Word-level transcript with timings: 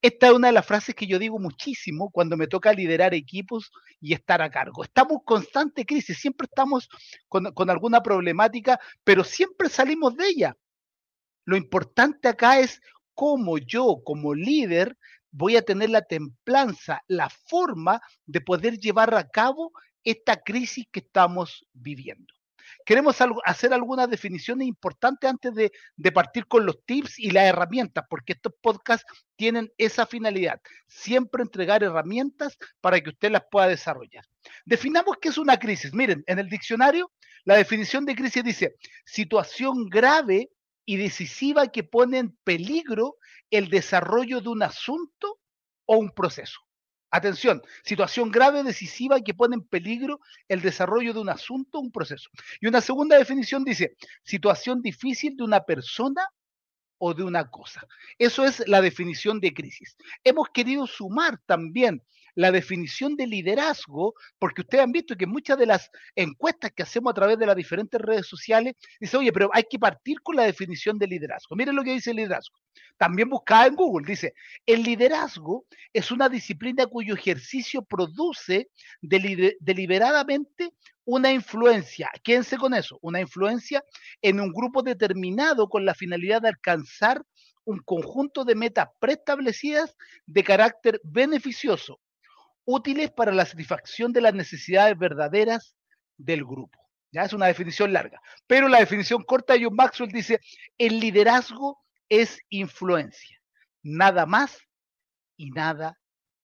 Esta 0.00 0.28
es 0.28 0.32
una 0.32 0.48
de 0.48 0.52
las 0.52 0.66
frases 0.66 0.94
que 0.94 1.06
yo 1.06 1.18
digo 1.18 1.38
muchísimo 1.38 2.10
cuando 2.10 2.36
me 2.36 2.46
toca 2.46 2.72
liderar 2.72 3.14
equipos 3.14 3.70
y 4.00 4.12
estar 4.12 4.42
a 4.42 4.50
cargo. 4.50 4.84
Estamos 4.84 5.12
en 5.12 5.24
constante 5.24 5.86
crisis, 5.86 6.18
siempre 6.18 6.46
estamos 6.46 6.88
con, 7.28 7.52
con, 7.52 7.70
alguna 7.70 8.02
problemática, 8.02 8.78
pero 9.04 9.24
siempre 9.24 9.68
salimos 9.68 10.16
de 10.16 10.28
ella. 10.28 10.56
Lo 11.44 11.56
importante 11.56 12.28
acá 12.28 12.58
es 12.60 12.80
cómo 13.14 13.58
yo 13.58 14.02
como 14.04 14.34
líder 14.34 14.96
voy 15.30 15.56
a 15.56 15.62
tener 15.62 15.90
la 15.90 16.02
templanza, 16.02 17.02
la 17.08 17.30
forma 17.30 18.00
de 18.26 18.40
poder 18.40 18.78
llevar 18.78 19.14
a 19.14 19.28
cabo 19.28 19.72
esta 20.04 20.36
crisis 20.36 20.86
que 20.90 21.00
estamos 21.00 21.66
viviendo. 21.72 22.32
Queremos 22.84 23.16
hacer 23.44 23.72
algunas 23.72 24.08
definiciones 24.08 24.66
importantes 24.66 25.28
antes 25.28 25.54
de, 25.54 25.72
de, 25.96 26.12
partir 26.12 26.46
con 26.46 26.66
los 26.66 26.84
tips 26.84 27.18
y 27.18 27.30
las 27.30 27.44
herramientas, 27.44 28.04
porque 28.08 28.32
estos 28.32 28.52
podcasts 28.60 29.06
tienen 29.36 29.72
esa 29.78 30.06
finalidad, 30.06 30.60
siempre 30.86 31.42
entregar 31.42 31.82
herramientas 31.82 32.56
para 32.80 33.00
que 33.00 33.10
usted 33.10 33.30
las 33.30 33.42
pueda 33.50 33.68
desarrollar. 33.68 34.24
Definamos 34.64 35.16
qué 35.20 35.28
es 35.28 35.38
una 35.38 35.58
crisis. 35.58 35.92
Miren, 35.94 36.24
en 36.26 36.38
el 36.38 36.48
diccionario, 36.48 37.12
la 37.44 37.56
definición 37.56 38.04
de 38.04 38.14
crisis 38.14 38.44
dice 38.44 38.76
situación 39.04 39.88
grave 39.88 40.50
y 40.84 40.96
decisiva 40.96 41.68
que 41.68 41.84
pone 41.84 42.18
en 42.18 42.36
peligro 42.44 43.16
el 43.50 43.68
desarrollo 43.68 44.40
de 44.40 44.48
un 44.48 44.62
asunto 44.62 45.38
o 45.86 45.96
un 45.96 46.10
proceso. 46.10 46.60
Atención, 47.14 47.60
situación 47.84 48.30
grave, 48.30 48.62
decisiva 48.62 49.20
que 49.20 49.34
pone 49.34 49.56
en 49.56 49.62
peligro 49.62 50.18
el 50.48 50.62
desarrollo 50.62 51.12
de 51.12 51.20
un 51.20 51.28
asunto 51.28 51.76
o 51.76 51.82
un 51.82 51.92
proceso. 51.92 52.30
Y 52.58 52.66
una 52.66 52.80
segunda 52.80 53.18
definición 53.18 53.64
dice, 53.64 53.96
situación 54.24 54.80
difícil 54.80 55.36
de 55.36 55.44
una 55.44 55.60
persona 55.60 56.26
o 56.96 57.12
de 57.12 57.22
una 57.22 57.50
cosa. 57.50 57.86
Eso 58.16 58.46
es 58.46 58.66
la 58.66 58.80
definición 58.80 59.40
de 59.40 59.52
crisis. 59.52 59.94
Hemos 60.24 60.48
querido 60.54 60.86
sumar 60.86 61.38
también 61.44 62.02
la 62.34 62.50
definición 62.50 63.16
de 63.16 63.26
liderazgo, 63.26 64.14
porque 64.38 64.62
ustedes 64.62 64.84
han 64.84 64.92
visto 64.92 65.16
que 65.16 65.26
muchas 65.26 65.58
de 65.58 65.66
las 65.66 65.90
encuestas 66.14 66.72
que 66.72 66.82
hacemos 66.82 67.10
a 67.10 67.14
través 67.14 67.38
de 67.38 67.46
las 67.46 67.56
diferentes 67.56 68.00
redes 68.00 68.26
sociales, 68.26 68.74
dice, 69.00 69.16
oye, 69.16 69.32
pero 69.32 69.50
hay 69.52 69.64
que 69.68 69.78
partir 69.78 70.20
con 70.22 70.36
la 70.36 70.44
definición 70.44 70.98
de 70.98 71.06
liderazgo. 71.06 71.56
Miren 71.56 71.76
lo 71.76 71.84
que 71.84 71.92
dice 71.92 72.10
el 72.10 72.16
liderazgo. 72.16 72.56
También 72.96 73.28
buscada 73.28 73.66
en 73.66 73.74
Google, 73.74 74.06
dice, 74.06 74.34
el 74.66 74.82
liderazgo 74.82 75.66
es 75.92 76.10
una 76.10 76.28
disciplina 76.28 76.86
cuyo 76.86 77.14
ejercicio 77.14 77.82
produce 77.82 78.68
deliberadamente 79.00 80.72
una 81.04 81.32
influencia, 81.32 82.10
quédense 82.22 82.56
con 82.56 82.74
eso, 82.74 82.98
una 83.02 83.20
influencia 83.20 83.82
en 84.20 84.38
un 84.40 84.52
grupo 84.52 84.82
determinado 84.82 85.68
con 85.68 85.84
la 85.84 85.94
finalidad 85.94 86.42
de 86.42 86.48
alcanzar 86.48 87.22
un 87.64 87.80
conjunto 87.80 88.44
de 88.44 88.54
metas 88.54 88.88
preestablecidas 89.00 89.96
de 90.26 90.44
carácter 90.44 91.00
beneficioso 91.02 92.00
útiles 92.64 93.10
para 93.10 93.32
la 93.32 93.46
satisfacción 93.46 94.12
de 94.12 94.20
las 94.20 94.34
necesidades 94.34 94.98
verdaderas 94.98 95.76
del 96.16 96.44
grupo. 96.44 96.78
Ya 97.10 97.24
es 97.24 97.32
una 97.32 97.46
definición 97.46 97.92
larga. 97.92 98.20
Pero 98.46 98.68
la 98.68 98.78
definición 98.78 99.22
corta 99.22 99.54
de 99.54 99.64
John 99.64 99.76
Maxwell 99.76 100.10
dice, 100.10 100.40
el 100.78 100.98
liderazgo 100.98 101.82
es 102.08 102.38
influencia, 102.48 103.38
nada 103.82 104.26
más 104.26 104.58
y 105.36 105.50
nada 105.50 105.98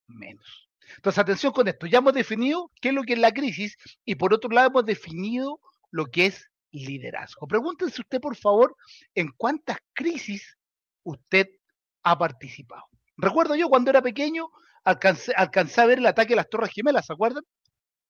menos. 0.06 0.68
Entonces, 0.96 1.18
atención 1.18 1.52
con 1.52 1.68
esto. 1.68 1.86
Ya 1.86 1.98
hemos 1.98 2.14
definido 2.14 2.70
qué 2.80 2.88
es 2.88 2.94
lo 2.94 3.02
que 3.02 3.14
es 3.14 3.18
la 3.18 3.32
crisis 3.32 3.76
y 4.04 4.14
por 4.14 4.32
otro 4.32 4.50
lado 4.50 4.68
hemos 4.68 4.86
definido 4.86 5.60
lo 5.90 6.06
que 6.06 6.26
es 6.26 6.50
liderazgo. 6.70 7.46
Pregúntense 7.46 8.00
usted, 8.00 8.20
por 8.20 8.36
favor, 8.36 8.76
en 9.14 9.30
cuántas 9.36 9.78
crisis 9.94 10.56
usted 11.02 11.48
ha 12.02 12.18
participado. 12.18 12.84
Recuerdo 13.16 13.54
yo 13.54 13.68
cuando 13.68 13.90
era 13.90 14.02
pequeño, 14.02 14.50
alcancé, 14.84 15.32
a 15.36 15.86
ver 15.86 15.98
el 15.98 16.06
ataque 16.06 16.34
a 16.34 16.36
las 16.36 16.48
Torres 16.48 16.70
Gemelas, 16.72 17.06
¿se 17.06 17.12
acuerdan? 17.12 17.44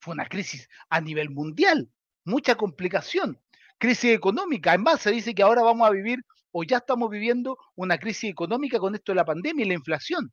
Fue 0.00 0.14
una 0.14 0.26
crisis 0.26 0.68
a 0.88 1.00
nivel 1.00 1.30
mundial, 1.30 1.88
mucha 2.24 2.54
complicación, 2.54 3.40
crisis 3.78 4.12
económica. 4.12 4.70
Además, 4.70 5.00
se 5.00 5.10
dice 5.10 5.34
que 5.34 5.42
ahora 5.42 5.62
vamos 5.62 5.88
a 5.88 5.90
vivir 5.90 6.20
o 6.52 6.64
ya 6.64 6.78
estamos 6.78 7.10
viviendo 7.10 7.58
una 7.74 7.98
crisis 7.98 8.30
económica 8.30 8.78
con 8.78 8.94
esto 8.94 9.12
de 9.12 9.16
la 9.16 9.24
pandemia 9.24 9.64
y 9.64 9.68
la 9.68 9.74
inflación. 9.74 10.32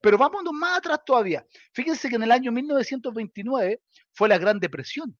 Pero 0.00 0.16
vámonos 0.16 0.52
más 0.52 0.78
atrás 0.78 1.00
todavía. 1.04 1.46
Fíjense 1.72 2.08
que 2.08 2.16
en 2.16 2.22
el 2.22 2.32
año 2.32 2.52
1929 2.52 3.82
fue 4.12 4.28
la 4.28 4.38
Gran 4.38 4.58
Depresión. 4.58 5.16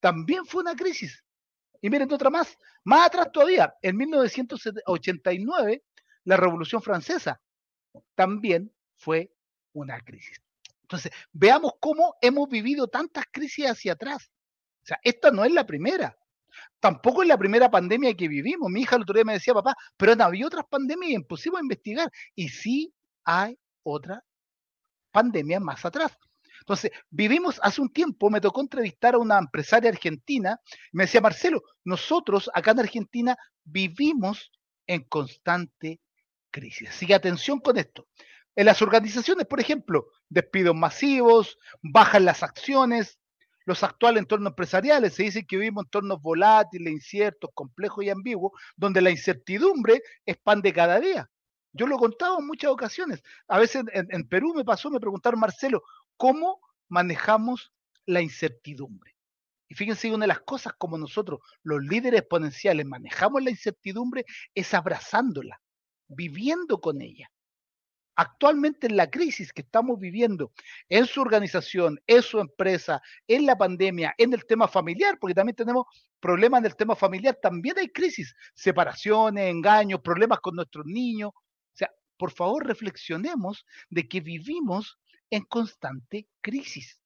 También 0.00 0.44
fue 0.44 0.62
una 0.62 0.74
crisis. 0.74 1.24
Y 1.80 1.90
miren 1.90 2.12
otra 2.12 2.30
más, 2.30 2.56
más 2.84 3.06
atrás 3.06 3.30
todavía, 3.32 3.74
en 3.82 3.96
1989, 3.96 5.82
la 6.24 6.36
Revolución 6.36 6.82
Francesa 6.82 7.40
también 8.14 8.73
fue 8.96 9.32
una 9.72 10.00
crisis. 10.00 10.40
Entonces, 10.82 11.12
veamos 11.32 11.72
cómo 11.80 12.14
hemos 12.20 12.48
vivido 12.48 12.88
tantas 12.88 13.24
crisis 13.30 13.66
hacia 13.66 13.92
atrás. 13.92 14.30
O 14.82 14.86
sea, 14.86 15.00
esta 15.02 15.30
no 15.30 15.44
es 15.44 15.52
la 15.52 15.66
primera. 15.66 16.16
Tampoco 16.78 17.22
es 17.22 17.28
la 17.28 17.38
primera 17.38 17.70
pandemia 17.70 18.14
que 18.14 18.28
vivimos. 18.28 18.70
Mi 18.70 18.82
hija 18.82 18.96
el 18.96 19.02
otro 19.02 19.14
día 19.14 19.24
me 19.24 19.32
decía, 19.32 19.54
papá, 19.54 19.74
pero 19.96 20.14
no 20.14 20.24
había 20.24 20.46
otras 20.46 20.66
pandemias 20.68 21.10
y 21.10 21.14
a 21.16 21.60
investigar. 21.60 22.10
Y 22.34 22.48
sí 22.48 22.94
hay 23.24 23.58
otra 23.82 24.22
pandemia 25.10 25.58
más 25.60 25.84
atrás. 25.84 26.16
Entonces, 26.60 26.92
vivimos 27.10 27.60
hace 27.62 27.80
un 27.80 27.92
tiempo, 27.92 28.30
me 28.30 28.40
tocó 28.40 28.60
entrevistar 28.60 29.14
a 29.14 29.18
una 29.18 29.38
empresaria 29.38 29.90
argentina, 29.90 30.58
y 30.92 30.96
me 30.96 31.04
decía, 31.04 31.20
Marcelo, 31.20 31.62
nosotros 31.84 32.50
acá 32.54 32.70
en 32.70 32.80
Argentina 32.80 33.36
vivimos 33.64 34.50
en 34.86 35.02
constante 35.04 36.00
crisis. 36.50 36.88
Así 36.88 37.06
que 37.06 37.14
atención 37.14 37.60
con 37.60 37.76
esto. 37.76 38.06
En 38.56 38.66
las 38.66 38.82
organizaciones, 38.82 39.46
por 39.46 39.60
ejemplo, 39.60 40.06
despidos 40.28 40.76
masivos, 40.76 41.58
bajan 41.82 42.24
las 42.24 42.42
acciones, 42.42 43.18
los 43.64 43.82
actuales 43.82 44.20
entornos 44.20 44.50
empresariales, 44.50 45.14
se 45.14 45.24
dice 45.24 45.46
que 45.46 45.56
vivimos 45.56 45.86
entornos 45.86 46.20
volátiles, 46.20 46.92
inciertos, 46.92 47.50
complejos 47.54 48.04
y 48.04 48.10
ambiguos, 48.10 48.52
donde 48.76 49.00
la 49.00 49.10
incertidumbre 49.10 50.02
expande 50.24 50.72
cada 50.72 51.00
día. 51.00 51.28
Yo 51.72 51.86
lo 51.86 51.96
he 51.96 51.98
contado 51.98 52.38
en 52.38 52.46
muchas 52.46 52.70
ocasiones. 52.70 53.22
A 53.48 53.58
veces 53.58 53.84
en, 53.92 54.28
Perú 54.28 54.54
me 54.54 54.64
pasó, 54.64 54.90
me 54.90 55.00
preguntaron, 55.00 55.40
Marcelo, 55.40 55.82
¿cómo 56.16 56.60
manejamos 56.88 57.72
la 58.06 58.20
incertidumbre? 58.20 59.16
Y 59.68 59.74
fíjense, 59.74 60.12
una 60.12 60.24
de 60.24 60.28
las 60.28 60.40
cosas 60.40 60.74
como 60.78 60.96
nosotros, 60.98 61.40
los 61.62 61.82
líderes 61.82 62.20
exponenciales, 62.20 62.86
manejamos 62.86 63.42
la 63.42 63.50
incertidumbre 63.50 64.24
es 64.54 64.72
abrazándola, 64.74 65.60
viviendo 66.06 66.80
con 66.80 67.00
ella 67.00 67.28
actualmente 68.16 68.86
en 68.86 68.96
la 68.96 69.10
crisis 69.10 69.52
que 69.52 69.62
estamos 69.62 69.98
viviendo 69.98 70.52
en 70.88 71.06
su 71.06 71.20
organización, 71.20 72.00
en 72.06 72.22
su 72.22 72.38
empresa, 72.40 73.02
en 73.26 73.46
la 73.46 73.56
pandemia, 73.56 74.14
en 74.18 74.32
el 74.32 74.44
tema 74.46 74.68
familiar, 74.68 75.18
porque 75.18 75.34
también 75.34 75.56
tenemos 75.56 75.86
problemas 76.20 76.60
en 76.60 76.66
el 76.66 76.76
tema 76.76 76.94
familiar, 76.94 77.38
también 77.40 77.78
hay 77.78 77.88
crisis, 77.88 78.34
separaciones, 78.54 79.50
engaños, 79.50 80.00
problemas 80.00 80.40
con 80.40 80.56
nuestros 80.56 80.86
niños. 80.86 81.30
O 81.34 81.76
sea, 81.76 81.90
por 82.16 82.30
favor 82.30 82.66
reflexionemos 82.66 83.64
de 83.90 84.08
que 84.08 84.20
vivimos 84.20 84.98
en 85.30 85.44
constante 85.44 86.28
crisis. 86.40 87.00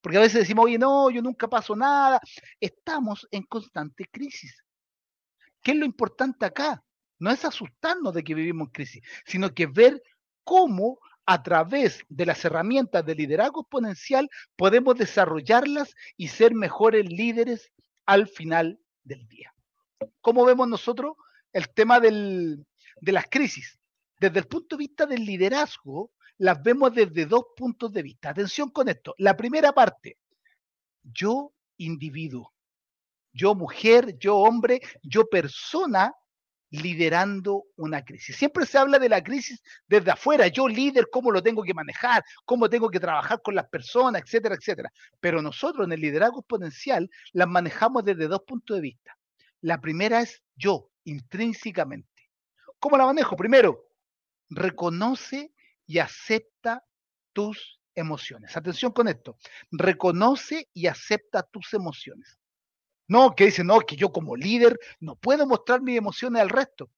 Porque 0.00 0.18
a 0.18 0.22
veces 0.22 0.40
decimos, 0.40 0.64
oye, 0.64 0.78
no, 0.78 1.10
yo 1.10 1.22
nunca 1.22 1.48
paso 1.48 1.76
nada. 1.76 2.20
Estamos 2.58 3.26
en 3.30 3.44
constante 3.44 4.06
crisis. 4.10 4.62
¿Qué 5.62 5.70
es 5.70 5.76
lo 5.76 5.86
importante 5.86 6.44
acá? 6.44 6.82
No 7.22 7.30
es 7.30 7.44
asustarnos 7.44 8.12
de 8.14 8.24
que 8.24 8.34
vivimos 8.34 8.66
en 8.66 8.72
crisis, 8.72 9.02
sino 9.24 9.54
que 9.54 9.68
ver 9.68 10.02
cómo 10.42 10.98
a 11.24 11.40
través 11.40 12.04
de 12.08 12.26
las 12.26 12.44
herramientas 12.44 13.06
de 13.06 13.14
liderazgo 13.14 13.60
exponencial 13.60 14.28
podemos 14.56 14.96
desarrollarlas 14.96 15.94
y 16.16 16.26
ser 16.26 16.52
mejores 16.52 17.08
líderes 17.08 17.70
al 18.06 18.26
final 18.26 18.80
del 19.04 19.28
día. 19.28 19.54
¿Cómo 20.20 20.44
vemos 20.44 20.66
nosotros 20.66 21.12
el 21.52 21.72
tema 21.72 22.00
de 22.00 22.58
las 23.02 23.26
crisis? 23.30 23.78
Desde 24.18 24.40
el 24.40 24.48
punto 24.48 24.74
de 24.74 24.80
vista 24.80 25.06
del 25.06 25.24
liderazgo, 25.24 26.10
las 26.38 26.60
vemos 26.60 26.92
desde 26.92 27.26
dos 27.26 27.44
puntos 27.56 27.92
de 27.92 28.02
vista. 28.02 28.30
Atención 28.30 28.70
con 28.70 28.88
esto. 28.88 29.14
La 29.18 29.36
primera 29.36 29.70
parte, 29.70 30.18
yo 31.04 31.52
individuo, 31.76 32.52
yo 33.32 33.54
mujer, 33.54 34.18
yo 34.18 34.38
hombre, 34.38 34.80
yo 35.04 35.28
persona 35.28 36.12
liderando 36.72 37.64
una 37.76 38.02
crisis. 38.02 38.36
Siempre 38.36 38.64
se 38.64 38.78
habla 38.78 38.98
de 38.98 39.08
la 39.08 39.22
crisis 39.22 39.62
desde 39.86 40.10
afuera, 40.10 40.48
yo 40.48 40.66
líder, 40.66 41.08
cómo 41.12 41.30
lo 41.30 41.42
tengo 41.42 41.62
que 41.62 41.74
manejar, 41.74 42.24
cómo 42.44 42.68
tengo 42.68 42.90
que 42.90 42.98
trabajar 42.98 43.40
con 43.42 43.54
las 43.54 43.68
personas, 43.68 44.22
etcétera, 44.22 44.54
etcétera. 44.54 44.90
Pero 45.20 45.42
nosotros 45.42 45.86
en 45.86 45.92
el 45.92 46.00
liderazgo 46.00 46.40
exponencial 46.40 47.10
las 47.32 47.46
manejamos 47.46 48.04
desde 48.04 48.26
dos 48.26 48.42
puntos 48.46 48.76
de 48.76 48.80
vista. 48.80 49.16
La 49.60 49.80
primera 49.80 50.20
es 50.20 50.42
yo, 50.56 50.90
intrínsecamente. 51.04 52.08
¿Cómo 52.78 52.96
la 52.96 53.04
manejo? 53.04 53.36
Primero, 53.36 53.88
reconoce 54.48 55.52
y 55.86 55.98
acepta 55.98 56.82
tus 57.34 57.80
emociones. 57.94 58.56
Atención 58.56 58.92
con 58.92 59.08
esto. 59.08 59.36
Reconoce 59.70 60.68
y 60.72 60.86
acepta 60.86 61.42
tus 61.42 61.74
emociones. 61.74 62.38
No, 63.12 63.34
que 63.34 63.44
dice, 63.44 63.62
no, 63.62 63.78
que 63.80 63.94
yo 63.94 64.10
como 64.10 64.36
líder 64.36 64.78
no 64.98 65.16
puedo 65.16 65.46
mostrar 65.46 65.82
mis 65.82 65.98
emociones 65.98 66.40
al 66.40 66.48
resto. 66.48 66.90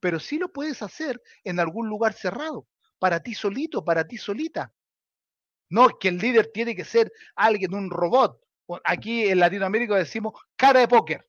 Pero 0.00 0.20
sí 0.20 0.38
lo 0.38 0.52
puedes 0.52 0.82
hacer 0.82 1.18
en 1.44 1.58
algún 1.58 1.88
lugar 1.88 2.12
cerrado, 2.12 2.68
para 2.98 3.20
ti 3.20 3.32
solito, 3.32 3.82
para 3.82 4.06
ti 4.06 4.18
solita. 4.18 4.70
No, 5.70 5.98
que 5.98 6.08
el 6.08 6.18
líder 6.18 6.50
tiene 6.52 6.76
que 6.76 6.84
ser 6.84 7.10
alguien, 7.34 7.72
un 7.72 7.88
robot. 7.88 8.38
Aquí 8.84 9.28
en 9.28 9.38
Latinoamérica 9.40 9.96
decimos 9.96 10.34
cara 10.56 10.80
de 10.80 10.88
póker. 10.88 11.26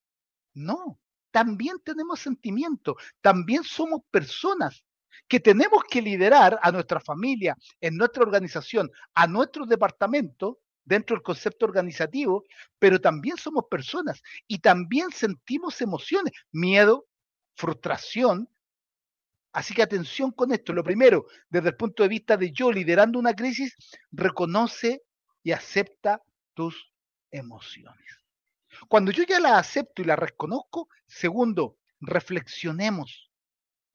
No, 0.53 1.00
también 1.31 1.77
tenemos 1.81 2.19
sentimientos, 2.19 2.97
también 3.21 3.63
somos 3.63 4.01
personas 4.12 4.83
que 5.29 5.39
tenemos 5.39 5.85
que 5.89 6.01
liderar 6.01 6.59
a 6.62 6.69
nuestra 6.74 7.00
familia, 7.00 7.56
en 7.79 7.95
nuestra 7.95 8.24
organización, 8.24 8.91
a 9.13 9.25
nuestro 9.25 9.65
departamento, 9.65 10.59
dentro 10.88 11.16
del 11.16 11.24
concepto 11.24 11.66
organizativo, 11.66 12.45
pero 12.80 13.00
también 13.00 13.38
somos 13.38 13.66
personas 13.69 14.22
y 14.48 14.60
también 14.60 15.12
sentimos 15.12 15.81
emociones, 15.81 16.34
miedo, 16.51 17.06
frustración. 17.56 18.50
Así 19.51 19.74
que 19.74 19.84
atención 19.84 20.31
con 20.31 20.54
esto. 20.54 20.72
Lo 20.74 20.84
primero, 20.84 21.25
desde 21.50 21.69
el 21.69 21.75
punto 21.75 22.04
de 22.04 22.10
vista 22.10 22.38
de 22.38 22.51
yo 22.51 22.72
liderando 22.72 23.19
una 23.19 23.34
crisis, 23.34 23.75
reconoce 24.12 25.04
y 25.44 25.51
acepta 25.51 26.22
tus 26.54 26.92
emociones. 27.31 28.24
Cuando 28.88 29.12
yo 29.12 29.24
ya 29.24 29.39
la 29.39 29.57
acepto 29.57 30.01
y 30.01 30.06
la 30.06 30.16
reconozco, 30.16 30.88
segundo, 31.06 31.78
reflexionemos 32.00 33.28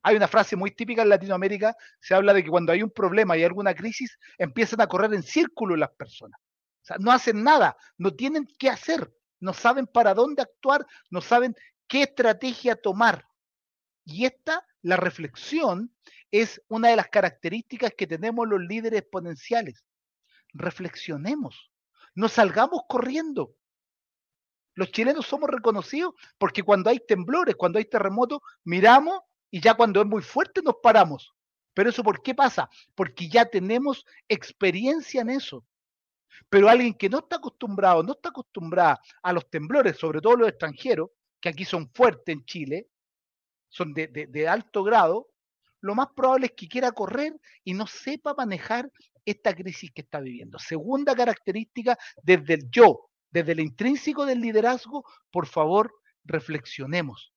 hay 0.03 0.17
una 0.17 0.29
frase 0.29 0.57
muy 0.57 0.73
típica 0.73 1.03
en 1.03 1.09
Latinoamérica, 1.09 1.77
se 2.01 2.15
habla 2.15 2.35
de 2.35 2.43
que 2.43 2.51
cuando 2.51 2.73
hay 2.73 2.83
un 2.83 2.91
problema 2.91 3.37
y 3.37 3.45
alguna 3.45 3.75
crisis, 3.75 4.19
empiezan 4.37 4.81
a 4.81 4.87
correr 4.87 5.15
en 5.15 5.23
círculo 5.23 5.77
las 5.77 5.91
personas. 5.91 6.41
O 6.83 6.85
sea, 6.85 6.97
no 6.99 7.13
hacen 7.13 7.43
nada, 7.43 7.77
no 7.97 8.15
tienen 8.15 8.47
qué 8.59 8.69
hacer, 8.69 9.13
no 9.41 9.53
saben 9.53 9.87
para 9.87 10.15
dónde 10.15 10.43
actuar, 10.43 10.87
no 11.11 11.21
saben 11.21 11.55
qué 11.87 12.03
estrategia 12.03 12.75
tomar. 12.75 13.27
Y 14.05 14.25
esta, 14.25 14.67
la 14.83 14.97
reflexión, 14.97 15.95
es 16.33 16.61
una 16.69 16.89
de 16.89 16.97
las 16.97 17.09
características 17.09 17.93
que 17.97 18.07
tenemos 18.07 18.49
los 18.49 18.61
líderes 18.61 19.01
exponenciales. 19.01 19.85
Reflexionemos, 20.55 21.71
no 22.15 22.29
salgamos 22.29 22.83
corriendo. 22.89 23.55
Los 24.75 24.91
chilenos 24.91 25.27
somos 25.27 25.51
reconocidos 25.51 26.15
porque 26.39 26.63
cuando 26.63 26.91
hay 26.91 26.99
temblores, 26.99 27.55
cuando 27.55 27.79
hay 27.79 27.85
terremotos, 27.85 28.41
miramos 28.65 29.21
y 29.51 29.61
ya 29.61 29.75
cuando 29.75 30.01
es 30.01 30.07
muy 30.07 30.23
fuerte 30.23 30.63
nos 30.63 30.77
paramos. 30.83 31.33
Pero 31.75 31.91
eso 31.91 32.03
¿por 32.03 32.23
qué 32.23 32.35
pasa? 32.35 32.69
Porque 32.95 33.29
ya 33.29 33.45
tenemos 33.45 34.05
experiencia 34.29 35.21
en 35.21 35.31
eso. 35.31 35.65
Pero 36.49 36.69
alguien 36.69 36.95
que 36.95 37.09
no 37.09 37.19
está 37.19 37.37
acostumbrado, 37.37 38.03
no 38.03 38.13
está 38.13 38.31
acostumbrada 38.31 39.01
a 39.23 39.33
los 39.33 39.49
temblores, 39.51 39.97
sobre 39.97 40.21
todo 40.21 40.37
los 40.37 40.49
extranjeros, 40.49 41.11
que 41.41 41.49
aquí 41.49 41.65
son 41.65 41.91
fuertes 41.93 42.35
en 42.35 42.45
Chile, 42.45 42.89
son 43.69 43.93
de, 43.95 44.09
de 44.09 44.49
alto 44.49 44.85
grado, 44.85 45.29
lo 45.81 45.95
más 45.95 46.09
probable 46.15 46.47
es 46.47 46.53
que 46.53 46.69
quiera 46.69 46.93
correr 46.93 47.35
y 47.65 47.75
no 47.75 47.87
sepa 47.87 48.35
manejar 48.35 48.91
esta 49.25 49.55
crisis 49.55 49.91
que 49.93 50.03
está 50.03 50.21
viviendo. 50.21 50.59
Segunda 50.59 51.15
característica, 51.15 51.99
desde 52.23 52.55
el 52.55 52.71
yo, 52.71 53.09
desde 53.31 53.53
el 53.53 53.61
intrínseco 53.61 54.25
del 54.25 54.41
liderazgo, 54.41 55.05
por 55.31 55.47
favor, 55.47 55.93
reflexionemos 56.25 57.33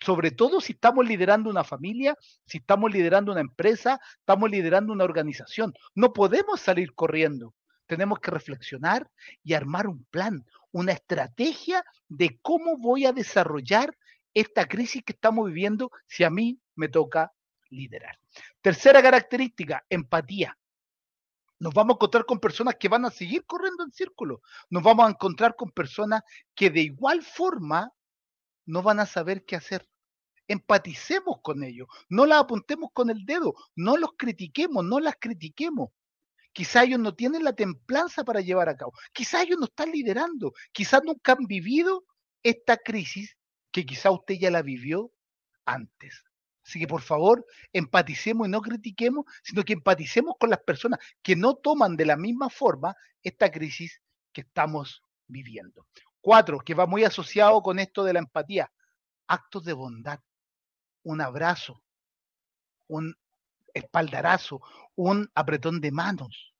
sobre 0.00 0.30
todo 0.30 0.60
si 0.60 0.74
estamos 0.74 1.06
liderando 1.06 1.50
una 1.50 1.64
familia, 1.64 2.16
si 2.46 2.58
estamos 2.58 2.92
liderando 2.92 3.32
una 3.32 3.40
empresa, 3.40 4.00
estamos 4.20 4.50
liderando 4.50 4.92
una 4.92 5.04
organización. 5.04 5.72
No 5.94 6.12
podemos 6.12 6.60
salir 6.60 6.94
corriendo. 6.94 7.54
Tenemos 7.86 8.18
que 8.20 8.30
reflexionar 8.30 9.10
y 9.42 9.54
armar 9.54 9.86
un 9.86 10.04
plan, 10.04 10.44
una 10.72 10.92
estrategia 10.92 11.84
de 12.08 12.38
cómo 12.42 12.76
voy 12.76 13.06
a 13.06 13.12
desarrollar 13.12 13.96
esta 14.34 14.66
crisis 14.66 15.02
que 15.04 15.12
estamos 15.12 15.46
viviendo 15.46 15.90
si 16.06 16.24
a 16.24 16.30
mí 16.30 16.60
me 16.74 16.88
toca 16.88 17.32
liderar. 17.70 18.18
Tercera 18.60 19.02
característica, 19.02 19.84
empatía. 19.88 20.56
Nos 21.58 21.72
vamos 21.72 21.94
a 21.94 21.96
encontrar 21.96 22.26
con 22.26 22.38
personas 22.38 22.76
que 22.76 22.88
van 22.88 23.06
a 23.06 23.10
seguir 23.10 23.44
corriendo 23.46 23.82
en 23.82 23.92
círculo. 23.92 24.42
Nos 24.68 24.82
vamos 24.82 25.06
a 25.06 25.10
encontrar 25.10 25.56
con 25.56 25.70
personas 25.70 26.22
que 26.54 26.68
de 26.68 26.82
igual 26.82 27.22
forma 27.22 27.90
no 28.66 28.82
van 28.82 29.00
a 29.00 29.06
saber 29.06 29.44
qué 29.44 29.56
hacer. 29.56 29.88
Empaticemos 30.48 31.40
con 31.42 31.64
ellos, 31.64 31.88
no 32.08 32.26
las 32.26 32.42
apuntemos 32.42 32.90
con 32.92 33.10
el 33.10 33.24
dedo, 33.24 33.54
no 33.74 33.96
los 33.96 34.10
critiquemos, 34.16 34.84
no 34.84 35.00
las 35.00 35.16
critiquemos. 35.18 35.90
Quizá 36.56 36.84
ellos 36.84 37.00
no 37.00 37.14
tienen 37.14 37.44
la 37.44 37.52
templanza 37.52 38.24
para 38.24 38.40
llevar 38.40 38.70
a 38.70 38.76
cabo, 38.78 38.94
quizá 39.12 39.42
ellos 39.42 39.58
no 39.58 39.66
están 39.66 39.90
liderando, 39.90 40.54
quizás 40.72 41.02
nunca 41.04 41.32
han 41.32 41.44
vivido 41.46 42.06
esta 42.42 42.78
crisis 42.78 43.36
que 43.70 43.84
quizá 43.84 44.10
usted 44.10 44.36
ya 44.36 44.50
la 44.50 44.62
vivió 44.62 45.12
antes. 45.66 46.24
Así 46.64 46.80
que 46.80 46.86
por 46.86 47.02
favor, 47.02 47.44
empaticemos 47.74 48.48
y 48.48 48.50
no 48.50 48.62
critiquemos, 48.62 49.26
sino 49.42 49.64
que 49.64 49.74
empaticemos 49.74 50.36
con 50.40 50.48
las 50.48 50.60
personas 50.60 50.98
que 51.22 51.36
no 51.36 51.56
toman 51.56 51.94
de 51.94 52.06
la 52.06 52.16
misma 52.16 52.48
forma 52.48 52.96
esta 53.22 53.50
crisis 53.50 54.00
que 54.32 54.40
estamos 54.40 55.02
viviendo. 55.26 55.86
Cuatro, 56.22 56.60
que 56.60 56.72
va 56.72 56.86
muy 56.86 57.04
asociado 57.04 57.60
con 57.60 57.78
esto 57.78 58.02
de 58.02 58.14
la 58.14 58.20
empatía, 58.20 58.72
actos 59.26 59.62
de 59.62 59.74
bondad, 59.74 60.20
un 61.02 61.20
abrazo, 61.20 61.82
un 62.86 63.14
espaldarazo, 63.76 64.60
un 64.94 65.30
apretón 65.34 65.80
de 65.80 65.92
manos. 65.92 66.54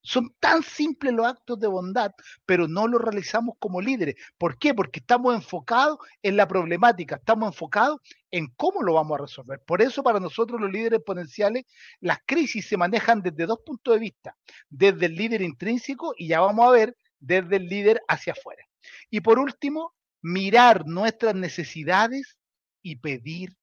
Son 0.00 0.34
tan 0.40 0.62
simples 0.62 1.12
los 1.12 1.26
actos 1.26 1.58
de 1.58 1.66
bondad, 1.66 2.12
pero 2.46 2.68
no 2.68 2.86
los 2.86 3.00
realizamos 3.00 3.56
como 3.58 3.80
líderes. 3.80 4.14
¿Por 4.38 4.58
qué? 4.58 4.72
Porque 4.72 5.00
estamos 5.00 5.34
enfocados 5.34 5.98
en 6.22 6.36
la 6.36 6.46
problemática, 6.46 7.16
estamos 7.16 7.48
enfocados 7.48 8.00
en 8.30 8.46
cómo 8.56 8.82
lo 8.82 8.94
vamos 8.94 9.18
a 9.18 9.22
resolver. 9.22 9.60
Por 9.66 9.82
eso 9.82 10.02
para 10.02 10.20
nosotros 10.20 10.60
los 10.60 10.70
líderes 10.70 10.98
exponenciales, 10.98 11.64
las 12.00 12.18
crisis 12.24 12.66
se 12.66 12.76
manejan 12.76 13.20
desde 13.22 13.44
dos 13.44 13.58
puntos 13.66 13.94
de 13.94 14.00
vista, 14.00 14.36
desde 14.70 15.06
el 15.06 15.14
líder 15.14 15.42
intrínseco 15.42 16.14
y 16.16 16.28
ya 16.28 16.40
vamos 16.40 16.66
a 16.66 16.70
ver 16.70 16.96
desde 17.18 17.56
el 17.56 17.66
líder 17.66 18.00
hacia 18.08 18.32
afuera. 18.32 18.62
Y 19.10 19.20
por 19.20 19.38
último, 19.38 19.94
mirar 20.22 20.86
nuestras 20.86 21.34
necesidades 21.34 22.38
y 22.82 22.96
pedir 22.96 23.56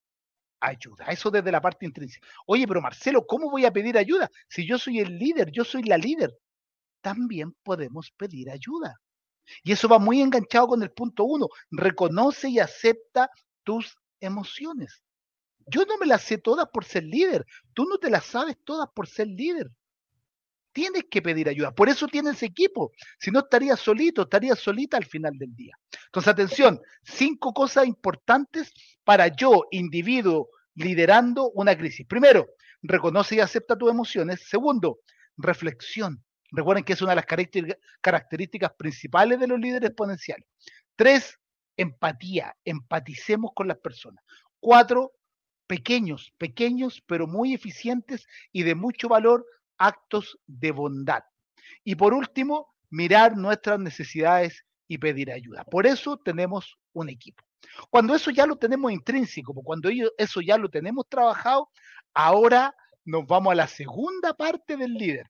ayuda. 0.68 1.06
Eso 1.08 1.32
desde 1.32 1.52
la 1.52 1.62
parte 1.62 1.86
intrínseca. 1.86 2.28
Oye, 2.46 2.68
pero 2.68 2.82
Marcelo, 2.82 3.26
¿cómo 3.26 3.50
voy 3.50 3.66
a 3.66 3.72
pedir 3.72 3.98
ayuda? 3.98 4.30
Si 4.48 4.68
yo 4.68 4.78
soy 4.78 5.00
el 5.00 5.18
líder, 5.18 5.52
yo 5.52 5.64
soy 5.64 5.84
la 5.84 5.98
líder. 5.98 6.36
También 7.02 7.56
podemos 7.64 8.12
pedir 8.12 8.50
ayuda. 8.50 8.96
Y 9.64 9.72
eso 9.72 9.88
va 9.88 10.00
muy 10.00 10.22
enganchado 10.22 10.68
con 10.70 10.82
el 10.82 10.92
punto 10.92 11.24
uno. 11.24 11.48
Reconoce 11.70 12.50
y 12.50 12.60
acepta 12.60 13.30
tus 13.64 13.96
emociones. 14.20 15.04
Yo 15.68 15.86
no 15.86 15.98
me 15.98 16.06
las 16.06 16.24
sé 16.24 16.38
todas 16.38 16.68
por 16.72 16.86
ser 16.86 17.04
líder. 17.04 17.46
Tú 17.74 17.86
no 17.86 17.98
te 17.98 18.10
las 18.10 18.26
sabes 18.26 18.58
todas 18.64 18.88
por 18.94 19.08
ser 19.08 19.28
líder 19.28 19.72
tienes 20.76 21.06
que 21.10 21.22
pedir 21.22 21.48
ayuda. 21.48 21.72
Por 21.72 21.88
eso 21.88 22.06
tienes 22.06 22.44
equipo. 22.44 22.92
Si 23.18 23.32
no, 23.32 23.40
estarías 23.40 23.80
solito, 23.80 24.24
estarías 24.24 24.60
solita 24.60 24.98
al 24.98 25.06
final 25.06 25.38
del 25.38 25.56
día. 25.56 25.74
Entonces, 26.08 26.28
atención, 26.28 26.82
cinco 27.02 27.54
cosas 27.54 27.88
importantes 27.88 28.74
para 29.06 29.30
yo, 29.30 29.64
individuo, 29.72 30.50
liderando 30.76 31.52
una 31.52 31.78
crisis. 31.78 32.06
Primero, 32.06 32.48
reconoce 32.82 33.36
y 33.36 33.40
acepta 33.40 33.78
tus 33.78 33.90
emociones. 33.90 34.48
Segundo, 34.48 35.00
reflexión. 35.38 36.24
Recuerden 36.52 36.84
que 36.84 36.94
es 36.94 37.02
una 37.02 37.12
de 37.12 37.16
las 37.18 37.74
características 38.02 38.74
principales 38.78 39.40
de 39.40 39.48
los 39.48 39.60
líderes 39.60 39.90
exponenciales. 39.90 40.48
Tres, 40.96 41.40
empatía. 41.76 42.56
Empaticemos 42.64 43.52
con 43.54 43.68
las 43.68 43.78
personas. 43.80 44.24
Cuatro, 44.60 45.14
pequeños, 45.68 46.34
pequeños, 46.38 47.04
pero 47.08 47.28
muy 47.28 47.54
eficientes 47.54 48.28
y 48.52 48.64
de 48.64 48.76
mucho 48.76 49.10
valor, 49.10 49.46
actos 49.78 50.38
de 50.46 50.72
bondad. 50.72 51.24
Y 51.84 51.96
por 51.96 52.14
último, 52.14 52.74
mirar 52.90 53.36
nuestras 53.36 53.80
necesidades 53.80 54.64
y 54.88 54.98
pedir 54.98 55.32
ayuda. 55.32 55.64
Por 55.66 55.86
eso 55.88 56.18
tenemos 56.18 56.78
un 56.94 57.10
equipo. 57.10 57.44
Cuando 57.90 58.16
eso 58.16 58.32
ya 58.32 58.46
lo 58.46 58.56
tenemos 58.56 58.92
intrínseco, 58.92 59.54
cuando 59.54 59.90
eso 60.18 60.42
ya 60.42 60.58
lo 60.58 60.70
tenemos 60.70 61.08
trabajado, 61.10 61.70
ahora 62.14 62.76
nos 63.04 63.26
vamos 63.26 63.52
a 63.52 63.56
la 63.56 63.68
segunda 63.68 64.34
parte 64.34 64.78
del 64.78 64.94
líder. 64.94 65.30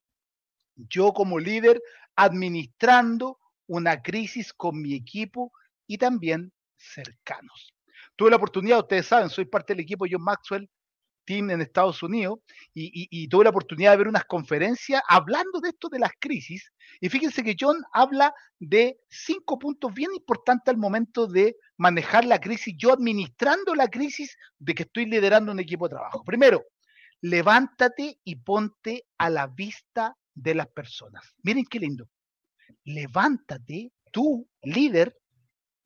Yo 0.75 1.13
como 1.13 1.39
líder 1.39 1.82
administrando 2.15 3.39
una 3.68 4.01
crisis 4.01 4.54
con 4.54 4.82
mi 4.82 4.94
equipo 4.94 5.51
y 5.88 5.98
también 5.98 6.51
cercanos. 6.77 7.74
Tuve 8.15 8.30
la 8.30 8.38
oportunidad, 8.38 8.80
ustedes 8.80 9.08
saben, 9.08 9.30
soy 9.30 9.46
parte 9.46 9.74
del 9.74 9.82
equipo 9.82 10.06
John 10.10 10.24
Maxwell 10.24 10.70
Team 11.25 11.50
en 11.50 11.62
Estados 11.62 12.01
Unidos 12.03 12.39
y, 12.74 13.27
tuve 13.27 13.44
la 13.44 13.50
oportunidad 13.50 13.91
de 13.91 13.98
ver 13.98 14.08
unas 14.08 14.25
conferencias 14.25 15.01
hablando 15.10 15.60
de 15.60 15.70
esto 15.70 15.89
de 15.89 16.00
las 16.00 16.12
crisis. 16.20 16.72
Y 17.01 17.10
fíjense 17.10 17.44
que 17.44 17.55
John 17.60 17.82
habla 17.91 18.34
de 18.60 18.98
cinco 19.10 19.60
puntos 19.60 19.94
bien 19.94 20.12
importantes 20.15 20.74
al 20.74 20.79
momento 20.79 21.27
de 21.27 21.58
manejar 21.77 22.25
la 22.25 22.39
crisis, 22.39 22.75
yo 22.77 22.94
administrando 22.94 23.75
la 23.75 23.88
crisis 23.88 24.38
de 24.60 24.74
que 24.74 24.84
estoy 24.84 25.05
liderando 25.05 25.51
un 25.51 25.60
equipo 25.60 25.88
de 25.88 25.96
trabajo. 25.96 26.24
Primero, 26.24 26.63
levántate 27.22 28.20
y 28.24 28.36
ponte 28.36 29.05
a 29.17 29.29
la 29.29 29.48
vista 29.48 30.15
de 30.34 30.55
las 30.55 30.67
personas. 30.67 31.34
Miren 31.44 31.65
qué 31.65 31.79
lindo. 31.79 32.08
Levántate, 32.84 33.91
tú, 34.12 34.48
líder, 34.62 35.17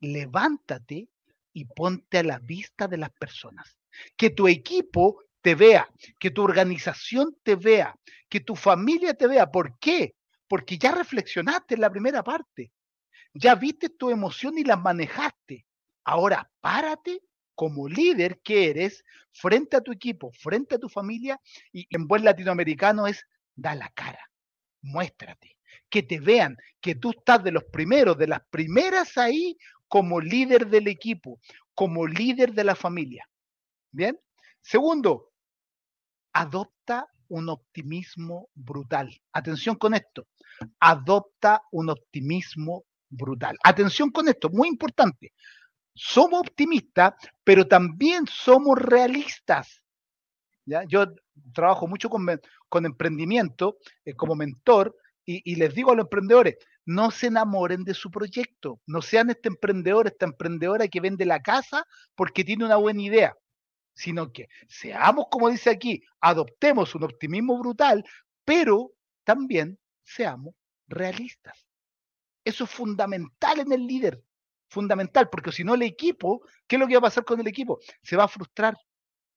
levántate 0.00 1.08
y 1.52 1.64
ponte 1.64 2.18
a 2.18 2.22
la 2.22 2.38
vista 2.38 2.88
de 2.88 2.98
las 2.98 3.10
personas. 3.10 3.78
Que 4.16 4.30
tu 4.30 4.48
equipo 4.48 5.22
te 5.42 5.54
vea, 5.54 5.88
que 6.18 6.30
tu 6.30 6.42
organización 6.42 7.36
te 7.42 7.56
vea, 7.56 7.96
que 8.28 8.40
tu 8.40 8.56
familia 8.56 9.14
te 9.14 9.26
vea. 9.26 9.50
¿Por 9.50 9.78
qué? 9.78 10.14
Porque 10.48 10.78
ya 10.78 10.92
reflexionaste 10.92 11.74
en 11.74 11.80
la 11.80 11.90
primera 11.90 12.22
parte. 12.22 12.72
Ya 13.32 13.54
viste 13.54 13.88
tu 13.88 14.10
emoción 14.10 14.58
y 14.58 14.64
las 14.64 14.80
manejaste. 14.80 15.64
Ahora 16.04 16.50
párate 16.60 17.20
como 17.54 17.88
líder 17.88 18.40
que 18.42 18.70
eres 18.70 19.04
frente 19.32 19.76
a 19.76 19.80
tu 19.80 19.92
equipo, 19.92 20.32
frente 20.32 20.76
a 20.76 20.78
tu 20.78 20.88
familia 20.88 21.38
y 21.72 21.86
en 21.90 22.06
buen 22.06 22.24
latinoamericano 22.24 23.06
es 23.06 23.26
da 23.54 23.74
la 23.74 23.90
cara, 23.90 24.30
muéstrate, 24.80 25.58
que 25.90 26.02
te 26.02 26.18
vean, 26.20 26.56
que 26.80 26.94
tú 26.94 27.10
estás 27.10 27.44
de 27.44 27.52
los 27.52 27.64
primeros, 27.64 28.16
de 28.16 28.28
las 28.28 28.40
primeras 28.50 29.18
ahí 29.18 29.58
como 29.88 30.20
líder 30.20 30.68
del 30.68 30.88
equipo, 30.88 31.38
como 31.74 32.06
líder 32.06 32.54
de 32.54 32.64
la 32.64 32.74
familia. 32.74 33.28
Bien. 33.90 34.18
Segundo, 34.62 35.29
adopta 36.32 37.08
un 37.28 37.48
optimismo 37.48 38.48
brutal. 38.54 39.08
Atención 39.32 39.76
con 39.76 39.94
esto. 39.94 40.26
Adopta 40.80 41.62
un 41.70 41.90
optimismo 41.90 42.84
brutal. 43.08 43.56
Atención 43.62 44.10
con 44.10 44.28
esto, 44.28 44.50
muy 44.50 44.68
importante. 44.68 45.32
Somos 45.94 46.40
optimistas, 46.40 47.14
pero 47.44 47.66
también 47.66 48.26
somos 48.26 48.78
realistas. 48.78 49.82
¿ya? 50.64 50.84
Yo 50.88 51.06
trabajo 51.52 51.86
mucho 51.86 52.08
con, 52.10 52.26
con 52.68 52.86
emprendimiento 52.86 53.78
eh, 54.04 54.14
como 54.14 54.34
mentor 54.34 54.96
y, 55.24 55.52
y, 55.52 55.56
les 55.56 55.74
digo 55.74 55.92
a 55.92 55.94
los 55.94 56.06
emprendedores, 56.06 56.56
no 56.84 57.10
se 57.10 57.28
enamoren 57.28 57.84
de 57.84 57.94
su 57.94 58.10
proyecto, 58.10 58.80
no 58.86 59.02
sean 59.02 59.30
este 59.30 59.48
emprendedor, 59.48 60.06
esta 60.06 60.26
emprendedora 60.26 60.88
que 60.88 61.00
vende 61.00 61.24
la 61.24 61.40
casa 61.40 61.86
porque 62.14 62.42
tiene 62.42 62.64
una 62.64 62.76
buena 62.76 63.02
idea 63.02 63.36
sino 63.94 64.32
que 64.32 64.48
seamos, 64.68 65.26
como 65.30 65.50
dice 65.50 65.70
aquí, 65.70 66.02
adoptemos 66.20 66.94
un 66.94 67.04
optimismo 67.04 67.58
brutal, 67.58 68.04
pero 68.44 68.92
también 69.24 69.78
seamos 70.02 70.54
realistas. 70.88 71.66
Eso 72.44 72.64
es 72.64 72.70
fundamental 72.70 73.60
en 73.60 73.72
el 73.72 73.86
líder, 73.86 74.22
fundamental, 74.68 75.28
porque 75.30 75.52
si 75.52 75.64
no 75.64 75.74
el 75.74 75.82
equipo, 75.82 76.42
¿qué 76.66 76.76
es 76.76 76.80
lo 76.80 76.86
que 76.86 76.94
va 76.94 76.98
a 76.98 77.02
pasar 77.02 77.24
con 77.24 77.40
el 77.40 77.46
equipo? 77.46 77.78
Se 78.02 78.16
va 78.16 78.24
a 78.24 78.28
frustrar 78.28 78.76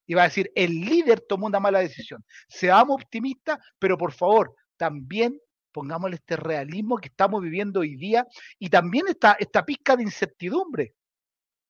y 0.06 0.14
va 0.14 0.24
a 0.24 0.26
decir, 0.26 0.52
el 0.56 0.82
líder 0.82 1.22
tomó 1.22 1.48
una 1.48 1.60
mala 1.60 1.80
decisión. 1.80 2.24
Seamos 2.48 3.02
optimistas, 3.02 3.60
pero 3.80 3.98
por 3.98 4.14
favor, 4.14 4.56
también 4.78 5.40
pongámosle 5.72 6.18
este 6.18 6.36
realismo 6.36 6.98
que 6.98 7.10
estamos 7.10 7.42
viviendo 7.42 7.82
hoy 7.82 7.96
día 7.96 8.26
y 8.60 8.70
también 8.70 9.08
esta, 9.08 9.34
esta 9.34 9.66
pizca 9.66 9.96
de 9.96 10.04
incertidumbre 10.04 10.94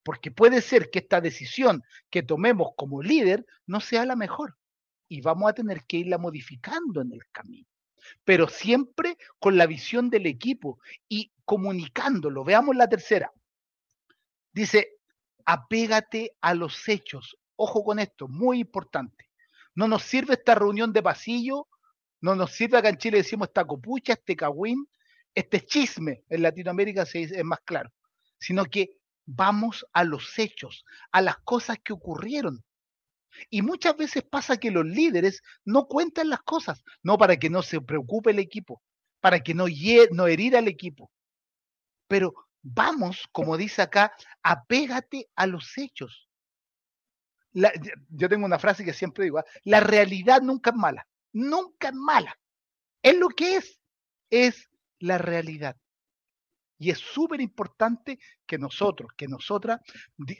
porque 0.04 0.32
puede 0.32 0.62
ser 0.62 0.90
que 0.90 1.00
esta 1.00 1.22
decisión 1.22 1.84
que 2.10 2.24
tomemos 2.24 2.70
como 2.76 3.02
líder 3.02 3.46
no 3.66 3.80
sea 3.80 4.06
la 4.06 4.16
mejor 4.16 4.58
y 5.08 5.22
vamos 5.22 5.50
a 5.50 5.54
tener 5.54 5.84
que 5.86 5.98
irla 5.98 6.18
modificando 6.18 7.02
en 7.02 7.14
el 7.14 7.22
camino. 7.32 7.68
Pero 8.26 8.48
siempre 8.48 9.18
con 9.40 9.58
la 9.58 9.66
visión 9.66 10.10
del 10.10 10.26
equipo 10.26 10.80
y 11.08 11.32
comunicándolo. 11.46 12.44
Veamos 12.44 12.76
la 12.76 12.90
tercera. 12.90 13.32
Dice, 14.52 14.98
apégate 15.46 16.36
a 16.42 16.54
los 16.54 16.88
hechos. 16.88 17.38
Ojo 17.56 17.84
con 17.84 18.00
esto, 18.00 18.28
muy 18.28 18.60
importante. 18.60 19.30
No 19.76 19.88
nos 19.88 20.04
sirve 20.04 20.34
esta 20.34 20.56
reunión 20.56 20.92
de 20.94 21.02
pasillo, 21.02 21.68
no 22.22 22.36
nos 22.36 22.52
sirve 22.52 22.78
acá 22.78 22.90
en 22.90 22.98
Chile 22.98 23.18
decimos 23.18 23.48
esta 23.50 23.66
copucha, 23.66 24.14
este 24.14 24.36
cagüín, 24.36 24.88
este 25.34 25.62
chisme. 25.62 26.24
En 26.30 26.42
Latinoamérica 26.42 27.06
se 27.06 27.22
es 27.22 27.44
más 27.44 27.60
claro. 27.66 27.92
Sino 28.38 28.66
que 28.66 28.98
vamos 29.26 29.86
a 29.94 30.04
los 30.04 30.38
hechos, 30.38 30.86
a 31.12 31.22
las 31.22 31.38
cosas 31.40 31.78
que 31.84 31.94
ocurrieron. 31.94 32.64
Y 33.50 33.62
muchas 33.62 33.98
veces 33.98 34.24
pasa 34.24 34.58
que 34.58 34.72
los 34.72 34.86
líderes 34.86 35.42
no 35.66 35.88
cuentan 35.88 36.30
las 36.30 36.42
cosas, 36.44 36.84
no 37.02 37.18
para 37.18 37.38
que 37.38 37.50
no 37.50 37.64
se 37.64 37.82
preocupe 37.82 38.32
el 38.32 38.40
equipo, 38.40 38.82
para 39.20 39.40
que 39.40 39.54
no, 39.54 39.66
no 40.12 40.28
herir 40.28 40.56
al 40.56 40.68
equipo. 40.68 41.12
Pero 42.08 42.34
vamos, 42.62 43.28
como 43.32 43.58
dice 43.58 43.82
acá, 43.82 44.14
apégate 44.44 45.30
a 45.36 45.48
los 45.48 45.78
hechos. 45.78 46.30
yo 47.54 48.30
tengo 48.30 48.46
una 48.46 48.60
frase 48.60 48.86
que 48.86 48.94
siempre 48.94 49.26
digo, 49.26 49.40
¿ah? 49.40 49.46
la 49.64 49.80
realidad 49.80 50.42
nunca 50.42 50.72
es 50.72 50.76
mala, 50.76 51.08
nunca 51.32 51.90
es 51.90 51.96
mala. 51.96 52.38
Es 53.02 53.18
lo 53.18 53.30
que 53.30 53.58
es, 53.58 53.80
es 54.30 54.70
la 55.00 55.18
realidad. 55.18 55.76
Y 56.84 56.90
es 56.90 57.00
súper 57.00 57.40
importante 57.40 58.20
que 58.46 58.58
nosotros, 58.58 59.12
que 59.16 59.26
nosotras, 59.30 59.80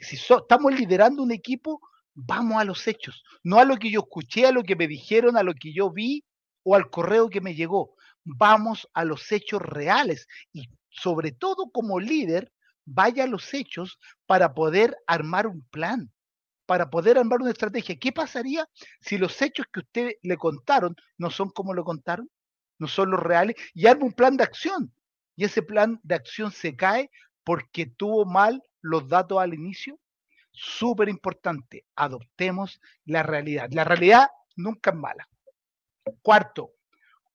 si 0.02 0.16
estamos 0.16 0.78
liderando 0.78 1.22
un 1.22 1.32
equipo, 1.32 1.80
vamos 2.12 2.60
a 2.60 2.64
los 2.64 2.86
hechos, 2.86 3.24
no 3.42 3.58
a 3.58 3.64
lo 3.64 3.78
que 3.78 3.90
yo 3.90 4.00
escuché, 4.00 4.44
a 4.44 4.52
lo 4.52 4.62
que 4.62 4.76
me 4.76 4.86
dijeron, 4.86 5.38
a 5.38 5.42
lo 5.42 5.54
que 5.54 5.72
yo 5.72 5.90
vi 5.90 6.22
o 6.62 6.76
al 6.76 6.90
correo 6.90 7.30
que 7.30 7.40
me 7.40 7.54
llegó. 7.54 7.96
Vamos 8.24 8.86
a 8.92 9.06
los 9.06 9.32
hechos 9.32 9.62
reales 9.62 10.26
y 10.52 10.68
sobre 10.90 11.32
todo 11.32 11.70
como 11.72 11.98
líder, 11.98 12.52
vaya 12.84 13.24
a 13.24 13.26
los 13.26 13.54
hechos 13.54 13.98
para 14.26 14.52
poder 14.52 14.94
armar 15.06 15.46
un 15.46 15.62
plan, 15.70 16.12
para 16.66 16.90
poder 16.90 17.16
armar 17.16 17.40
una 17.40 17.52
estrategia. 17.52 17.98
¿Qué 17.98 18.12
pasaría 18.12 18.68
si 19.00 19.16
los 19.16 19.40
hechos 19.40 19.64
que 19.72 19.80
usted 19.80 20.10
le 20.20 20.36
contaron 20.36 20.94
no 21.16 21.30
son 21.30 21.48
como 21.48 21.72
lo 21.72 21.84
contaron? 21.84 22.30
No 22.78 22.86
son 22.86 23.12
los 23.12 23.20
reales 23.20 23.56
y 23.72 23.86
arma 23.86 24.04
un 24.04 24.12
plan 24.12 24.36
de 24.36 24.44
acción 24.44 24.92
y 25.36 25.44
ese 25.44 25.62
plan 25.62 26.00
de 26.02 26.14
acción 26.14 26.52
se 26.52 26.76
cae 26.76 27.10
porque 27.44 27.86
tuvo 27.86 28.24
mal 28.24 28.62
los 28.80 29.08
datos 29.08 29.38
al 29.38 29.54
inicio. 29.54 29.98
Súper 30.52 31.08
importante, 31.08 31.84
adoptemos 31.96 32.80
la 33.04 33.22
realidad. 33.22 33.68
La 33.72 33.84
realidad 33.84 34.28
nunca 34.56 34.90
es 34.90 34.96
mala. 34.96 35.28
Cuarto, 36.22 36.74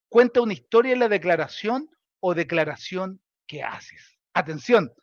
cuenta 0.08 0.42
una 0.42 0.54
historia 0.54 0.94
en 0.94 1.00
la 1.00 1.10
declaración 1.10 1.90
o 2.22 2.34
declaración 2.34 3.22
que 3.46 3.64
haces. 3.64 4.18
Atención, 4.34 4.94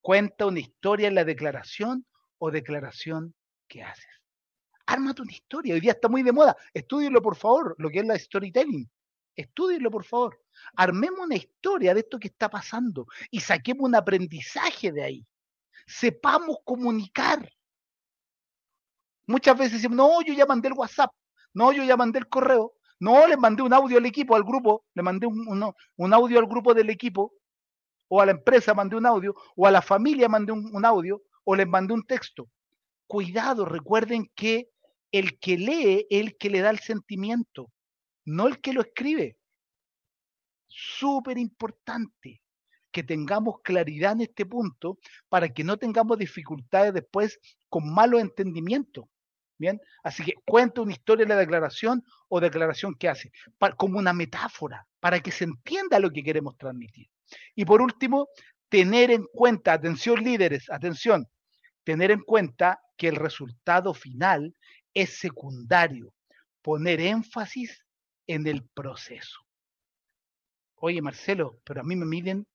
cuenta 0.00 0.46
una 0.46 0.60
historia 0.60 1.08
en 1.08 1.14
la 1.14 1.24
declaración 1.24 2.06
o 2.38 2.50
declaración 2.50 3.34
que 3.68 3.82
haces. 3.82 4.06
Ármate 4.86 5.22
una 5.22 5.32
historia. 5.32 5.74
Hoy 5.74 5.80
día 5.80 5.92
está 5.92 6.08
muy 6.08 6.22
de 6.22 6.32
moda. 6.32 6.56
Estúdielo, 6.74 7.22
por 7.22 7.36
favor, 7.36 7.74
lo 7.78 7.88
que 7.88 8.00
es 8.00 8.06
la 8.06 8.18
storytelling. 8.18 8.90
Estúdienlo, 9.34 9.90
por 9.90 10.04
favor. 10.04 10.40
Armemos 10.76 11.20
una 11.20 11.36
historia 11.36 11.94
de 11.94 12.00
esto 12.00 12.18
que 12.18 12.28
está 12.28 12.50
pasando 12.50 13.06
y 13.30 13.40
saquemos 13.40 13.84
un 13.88 13.94
aprendizaje 13.94 14.92
de 14.92 15.02
ahí. 15.02 15.26
Sepamos 15.86 16.58
comunicar. 16.64 17.50
Muchas 19.26 19.56
veces 19.56 19.74
decimos, 19.74 19.96
no, 19.96 20.22
yo 20.22 20.34
ya 20.34 20.46
mandé 20.46 20.68
el 20.68 20.74
WhatsApp, 20.74 21.12
no, 21.54 21.72
yo 21.72 21.84
ya 21.84 21.96
mandé 21.96 22.18
el 22.18 22.28
correo, 22.28 22.74
no, 22.98 23.26
le 23.26 23.36
mandé 23.36 23.62
un 23.62 23.72
audio 23.72 23.98
al 23.98 24.06
equipo, 24.06 24.36
al 24.36 24.44
grupo, 24.44 24.84
le 24.94 25.02
mandé 25.02 25.26
un, 25.26 25.74
un, 25.96 26.14
audio 26.14 26.38
al 26.38 26.46
grupo 26.46 26.74
del 26.74 26.90
equipo, 26.90 27.32
o 28.08 28.20
a 28.20 28.26
la 28.26 28.32
empresa 28.32 28.74
mandé 28.74 28.96
un 28.96 29.06
audio, 29.06 29.34
o 29.56 29.66
a 29.66 29.70
la 29.70 29.82
familia 29.82 30.28
mandé 30.28 30.52
un, 30.52 30.70
un 30.74 30.84
audio, 30.84 31.22
o 31.44 31.54
les 31.56 31.66
mandé 31.66 31.94
un 31.94 32.04
texto. 32.04 32.48
Cuidado, 33.06 33.64
recuerden 33.64 34.30
que 34.34 34.70
el 35.10 35.38
que 35.38 35.56
lee 35.56 36.06
es 36.10 36.20
el 36.20 36.36
que 36.36 36.50
le 36.50 36.60
da 36.60 36.70
el 36.70 36.78
sentimiento, 36.78 37.70
no 38.24 38.46
el 38.46 38.60
que 38.60 38.72
lo 38.72 38.82
escribe. 38.82 39.38
Súper 40.68 41.38
importante 41.38 42.42
que 42.90 43.02
tengamos 43.02 43.56
claridad 43.62 44.12
en 44.12 44.22
este 44.22 44.46
punto 44.46 44.98
para 45.28 45.48
que 45.48 45.64
no 45.64 45.76
tengamos 45.78 46.18
dificultades 46.18 46.92
después 46.92 47.40
con 47.68 47.92
malos 47.92 48.20
entendimientos. 48.20 49.06
Bien, 49.58 49.80
así 50.02 50.24
que 50.24 50.34
cuenta 50.44 50.82
una 50.82 50.92
historia 50.92 51.24
de 51.24 51.34
la 51.34 51.40
declaración 51.40 52.04
o 52.28 52.40
declaración 52.40 52.94
que 52.96 53.08
hace, 53.08 53.30
como 53.76 53.98
una 53.98 54.12
metáfora, 54.12 54.86
para 54.98 55.20
que 55.20 55.30
se 55.30 55.44
entienda 55.44 56.00
lo 56.00 56.10
que 56.10 56.24
queremos 56.24 56.56
transmitir. 56.56 57.08
Y 57.54 57.64
por 57.64 57.80
último, 57.80 58.28
tener 58.68 59.10
en 59.10 59.24
cuenta, 59.32 59.74
atención 59.74 60.22
líderes, 60.22 60.68
atención, 60.68 61.28
tener 61.84 62.10
en 62.10 62.22
cuenta 62.22 62.80
que 62.96 63.08
el 63.08 63.16
resultado 63.16 63.94
final 63.94 64.54
es 64.94 65.18
secundario, 65.18 66.12
poner 66.60 67.00
énfasis 67.00 67.81
en 68.26 68.46
el 68.46 68.64
proceso. 68.64 69.40
Oye, 70.76 71.00
Marcelo, 71.00 71.60
pero 71.64 71.80
a 71.80 71.84
mí 71.84 71.96
me 71.96 72.06
miden 72.06 72.46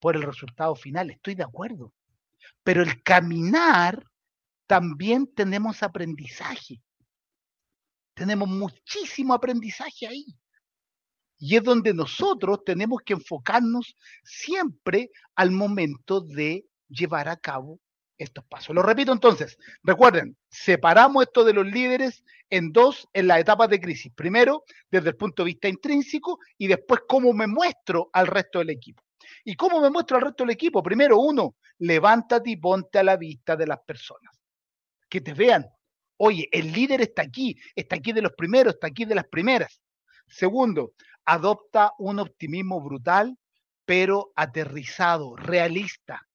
por 0.00 0.16
el 0.16 0.22
resultado 0.22 0.74
final, 0.74 1.10
estoy 1.10 1.34
de 1.34 1.44
acuerdo. 1.44 1.92
Pero 2.62 2.82
el 2.82 3.02
caminar 3.02 4.04
también 4.66 5.32
tenemos 5.34 5.82
aprendizaje. 5.82 6.82
Tenemos 8.14 8.48
muchísimo 8.48 9.34
aprendizaje 9.34 10.06
ahí. 10.06 10.26
Y 11.38 11.56
es 11.56 11.62
donde 11.62 11.92
nosotros 11.92 12.64
tenemos 12.64 13.00
que 13.04 13.12
enfocarnos 13.12 13.96
siempre 14.24 15.10
al 15.34 15.50
momento 15.50 16.20
de 16.20 16.66
llevar 16.88 17.28
a 17.28 17.36
cabo 17.36 17.78
estos 18.18 18.44
pasos. 18.44 18.74
Lo 18.74 18.82
repito 18.82 19.12
entonces, 19.12 19.58
recuerden, 19.82 20.36
separamos 20.48 21.24
esto 21.24 21.44
de 21.44 21.52
los 21.52 21.66
líderes 21.66 22.24
en 22.50 22.72
dos 22.72 23.08
en 23.12 23.26
las 23.26 23.40
etapas 23.40 23.68
de 23.68 23.80
crisis. 23.80 24.12
Primero, 24.14 24.64
desde 24.90 25.10
el 25.10 25.16
punto 25.16 25.42
de 25.42 25.48
vista 25.48 25.68
intrínseco 25.68 26.38
y 26.58 26.66
después 26.66 27.02
cómo 27.08 27.32
me 27.32 27.46
muestro 27.46 28.10
al 28.12 28.26
resto 28.26 28.60
del 28.60 28.70
equipo. 28.70 29.02
¿Y 29.44 29.54
cómo 29.54 29.80
me 29.80 29.90
muestro 29.90 30.16
al 30.16 30.24
resto 30.24 30.44
del 30.44 30.52
equipo? 30.52 30.82
Primero, 30.82 31.18
uno, 31.18 31.56
levántate 31.78 32.50
y 32.50 32.56
ponte 32.56 32.98
a 32.98 33.04
la 33.04 33.16
vista 33.16 33.56
de 33.56 33.66
las 33.66 33.80
personas. 33.80 34.34
Que 35.08 35.20
te 35.20 35.34
vean. 35.34 35.66
Oye, 36.18 36.48
el 36.50 36.72
líder 36.72 37.02
está 37.02 37.22
aquí, 37.22 37.56
está 37.74 37.96
aquí 37.96 38.12
de 38.12 38.22
los 38.22 38.32
primeros, 38.32 38.74
está 38.74 38.86
aquí 38.86 39.04
de 39.04 39.14
las 39.14 39.26
primeras. 39.28 39.80
Segundo, 40.26 40.92
adopta 41.24 41.92
un 41.98 42.18
optimismo 42.18 42.80
brutal, 42.80 43.36
pero 43.84 44.32
aterrizado, 44.34 45.36
realista. 45.36 46.25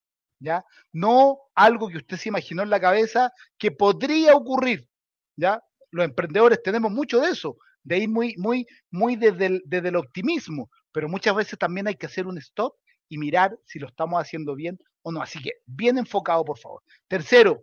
¿Ya? 0.42 0.64
No 0.92 1.38
algo 1.54 1.88
que 1.88 1.98
usted 1.98 2.16
se 2.16 2.28
imaginó 2.28 2.62
en 2.62 2.70
la 2.70 2.80
cabeza 2.80 3.32
que 3.58 3.70
podría 3.70 4.34
ocurrir, 4.34 4.88
¿ya? 5.36 5.62
Los 5.92 6.04
emprendedores 6.04 6.60
tenemos 6.62 6.90
mucho 6.90 7.20
de 7.20 7.30
eso, 7.30 7.56
de 7.84 7.98
ir 7.98 8.08
muy, 8.08 8.34
muy, 8.38 8.66
muy 8.90 9.14
desde 9.14 9.46
el, 9.46 9.62
desde 9.64 9.90
el 9.90 9.96
optimismo, 9.96 10.68
pero 10.90 11.08
muchas 11.08 11.36
veces 11.36 11.58
también 11.58 11.86
hay 11.86 11.94
que 11.94 12.06
hacer 12.06 12.26
un 12.26 12.38
stop 12.38 12.74
y 13.08 13.18
mirar 13.18 13.56
si 13.64 13.78
lo 13.78 13.86
estamos 13.86 14.20
haciendo 14.20 14.56
bien 14.56 14.78
o 15.02 15.12
no. 15.12 15.22
Así 15.22 15.40
que 15.40 15.52
bien 15.64 15.96
enfocado, 15.96 16.44
por 16.44 16.58
favor. 16.58 16.82
Tercero, 17.06 17.62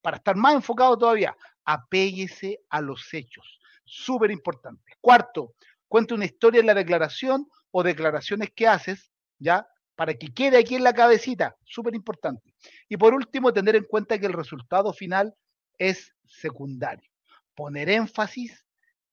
para 0.00 0.18
estar 0.18 0.36
más 0.36 0.54
enfocado 0.54 0.96
todavía, 0.96 1.36
apéguese 1.64 2.60
a 2.68 2.80
los 2.80 3.12
hechos. 3.12 3.60
Súper 3.84 4.30
importante. 4.30 4.92
Cuarto, 5.00 5.54
cuente 5.88 6.14
una 6.14 6.26
historia 6.26 6.60
en 6.60 6.66
la 6.66 6.74
declaración 6.74 7.46
o 7.72 7.82
declaraciones 7.82 8.50
que 8.54 8.68
haces, 8.68 9.10
¿ya? 9.38 9.66
Para 10.00 10.14
que 10.14 10.32
quede 10.32 10.56
aquí 10.56 10.76
en 10.76 10.82
la 10.82 10.94
cabecita. 10.94 11.54
Súper 11.62 11.94
importante. 11.94 12.54
Y 12.88 12.96
por 12.96 13.12
último, 13.12 13.52
tener 13.52 13.76
en 13.76 13.84
cuenta 13.84 14.18
que 14.18 14.24
el 14.24 14.32
resultado 14.32 14.94
final 14.94 15.34
es 15.76 16.14
secundario. 16.26 17.10
Poner 17.54 17.90
énfasis 17.90 18.64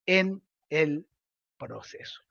en 0.06 0.42
el 0.70 1.06
proceso. 1.58 2.22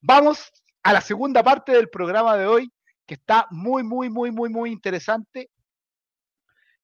Vamos 0.00 0.50
a 0.82 0.92
la 0.92 1.00
segunda 1.00 1.42
parte 1.42 1.72
del 1.72 1.88
programa 1.88 2.36
de 2.36 2.46
hoy, 2.46 2.72
que 3.06 3.14
está 3.14 3.46
muy, 3.50 3.82
muy, 3.82 4.10
muy, 4.10 4.30
muy, 4.30 4.50
muy 4.50 4.70
interesante 4.70 5.50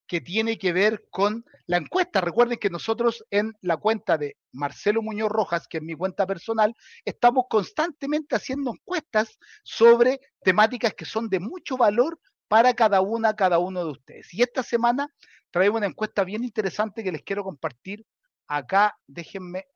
que 0.09 0.23
tiene 0.23 0.59
que 0.59 0.73
ver 0.73 1.05
con 1.11 1.45
la 1.67 1.77
encuesta. 1.77 2.21
Recuerden 2.23 2.59
que 2.59 2.71
nosotros 2.71 3.25
en 3.31 3.55
la 3.61 3.77
cuenta 3.77 4.17
de 4.17 4.39
Marcelo 4.53 5.03
Muñoz 5.03 5.29
Rojas, 5.29 5.69
que 5.69 5.77
es 5.77 5.83
mi 5.85 5.95
cuenta 5.95 6.27
personal, 6.27 6.75
estamos 7.05 7.45
constantemente 7.49 8.35
haciendo 8.35 8.73
encuestas 8.73 9.39
sobre 9.63 10.21
temáticas 10.43 10.95
que 10.95 11.05
son 11.05 11.29
de 11.29 11.39
mucho 11.39 11.77
valor 11.77 12.19
para 12.49 12.73
cada 12.75 13.03
una, 13.03 13.37
cada 13.37 13.59
uno 13.59 13.85
de 13.85 13.91
ustedes. 13.91 14.33
Y 14.33 14.43
esta 14.43 14.63
semana 14.63 15.13
traemos 15.51 15.79
una 15.79 15.87
encuesta 15.87 16.25
bien 16.25 16.43
interesante 16.43 17.05
que 17.05 17.13
les 17.13 17.23
quiero 17.23 17.45
compartir 17.45 18.05
acá. 18.47 18.99
Déjenme 19.07 19.67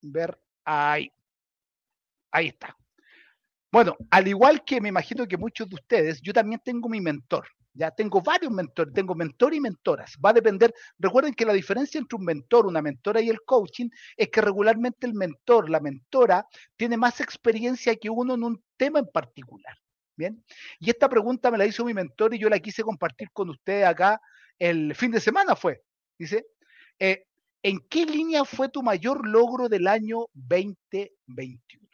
ver 0.00 0.40
ahí. 0.64 1.12
Ahí 2.30 2.48
está. 2.48 2.74
Bueno, 3.70 3.98
al 4.10 4.26
igual 4.28 4.64
que 4.64 4.80
me 4.80 4.88
imagino 4.88 5.28
que 5.28 5.36
muchos 5.36 5.68
de 5.68 5.74
ustedes, 5.74 6.22
yo 6.22 6.32
también 6.32 6.60
tengo 6.64 6.88
mi 6.88 7.02
mentor. 7.02 7.46
Ya 7.78 7.92
tengo 7.92 8.20
varios 8.20 8.50
mentores, 8.50 8.92
tengo 8.92 9.14
mentor 9.14 9.54
y 9.54 9.60
mentoras. 9.60 10.16
Va 10.24 10.30
a 10.30 10.32
depender. 10.32 10.74
Recuerden 10.98 11.32
que 11.32 11.44
la 11.44 11.52
diferencia 11.52 12.00
entre 12.00 12.16
un 12.16 12.24
mentor, 12.24 12.66
una 12.66 12.82
mentora 12.82 13.20
y 13.20 13.28
el 13.28 13.42
coaching 13.42 13.88
es 14.16 14.28
que 14.30 14.40
regularmente 14.40 15.06
el 15.06 15.14
mentor, 15.14 15.70
la 15.70 15.78
mentora, 15.78 16.44
tiene 16.76 16.96
más 16.96 17.20
experiencia 17.20 17.94
que 17.94 18.10
uno 18.10 18.34
en 18.34 18.42
un 18.42 18.64
tema 18.76 18.98
en 18.98 19.06
particular. 19.06 19.76
Bien. 20.16 20.44
Y 20.80 20.90
esta 20.90 21.08
pregunta 21.08 21.52
me 21.52 21.58
la 21.58 21.66
hizo 21.66 21.84
mi 21.84 21.94
mentor 21.94 22.34
y 22.34 22.40
yo 22.40 22.48
la 22.48 22.58
quise 22.58 22.82
compartir 22.82 23.30
con 23.32 23.48
ustedes 23.48 23.86
acá 23.86 24.20
el 24.58 24.92
fin 24.96 25.12
de 25.12 25.20
semana 25.20 25.54
fue. 25.54 25.80
Dice, 26.18 26.46
eh, 26.98 27.26
¿en 27.62 27.78
qué 27.88 28.04
línea 28.04 28.44
fue 28.44 28.68
tu 28.68 28.82
mayor 28.82 29.24
logro 29.24 29.68
del 29.68 29.86
año 29.86 30.26
2021? 30.34 31.87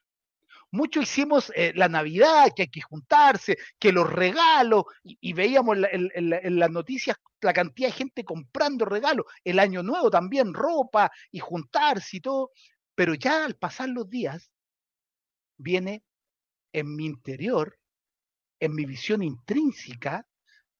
Mucho 0.74 1.00
hicimos 1.00 1.52
eh, 1.54 1.72
la 1.76 1.88
Navidad, 1.88 2.52
que 2.54 2.62
hay 2.62 2.68
que 2.68 2.80
juntarse, 2.80 3.56
que 3.78 3.92
los 3.92 4.12
regalos, 4.12 4.84
y, 5.04 5.32
veíamos 5.32 5.78
en, 5.90 6.58
las 6.58 6.70
noticias 6.70 7.16
la 7.40 7.52
cantidad 7.52 7.88
de 7.88 7.94
gente 7.94 8.24
comprando 8.24 8.84
regalos, 8.84 9.26
el 9.44 9.60
año 9.60 9.82
nuevo 9.82 10.10
también, 10.10 10.52
ropa 10.52 11.12
y 11.30 11.38
juntarse 11.38 12.16
y 12.16 12.20
todo, 12.20 12.50
pero 12.94 13.14
ya 13.14 13.44
al 13.44 13.54
pasar 13.54 13.88
los 13.90 14.08
días, 14.10 14.50
viene 15.56 16.02
en 16.72 16.96
mi 16.96 17.06
interior, 17.06 17.78
en 18.58 18.74
mi 18.74 18.84
visión 18.84 19.22
intrínseca, 19.22 20.26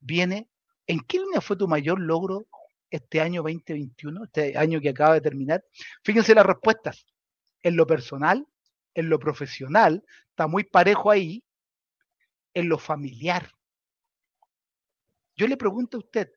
viene, 0.00 0.48
¿en 0.88 1.00
qué 1.00 1.20
línea 1.20 1.40
fue 1.40 1.56
tu 1.56 1.68
mayor 1.68 2.00
logro 2.00 2.48
este 2.90 3.20
año 3.20 3.42
2021, 3.42 4.24
este 4.24 4.58
año 4.58 4.80
que 4.80 4.88
acaba 4.88 5.14
de 5.14 5.20
terminar? 5.20 5.64
Fíjense 6.02 6.34
las 6.34 6.46
respuestas. 6.46 7.06
En 7.62 7.76
lo 7.76 7.86
personal, 7.86 8.46
en 8.94 9.08
lo 9.08 9.18
profesional, 9.18 10.04
está 10.30 10.46
muy 10.46 10.64
parejo 10.64 11.10
ahí, 11.10 11.42
en 12.54 12.68
lo 12.68 12.78
familiar. 12.78 13.50
Yo 15.36 15.46
le 15.48 15.56
pregunto 15.56 15.96
a 15.96 16.00
usted, 16.00 16.30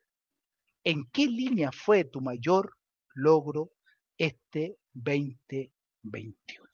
¿en 0.84 1.06
qué 1.12 1.28
línea 1.28 1.72
fue 1.72 2.04
tu 2.04 2.20
mayor 2.20 2.76
logro 3.14 3.72
este 4.18 4.78
2021? 4.94 6.68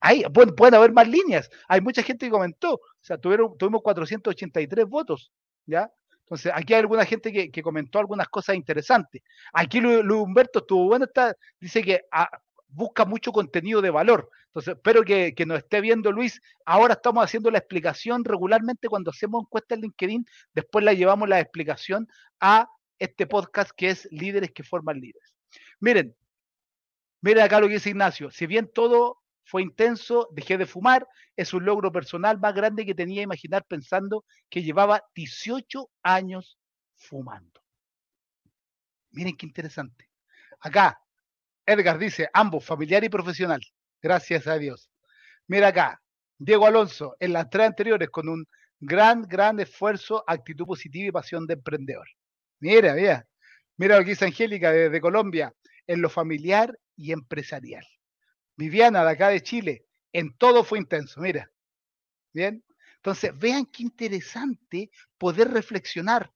Hay, 0.00 0.24
bueno, 0.32 0.54
pueden 0.54 0.74
haber 0.74 0.92
más 0.92 1.06
líneas. 1.06 1.50
Hay 1.68 1.80
mucha 1.80 2.02
gente 2.02 2.26
que 2.26 2.32
comentó. 2.32 2.74
O 2.74 2.80
sea, 3.00 3.18
tuvieron, 3.18 3.56
tuvimos 3.58 3.82
483 3.82 4.86
votos. 4.86 5.30
¿Ya? 5.66 5.92
Entonces, 6.30 6.52
aquí 6.54 6.74
hay 6.74 6.80
alguna 6.80 7.04
gente 7.04 7.50
que, 7.50 7.62
comentó 7.62 7.98
algunas 7.98 8.28
cosas 8.28 8.54
interesantes. 8.54 9.20
Aquí 9.52 9.80
Luis, 9.80 10.04
Humberto 10.04 10.60
estuvo 10.60 10.86
bueno, 10.86 11.04
está, 11.04 11.36
dice 11.58 11.82
que 11.82 12.02
ah, 12.12 12.30
busca 12.72 13.04
mucho 13.04 13.32
contenido 13.32 13.80
de 13.82 13.90
valor. 13.90 14.30
Entonces, 14.46 14.74
espero 14.74 15.02
que, 15.02 15.34
nos 15.46 15.58
esté 15.58 15.80
viendo 15.80 16.12
Luis. 16.12 16.40
Ahora 16.64 16.94
estamos 16.94 17.24
haciendo 17.24 17.50
la 17.50 17.58
explicación 17.58 18.24
regularmente 18.24 18.88
cuando 18.88 19.10
hacemos 19.10 19.42
encuestas 19.42 19.76
en 19.76 19.82
LinkedIn, 19.82 20.26
después 20.54 20.84
la 20.84 20.92
llevamos 20.92 21.28
la 21.28 21.40
explicación 21.40 22.08
a 22.40 22.68
este 22.98 23.26
podcast 23.26 23.70
que 23.76 23.90
es 23.90 24.08
Líderes 24.10 24.52
que 24.52 24.62
forman 24.62 25.00
líderes. 25.00 25.34
Miren, 25.78 26.14
miren 27.22 27.44
acá 27.44 27.60
lo 27.60 27.68
que 27.68 27.74
dice 27.74 27.90
Ignacio. 27.90 28.30
Si 28.30 28.46
bien 28.46 28.70
todo 28.72 29.20
fue 29.44 29.62
intenso, 29.62 30.28
dejé 30.32 30.58
de 30.58 30.66
fumar, 30.66 31.08
es 31.36 31.52
un 31.52 31.64
logro 31.64 31.90
personal 31.90 32.38
más 32.38 32.54
grande 32.54 32.86
que 32.86 32.94
tenía 32.94 33.22
imaginar 33.22 33.64
pensando 33.64 34.24
que 34.48 34.62
llevaba 34.62 35.02
18 35.14 35.90
años 36.02 36.58
fumando. 36.96 37.60
Miren 39.10 39.36
qué 39.36 39.46
interesante. 39.46 40.08
Acá, 40.60 41.00
Edgar 41.70 41.98
dice, 41.98 42.28
ambos, 42.32 42.64
familiar 42.64 43.04
y 43.04 43.08
profesional. 43.08 43.60
Gracias 44.02 44.46
a 44.46 44.58
Dios. 44.58 44.90
Mira 45.46 45.68
acá, 45.68 46.00
Diego 46.38 46.66
Alonso, 46.66 47.16
en 47.20 47.32
las 47.32 47.50
tres 47.50 47.66
anteriores, 47.66 48.08
con 48.10 48.28
un 48.28 48.46
gran, 48.80 49.22
gran 49.22 49.60
esfuerzo, 49.60 50.24
actitud 50.26 50.66
positiva 50.66 51.08
y 51.08 51.12
pasión 51.12 51.46
de 51.46 51.54
emprendedor. 51.54 52.08
Mira, 52.60 52.94
mira. 52.94 53.26
Mira 53.76 53.98
lo 53.98 54.04
que 54.04 54.10
dice 54.10 54.26
Angélica 54.26 54.72
desde 54.72 55.00
Colombia, 55.00 55.54
en 55.86 56.02
lo 56.02 56.10
familiar 56.10 56.78
y 56.96 57.12
empresarial. 57.12 57.86
Viviana 58.56 59.04
de 59.04 59.10
acá 59.10 59.28
de 59.28 59.42
Chile, 59.42 59.86
en 60.12 60.36
todo 60.36 60.64
fue 60.64 60.78
intenso, 60.78 61.20
mira. 61.20 61.50
Bien. 62.32 62.62
Entonces, 62.96 63.36
vean 63.38 63.64
qué 63.66 63.82
interesante 63.82 64.90
poder 65.16 65.50
reflexionar. 65.50 66.30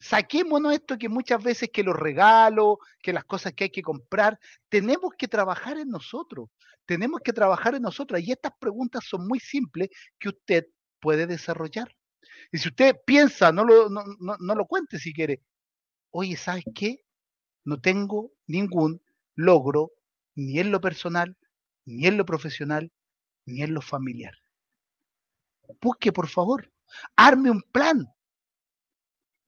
Saquémonos 0.00 0.72
esto 0.74 0.96
que 0.96 1.08
muchas 1.08 1.42
veces 1.42 1.70
que 1.72 1.82
los 1.82 1.96
regalos, 1.96 2.78
que 3.02 3.12
las 3.12 3.24
cosas 3.24 3.52
que 3.54 3.64
hay 3.64 3.70
que 3.70 3.82
comprar, 3.82 4.38
tenemos 4.68 5.12
que 5.18 5.26
trabajar 5.26 5.78
en 5.78 5.88
nosotros, 5.88 6.50
tenemos 6.86 7.20
que 7.20 7.32
trabajar 7.32 7.74
en 7.74 7.82
nosotros. 7.82 8.20
Y 8.20 8.30
estas 8.30 8.52
preguntas 8.60 9.04
son 9.04 9.26
muy 9.26 9.40
simples 9.40 9.90
que 10.18 10.28
usted 10.28 10.66
puede 11.00 11.26
desarrollar. 11.26 11.94
Y 12.52 12.58
si 12.58 12.68
usted 12.68 12.96
piensa, 13.04 13.52
no 13.52 13.64
lo, 13.64 13.88
no, 13.88 14.04
no 14.18 14.54
lo 14.54 14.66
cuente 14.66 14.98
si 14.98 15.12
quiere. 15.12 15.42
Oye, 16.10 16.36
¿sabes 16.36 16.64
qué? 16.74 17.04
No 17.64 17.80
tengo 17.80 18.32
ningún 18.46 19.02
logro, 19.34 19.92
ni 20.34 20.58
en 20.58 20.70
lo 20.70 20.80
personal, 20.80 21.36
ni 21.84 22.06
en 22.06 22.16
lo 22.16 22.24
profesional, 22.24 22.92
ni 23.46 23.62
en 23.62 23.74
lo 23.74 23.80
familiar. 23.80 24.34
Busque, 25.80 26.12
por 26.12 26.28
favor, 26.28 26.72
arme 27.16 27.50
un 27.50 27.62
plan, 27.62 28.06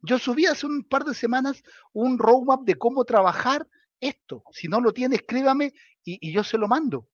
yo 0.02 0.18
subí 0.18 0.46
hace 0.46 0.66
un 0.66 0.84
par 0.84 1.04
de 1.04 1.14
semanas 1.14 1.62
un 1.92 2.18
roadmap 2.18 2.62
de 2.62 2.76
cómo 2.76 3.04
trabajar 3.04 3.66
esto. 4.00 4.42
Si 4.52 4.68
no 4.68 4.80
lo 4.80 4.92
tiene, 4.92 5.16
escríbame 5.16 5.72
y, 6.04 6.32
yo 6.32 6.42
se 6.42 6.58
lo 6.58 6.68
mando. 6.68 7.08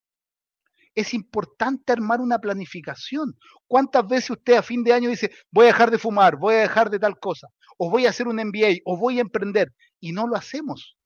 Es 0.95 1.13
importante 1.13 1.93
armar 1.93 2.21
una 2.21 2.39
planificación. 2.39 3.37
¿Cuántas 3.67 4.07
veces 4.07 4.31
usted 4.31 4.55
a 4.55 4.63
fin 4.63 4.83
de 4.83 4.93
año 4.93 5.11
dice, 5.11 5.31
voy 5.51 5.65
a 5.65 5.69
dejar 5.69 5.91
de 5.91 5.99
fumar, 5.99 6.37
voy 6.37 6.55
a 6.55 6.61
dejar 6.61 6.89
de 6.89 6.99
tal 6.99 7.19
cosa, 7.19 7.49
o 7.77 7.91
voy 7.91 8.07
a 8.07 8.11
hacer 8.11 8.29
un 8.29 8.37
MBA, 8.37 8.79
o 8.85 8.97
voy 8.97 9.19
a 9.19 9.23
emprender, 9.23 9.75
y 10.01 10.13
no 10.13 10.27
lo 10.27 10.37
hacemos? 10.37 10.97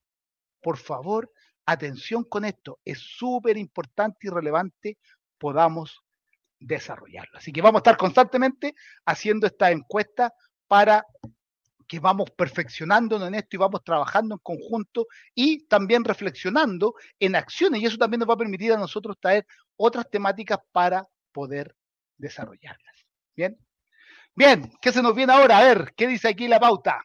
Por 0.63 0.77
favor, 0.77 1.33
atención 1.67 2.25
con 2.25 2.45
esto. 2.45 2.79
Es 2.85 2.99
súper 2.99 3.57
importante 3.57 4.27
y 4.27 4.31
relevante 4.31 4.99
podamos 5.39 5.99
desarrollarlo. 6.61 7.39
Así 7.39 7.51
que 7.51 7.63
vamos 7.63 7.79
a 7.79 7.83
estar 7.83 7.97
constantemente 7.97 8.75
haciendo 9.07 9.47
esta 9.47 9.71
encuesta 9.73 10.33
para 10.69 11.05
que 11.91 11.99
vamos 11.99 12.31
perfeccionándonos 12.31 13.27
en 13.27 13.35
esto 13.35 13.57
y 13.57 13.59
vamos 13.59 13.83
trabajando 13.83 14.37
en 14.37 14.39
conjunto 14.45 15.09
y 15.35 15.67
también 15.67 16.05
reflexionando 16.05 16.95
en 17.19 17.35
acciones 17.35 17.83
y 17.83 17.87
eso 17.87 17.99
también 17.99 18.21
nos 18.21 18.29
va 18.29 18.35
a 18.35 18.37
permitir 18.37 18.73
a 18.73 18.77
nosotros 18.77 19.17
traer 19.19 19.45
otras 19.75 20.09
temáticas 20.09 20.61
para 20.71 21.05
poder 21.33 21.75
desarrollarlas. 22.17 22.95
Bien. 23.35 23.59
Bien, 24.37 24.73
¿qué 24.81 24.93
se 24.93 25.03
nos 25.03 25.17
viene 25.17 25.33
ahora? 25.33 25.59
A 25.59 25.65
ver, 25.65 25.93
¿qué 25.97 26.07
dice 26.07 26.29
aquí 26.29 26.47
la 26.47 26.61
pauta? 26.61 27.05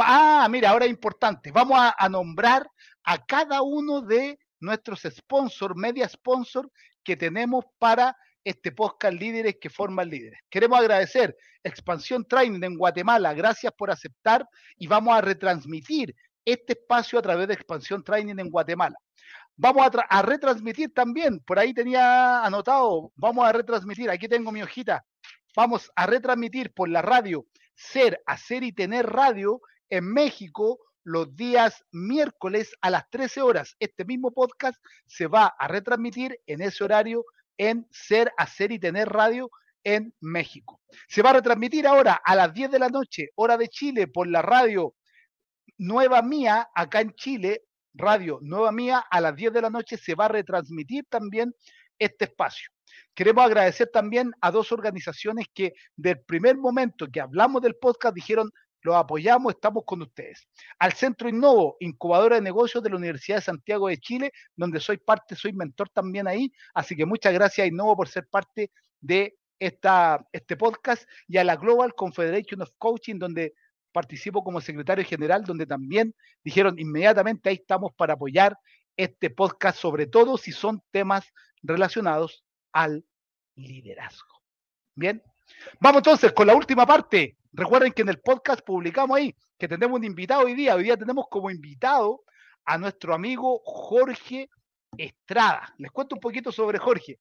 Ah, 0.00 0.46
mira, 0.50 0.68
ahora 0.68 0.84
es 0.84 0.90
importante. 0.90 1.50
Vamos 1.50 1.78
a, 1.80 1.94
a 1.96 2.10
nombrar 2.10 2.70
a 3.04 3.24
cada 3.24 3.62
uno 3.62 4.02
de 4.02 4.38
nuestros 4.60 5.00
sponsors, 5.10 5.74
media 5.74 6.06
sponsor 6.06 6.70
que 7.02 7.16
tenemos 7.16 7.64
para 7.78 8.14
este 8.46 8.70
podcast 8.70 9.18
Líderes 9.18 9.56
que 9.60 9.68
forman 9.68 10.08
líderes. 10.08 10.38
Queremos 10.48 10.78
agradecer 10.78 11.36
Expansión 11.64 12.24
Training 12.24 12.62
en 12.62 12.78
Guatemala. 12.78 13.34
Gracias 13.34 13.72
por 13.76 13.90
aceptar 13.90 14.48
y 14.78 14.86
vamos 14.86 15.18
a 15.18 15.20
retransmitir 15.20 16.14
este 16.44 16.74
espacio 16.74 17.18
a 17.18 17.22
través 17.22 17.48
de 17.48 17.54
Expansión 17.54 18.04
Training 18.04 18.36
en 18.38 18.48
Guatemala. 18.48 18.96
Vamos 19.56 19.90
a, 20.08 20.22
retransmitir 20.22 20.94
también, 20.94 21.40
por 21.40 21.58
ahí 21.58 21.74
tenía 21.74 22.44
anotado, 22.44 23.10
vamos 23.16 23.48
a 23.48 23.52
retransmitir, 23.52 24.08
aquí 24.10 24.28
tengo 24.28 24.52
mi 24.52 24.62
hojita, 24.62 25.04
vamos 25.56 25.90
a 25.96 26.06
retransmitir 26.06 26.72
por 26.72 26.88
la 26.88 27.02
radio 27.02 27.46
Ser, 27.74 28.22
Hacer 28.26 28.62
y 28.62 28.70
Tener 28.70 29.06
Radio 29.06 29.60
en 29.88 30.04
México 30.04 30.78
los 31.02 31.34
días 31.34 31.84
miércoles 31.90 32.76
a 32.80 32.90
las 32.90 33.10
13 33.10 33.42
horas. 33.42 33.74
Este 33.80 34.04
mismo 34.04 34.30
podcast 34.30 34.80
se 35.06 35.26
va 35.26 35.46
a 35.58 35.66
retransmitir 35.66 36.38
en 36.46 36.62
ese 36.62 36.84
horario 36.84 37.24
en 37.58 37.86
Ser, 37.90 38.32
Hacer 38.36 38.72
y 38.72 38.78
Tener 38.78 39.08
Radio 39.08 39.50
en 39.84 40.12
México. 40.20 40.80
Se 41.08 41.22
va 41.22 41.30
a 41.30 41.34
retransmitir 41.34 41.86
ahora 41.86 42.20
a 42.24 42.34
las 42.34 42.52
10 42.52 42.70
de 42.72 42.78
la 42.78 42.88
noche, 42.88 43.30
hora 43.36 43.56
de 43.56 43.68
Chile, 43.68 44.08
por 44.08 44.26
la 44.26 44.42
radio 44.42 44.94
Nueva 45.78 46.22
Mía, 46.22 46.68
acá 46.74 47.00
en 47.00 47.12
Chile, 47.14 47.62
radio 47.94 48.38
Nueva 48.42 48.72
Mía, 48.72 49.04
a 49.10 49.20
las 49.20 49.36
10 49.36 49.52
de 49.52 49.62
la 49.62 49.70
noche 49.70 49.96
se 49.96 50.14
va 50.14 50.26
a 50.26 50.28
retransmitir 50.28 51.04
también 51.08 51.54
este 51.98 52.26
espacio. 52.26 52.68
Queremos 53.14 53.44
agradecer 53.44 53.88
también 53.92 54.32
a 54.40 54.50
dos 54.50 54.72
organizaciones 54.72 55.46
que 55.54 55.74
del 55.96 56.20
primer 56.20 56.56
momento 56.56 57.06
que 57.10 57.20
hablamos 57.20 57.62
del 57.62 57.76
podcast 57.76 58.14
dijeron, 58.14 58.50
los 58.86 58.96
apoyamos, 58.96 59.54
estamos 59.54 59.82
con 59.84 60.00
ustedes. 60.02 60.48
Al 60.78 60.92
Centro 60.92 61.28
Innovo, 61.28 61.76
incubadora 61.80 62.36
de 62.36 62.42
negocios 62.42 62.82
de 62.82 62.90
la 62.90 62.96
Universidad 62.96 63.38
de 63.38 63.42
Santiago 63.42 63.88
de 63.88 63.98
Chile, 63.98 64.32
donde 64.54 64.80
soy 64.80 64.96
parte, 64.96 65.34
soy 65.34 65.52
mentor 65.52 65.90
también 65.90 66.28
ahí. 66.28 66.52
Así 66.72 66.96
que 66.96 67.04
muchas 67.04 67.34
gracias 67.34 67.66
Innovo 67.66 67.96
por 67.96 68.08
ser 68.08 68.26
parte 68.28 68.70
de 69.00 69.36
esta, 69.58 70.24
este 70.32 70.56
podcast 70.56 71.08
y 71.26 71.36
a 71.36 71.44
la 71.44 71.56
Global 71.56 71.94
Confederation 71.94 72.62
of 72.62 72.70
Coaching, 72.78 73.18
donde 73.18 73.54
participo 73.92 74.44
como 74.44 74.60
secretario 74.60 75.04
general, 75.04 75.42
donde 75.44 75.66
también 75.66 76.14
dijeron 76.44 76.78
inmediatamente 76.78 77.48
ahí 77.48 77.56
estamos 77.56 77.92
para 77.96 78.14
apoyar 78.14 78.56
este 78.96 79.30
podcast, 79.30 79.78
sobre 79.78 80.06
todo 80.06 80.38
si 80.38 80.52
son 80.52 80.80
temas 80.90 81.26
relacionados 81.62 82.44
al 82.72 83.04
liderazgo. 83.56 84.42
Bien, 84.94 85.22
vamos 85.80 85.98
entonces 86.00 86.32
con 86.32 86.46
la 86.46 86.54
última 86.54 86.86
parte 86.86 87.36
Recuerden 87.56 87.92
que 87.92 88.02
en 88.02 88.10
el 88.10 88.20
podcast 88.20 88.60
publicamos 88.60 89.16
ahí 89.16 89.34
que 89.58 89.66
tenemos 89.66 89.96
un 89.98 90.04
invitado 90.04 90.44
hoy 90.44 90.52
día. 90.52 90.74
Hoy 90.74 90.82
día 90.82 90.96
tenemos 90.98 91.24
como 91.30 91.50
invitado 91.50 92.22
a 92.66 92.76
nuestro 92.76 93.14
amigo 93.14 93.62
Jorge 93.64 94.50
Estrada. 94.98 95.74
Les 95.78 95.90
cuento 95.90 96.16
un 96.16 96.20
poquito 96.20 96.52
sobre 96.52 96.78
Jorge. 96.78 97.18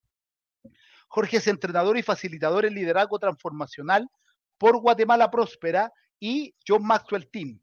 Jorge 1.07 1.37
es 1.37 1.47
entrenador 1.47 1.97
y 1.97 2.03
facilitador 2.03 2.65
en 2.65 2.75
liderazgo 2.75 3.17
transformacional 3.17 4.09
por 4.57 4.75
Guatemala 4.81 5.31
Próspera 5.31 5.89
y 6.19 6.53
John 6.67 6.85
Maxwell 6.85 7.29
Team. 7.31 7.57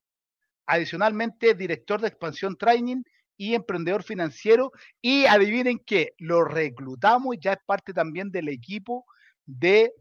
Adicionalmente, 0.65 1.53
director 1.53 2.01
de 2.01 2.09
expansión 2.09 2.57
training 2.57 3.03
y 3.37 3.55
emprendedor 3.55 4.03
financiero. 4.03 4.73
Y 5.03 5.27
adivinen 5.27 5.79
que 5.79 6.15
lo 6.17 6.43
reclutamos, 6.43 7.37
ya 7.39 7.53
es 7.53 7.59
parte 7.67 7.93
también 7.93 8.31
del 8.31 8.49
equipo 8.49 9.05
de 9.45 9.93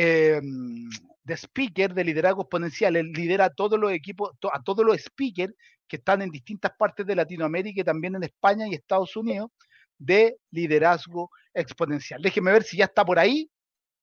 em, 0.00 0.88
de 1.24 1.36
speaker 1.36 1.92
de 1.92 2.04
liderazgo 2.04 2.42
exponencial. 2.42 2.94
Él 2.94 3.10
lidera 3.12 3.46
a 3.46 3.50
todos 3.50 3.80
los 3.80 3.90
equipos, 3.90 4.30
a 4.52 4.62
todos 4.62 4.86
los 4.86 4.96
speakers 4.98 5.52
que 5.88 5.96
están 5.96 6.22
en 6.22 6.30
distintas 6.30 6.70
partes 6.78 7.04
de 7.04 7.16
Latinoamérica 7.16 7.80
y 7.80 7.84
también 7.84 8.14
en 8.14 8.22
España 8.22 8.68
y 8.68 8.74
Estados 8.74 9.16
Unidos 9.16 9.50
de 9.98 10.36
liderazgo 10.52 11.30
exponencial. 11.52 12.22
Déjeme 12.22 12.52
ver 12.52 12.62
si 12.62 12.76
ya 12.76 12.84
está 12.84 13.04
por 13.04 13.18
ahí 13.18 13.50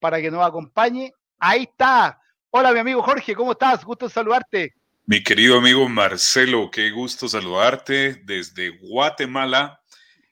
para 0.02 0.20
que 0.20 0.30
nos 0.30 0.46
acompañe. 0.46 1.14
Ahí 1.40 1.64
está. 1.64 2.20
Hola, 2.50 2.74
mi 2.74 2.80
amigo 2.80 3.02
Jorge, 3.02 3.34
¿cómo 3.34 3.54
estás? 3.54 3.86
Gusto 3.86 4.10
saludarte. 4.10 4.74
Mi 5.06 5.24
querido 5.24 5.60
amigo 5.60 5.88
Marcelo, 5.88 6.70
qué 6.70 6.92
gusto 6.92 7.30
saludarte 7.30 8.22
desde 8.26 8.70
Guatemala. 8.80 9.80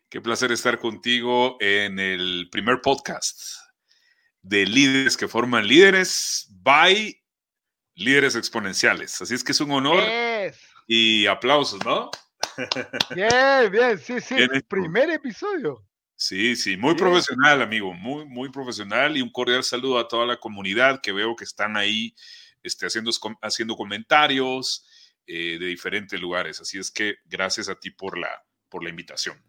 Qué 0.10 0.20
placer 0.20 0.52
estar 0.52 0.78
contigo 0.78 1.56
en 1.62 2.00
el 2.00 2.50
primer 2.52 2.82
podcast 2.82 3.63
de 4.44 4.66
líderes 4.66 5.18
que 5.18 5.28
forman 5.28 5.66
líderes 5.66 6.48
by 6.62 7.20
líderes 7.96 8.36
exponenciales. 8.36 9.22
Así 9.22 9.34
es 9.34 9.44
que 9.44 9.54
es 9.54 9.62
un 9.62 9.72
honor 9.72 10.04
y 10.88 11.26
aplausos, 11.26 11.84
¿no? 11.86 12.12
Bien, 13.16 13.72
bien, 13.72 13.98
sí, 13.98 14.20
sí, 14.20 14.36
el 14.36 14.64
primer 14.64 15.10
episodio. 15.10 15.84
Sí, 16.16 16.56
sí, 16.56 16.78
muy 16.78 16.96
profesional, 16.96 17.62
amigo, 17.62 17.94
muy, 17.94 18.26
muy 18.26 18.50
profesional 18.50 19.18
y 19.18 19.22
un 19.22 19.32
cordial 19.32 19.64
saludo 19.64 19.98
a 19.98 20.08
toda 20.08 20.26
la 20.26 20.38
comunidad 20.38 21.02
que 21.02 21.12
veo 21.12 21.36
que 21.36 21.44
están 21.44 21.76
ahí 21.76 22.14
este, 22.62 22.86
haciendo, 22.86 23.12
haciendo 23.42 23.76
comentarios 23.76 24.88
eh, 25.26 25.58
de 25.60 25.66
diferentes 25.66 26.20
lugares. 26.20 26.62
Así 26.62 26.78
es 26.78 26.92
que 26.92 27.16
gracias 27.26 27.70
a 27.70 27.76
ti 27.76 27.92
por 27.92 28.18
la, 28.18 28.44
por 28.70 28.84
la 28.84 28.90
invitación. 28.90 29.42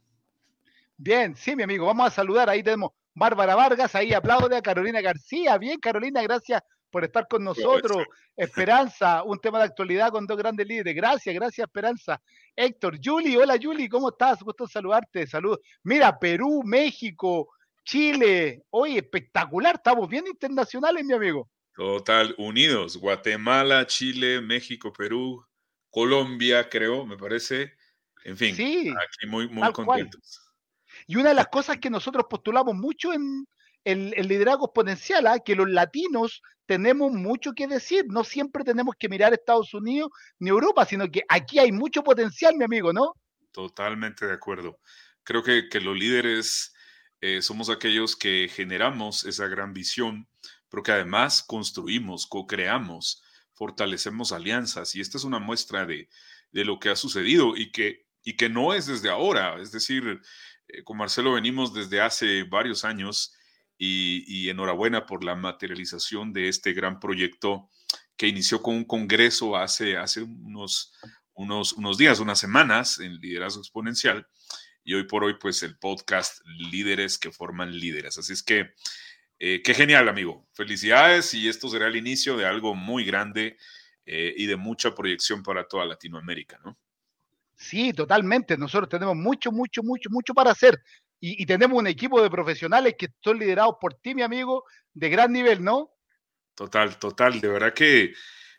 Bien, 0.96 1.36
sí, 1.36 1.54
mi 1.54 1.64
amigo, 1.64 1.86
vamos 1.86 2.06
a 2.06 2.10
saludar. 2.10 2.48
Ahí 2.48 2.62
tenemos 2.62 2.92
Bárbara 3.14 3.54
Vargas, 3.54 3.94
ahí 3.94 4.12
aplaude 4.12 4.56
a 4.56 4.62
Carolina 4.62 5.00
García. 5.00 5.56
Bien, 5.56 5.78
Carolina, 5.78 6.22
gracias 6.22 6.62
por 6.90 7.04
estar 7.04 7.26
con 7.28 7.44
nosotros. 7.44 8.04
Esperanza, 8.36 9.22
un 9.22 9.38
tema 9.38 9.58
de 9.58 9.64
actualidad 9.64 10.10
con 10.10 10.26
dos 10.26 10.36
grandes 10.36 10.66
líderes. 10.66 10.94
Gracias, 10.94 11.34
gracias, 11.34 11.66
Esperanza. 11.66 12.20
Héctor, 12.56 12.98
Juli, 13.02 13.36
hola 13.36 13.56
Juli, 13.60 13.88
¿cómo 13.88 14.10
estás? 14.10 14.42
Gusto 14.42 14.66
saludarte, 14.66 15.26
salud. 15.26 15.58
Mira, 15.84 16.18
Perú, 16.18 16.62
México, 16.64 17.48
Chile. 17.84 18.62
Oye, 18.70 18.98
espectacular, 18.98 19.76
estamos 19.76 20.08
bien 20.08 20.26
internacionales, 20.26 21.04
mi 21.04 21.14
amigo. 21.14 21.48
Total, 21.76 22.34
unidos. 22.38 22.96
Guatemala, 22.96 23.86
Chile, 23.86 24.40
México, 24.40 24.92
Perú, 24.92 25.44
Colombia, 25.90 26.68
creo, 26.68 27.06
me 27.06 27.16
parece. 27.16 27.72
En 28.24 28.36
fin, 28.36 28.54
aquí 28.54 29.26
muy, 29.26 29.48
muy 29.48 29.70
contentos. 29.72 30.43
Y 31.06 31.16
una 31.16 31.30
de 31.30 31.34
las 31.34 31.48
cosas 31.48 31.78
que 31.78 31.90
nosotros 31.90 32.26
postulamos 32.28 32.74
mucho 32.74 33.12
en 33.12 33.46
el, 33.84 34.10
liderazgo 34.28 34.66
exponencial, 34.66 35.26
¿ah? 35.26 35.38
que 35.38 35.54
los 35.54 35.68
latinos 35.68 36.42
tenemos 36.66 37.12
mucho 37.12 37.52
que 37.52 37.66
decir. 37.66 38.06
No 38.08 38.24
siempre 38.24 38.64
tenemos 38.64 38.94
que 38.98 39.08
mirar 39.08 39.32
Estados 39.32 39.74
Unidos 39.74 40.10
ni 40.38 40.50
Europa, 40.50 40.84
sino 40.84 41.10
que 41.10 41.22
aquí 41.28 41.58
hay 41.58 41.72
mucho 41.72 42.02
potencial, 42.02 42.56
mi 42.56 42.64
amigo, 42.64 42.92
¿no? 42.92 43.14
Totalmente 43.52 44.26
de 44.26 44.32
acuerdo. 44.32 44.78
Creo 45.22 45.42
que, 45.42 45.68
que 45.68 45.80
los 45.80 45.96
líderes 45.96 46.74
eh, 47.20 47.42
somos 47.42 47.70
aquellos 47.70 48.16
que 48.16 48.50
generamos 48.52 49.24
esa 49.24 49.46
gran 49.46 49.72
visión, 49.72 50.28
pero 50.68 50.82
que 50.82 50.92
además 50.92 51.42
construimos, 51.42 52.26
co-creamos, 52.26 53.22
fortalecemos 53.52 54.32
alianzas. 54.32 54.94
Y 54.94 55.00
esta 55.00 55.18
es 55.18 55.24
una 55.24 55.38
muestra 55.38 55.86
de, 55.86 56.08
de 56.52 56.64
lo 56.64 56.78
que 56.78 56.90
ha 56.90 56.96
sucedido 56.96 57.56
y 57.56 57.70
que, 57.70 58.06
y 58.22 58.36
que 58.36 58.48
no 58.48 58.74
es 58.74 58.86
desde 58.86 59.10
ahora. 59.10 59.60
Es 59.60 59.72
decir, 59.72 60.20
eh, 60.74 60.84
con 60.84 60.96
Marcelo 60.96 61.32
venimos 61.32 61.72
desde 61.72 62.00
hace 62.00 62.42
varios 62.44 62.84
años 62.84 63.34
y, 63.76 64.48
enhorabuena 64.48 65.06
por 65.06 65.24
la 65.24 65.34
materialización 65.34 66.32
de 66.32 66.48
este 66.48 66.72
gran 66.72 67.00
proyecto 67.00 67.68
que 68.16 68.28
inició 68.28 68.62
con 68.62 68.76
un 68.76 68.84
congreso 68.84 69.56
hace, 69.56 69.96
hace 69.96 70.22
unos, 70.22 70.92
unos, 71.34 71.72
unos 71.72 71.98
días, 71.98 72.20
unas 72.20 72.38
semanas 72.38 73.00
en 73.00 73.16
Liderazgo 73.16 73.60
Exponencial 73.60 74.26
y 74.84 74.94
hoy 74.94 75.04
por 75.04 75.24
hoy 75.24 75.34
pues 75.40 75.62
el 75.62 75.76
podcast 75.78 76.40
Líderes 76.46 77.18
que 77.18 77.32
forman 77.32 77.76
líderes. 77.76 78.18
Así 78.18 78.32
es 78.32 78.42
que 78.42 78.74
eh, 79.38 79.62
qué 79.62 79.74
genial 79.74 80.08
amigo, 80.08 80.46
felicidades 80.52 81.34
y 81.34 81.48
esto 81.48 81.68
será 81.68 81.88
el 81.88 81.96
inicio 81.96 82.36
de 82.36 82.46
algo 82.46 82.74
muy 82.74 83.04
grande 83.04 83.56
eh, 84.06 84.34
y 84.36 84.46
de 84.46 84.56
mucha 84.56 84.94
proyección 84.94 85.42
para 85.42 85.66
toda 85.66 85.84
Latinoamérica, 85.84 86.60
¿no? 86.64 86.78
Sí, 87.64 87.94
totalmente. 87.94 88.58
Nosotros 88.58 88.90
tenemos 88.90 89.16
mucho, 89.16 89.50
mucho, 89.50 89.82
mucho, 89.82 90.10
mucho 90.10 90.34
para 90.34 90.50
hacer. 90.50 90.82
Y, 91.18 91.46
tenemos 91.46 91.78
un 91.78 91.86
equipo 91.86 92.20
de 92.22 92.28
profesionales 92.28 92.94
que 92.98 93.08
son 93.22 93.38
liderados 93.38 93.76
por 93.80 93.94
ti, 93.94 94.14
mi 94.14 94.20
amigo, 94.20 94.64
de 94.92 95.08
gran 95.08 95.32
nivel, 95.32 95.64
¿no? 95.64 95.90
Total, 96.54 96.98
total. 96.98 97.40
De 97.40 97.48
verdad 97.48 97.72
que, 97.72 98.12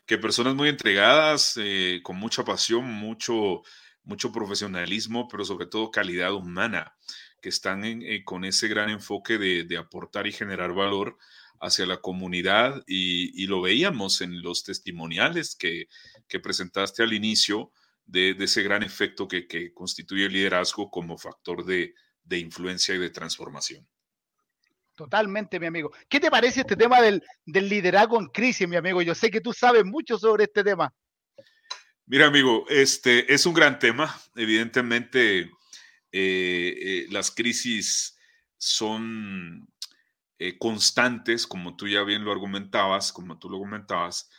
que 0.07 0.17
personas 0.17 0.55
muy 0.55 0.69
entregadas, 0.69 1.53
eh, 1.61 1.99
con 2.01 2.15
mucha 2.15 2.43
pasión, 2.43 2.85
mucho, 2.85 3.61
mucho 4.03 4.31
profesionalismo, 4.31 5.27
pero 5.27 5.45
sobre 5.45 5.67
todo 5.67 5.91
calidad 5.91 6.33
humana, 6.33 6.95
que 7.39 7.49
están 7.49 7.83
eh, 7.85 8.23
con 8.25 8.43
ese 8.43 8.67
gran 8.67 8.89
enfoque 8.89 9.37
de, 9.37 9.77
aportar 9.77 10.25
y 10.25 10.31
generar 10.31 10.73
valor 10.73 11.19
hacia 11.59 11.85
la 11.85 11.97
comunidad. 11.97 12.81
Y, 12.87 13.45
lo 13.45 13.61
veíamos 13.61 14.21
en 14.21 14.41
los 14.41 14.63
testimoniales 14.63 15.55
que, 15.55 15.89
que 16.27 16.39
presentaste 16.39 17.03
al 17.03 17.13
inicio 17.13 17.71
de, 18.05 18.35
ese 18.39 18.63
gran 18.63 18.83
efecto 18.83 19.27
que, 19.27 19.73
constituye 19.73 20.25
el 20.25 20.33
liderazgo 20.33 20.89
como 20.89 21.17
factor 21.17 21.65
de, 21.65 21.93
influencia 22.29 22.95
y 22.95 22.99
de 22.99 23.09
transformación. 23.09 23.87
Totalmente, 24.95 25.59
mi 25.59 25.65
amigo. 25.65 25.91
¿Qué 26.07 26.19
te 26.19 26.31
parece 26.31 26.61
este 26.61 26.75
tema 26.75 27.01
del, 27.01 27.21
liderazgo 27.45 28.19
en 28.19 28.27
crisis, 28.27 28.67
mi 28.67 28.77
amigo? 28.77 29.01
Yo 29.01 29.13
sé 29.13 29.29
que 29.29 29.41
tú 29.41 29.51
sabes 29.51 29.83
mucho 29.83 30.17
sobre 30.17 30.45
este 30.45 30.63
tema. 30.63 30.93
Mira, 32.05 32.27
amigo, 32.27 32.65
este 32.69 33.33
es 33.33 33.45
un 33.45 33.53
gran 33.53 33.79
tema. 33.79 34.15
Evidentemente, 34.35 35.39
eh, 35.41 35.49
eh, 36.11 37.05
las 37.09 37.31
crisis 37.31 38.17
son 38.57 39.67
eh, 40.37 40.57
constantes, 40.57 41.47
como 41.47 41.75
tú 41.75 41.87
ya 41.87 42.03
bien 42.03 42.23
lo 42.23 42.31
argumentabas, 42.31 43.11
como 43.11 43.37
tú 43.37 43.49
lo 43.49 43.57
comentabas. 43.57 44.29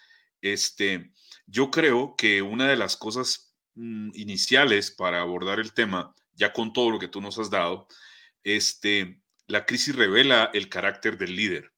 Este, 0.41 1.13
yo 1.47 1.71
creo 1.71 2.15
que 2.17 2.43
una 2.43 2.69
de 2.69 2.77
las 2.77 2.97
cosas 2.97 3.46
Mm, 3.77 4.13
iniciales 4.15 4.91
para 4.91 5.21
abordar 5.21 5.61
el 5.61 5.75
tema, 5.75 6.15
ya 6.33 6.55
con 6.55 6.73
todo 6.73 6.91
lo 6.91 6.99
que 6.99 7.09
tú 7.09 7.21
nos 7.21 7.39
has 7.39 7.51
dado, 7.51 7.87
este, 8.43 9.21
la 9.49 9.67
crisis 9.67 9.95
revela 9.95 10.51
el 10.55 10.71
carácter 10.71 11.19
del 11.19 11.37
líder. 11.37 11.73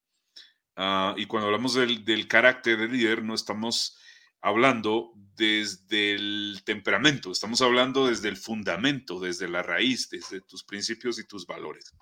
Ah, 0.76 1.14
y 1.16 1.26
cuando 1.26 1.46
hablamos 1.48 1.74
del, 1.74 2.28
carácter 2.28 2.78
del 2.78 2.92
líder, 2.92 3.24
no 3.24 3.34
estamos 3.34 3.98
hablando 4.40 5.12
desde 5.34 6.14
el 6.14 6.62
temperamento, 6.64 7.32
estamos 7.32 7.62
hablando 7.62 8.06
desde 8.06 8.28
el 8.28 8.36
fundamento, 8.36 9.18
desde 9.18 9.48
la 9.48 9.64
raíz, 9.64 10.08
desde 10.08 10.40
tus 10.40 10.62
principios 10.62 11.18
y 11.18 11.26
tus 11.26 11.46
valores. 11.46 11.92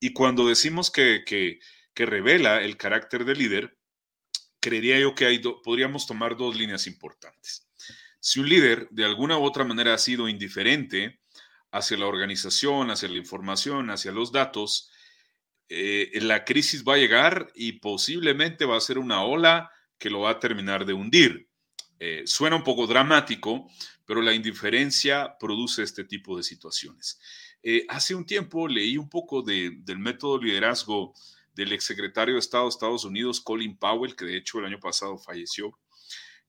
Y 0.00 0.14
cuando 0.14 0.48
decimos 0.48 0.90
que, 0.90 1.22
que, 1.26 1.58
que 1.92 2.06
revela 2.06 2.62
el 2.62 2.78
carácter 2.78 3.26
del 3.26 3.38
líder, 3.38 3.78
creería 4.58 4.98
yo 4.98 5.14
que 5.14 5.26
hay 5.26 5.38
podríamos 5.40 6.06
tomar 6.06 6.34
dos 6.34 6.56
líneas 6.56 6.86
importantes. 6.86 7.67
Si 8.28 8.40
un 8.40 8.48
líder 8.50 8.90
de 8.90 9.06
alguna 9.06 9.38
u 9.38 9.42
otra 9.42 9.64
manera 9.64 9.94
ha 9.94 9.98
sido 9.98 10.28
indiferente 10.28 11.18
hacia 11.70 11.96
la 11.96 12.06
organización, 12.06 12.90
hacia 12.90 13.08
la 13.08 13.16
información, 13.16 13.88
hacia 13.88 14.12
los 14.12 14.32
datos, 14.32 14.90
eh, 15.70 16.10
la 16.20 16.44
crisis 16.44 16.84
va 16.86 16.96
a 16.96 16.98
llegar 16.98 17.50
y 17.54 17.80
posiblemente 17.80 18.66
va 18.66 18.76
a 18.76 18.82
ser 18.82 18.98
una 18.98 19.22
ola 19.22 19.70
que 19.96 20.10
lo 20.10 20.20
va 20.20 20.32
a 20.32 20.40
terminar 20.40 20.84
de 20.84 20.92
hundir. 20.92 21.48
Eh, 22.00 22.24
suena 22.26 22.56
un 22.56 22.64
poco 22.64 22.86
dramático, 22.86 23.66
pero 24.04 24.20
la 24.20 24.34
indiferencia 24.34 25.34
produce 25.40 25.82
este 25.82 26.04
tipo 26.04 26.36
de 26.36 26.42
situaciones. 26.42 27.18
Eh, 27.62 27.86
hace 27.88 28.14
un 28.14 28.26
tiempo 28.26 28.68
leí 28.68 28.98
un 28.98 29.08
poco 29.08 29.40
del 29.40 29.98
método 29.98 30.36
liderazgo 30.36 31.14
del 31.54 31.72
exsecretario 31.72 32.34
de 32.34 32.40
Estado 32.40 32.64
de 32.64 32.68
Estados 32.68 33.06
Unidos, 33.06 33.40
Colin 33.40 33.78
Powell, 33.78 34.14
que 34.14 34.26
de 34.26 34.36
hecho 34.36 34.58
el 34.58 34.66
año 34.66 34.80
pasado 34.80 35.16
falleció. 35.16 35.78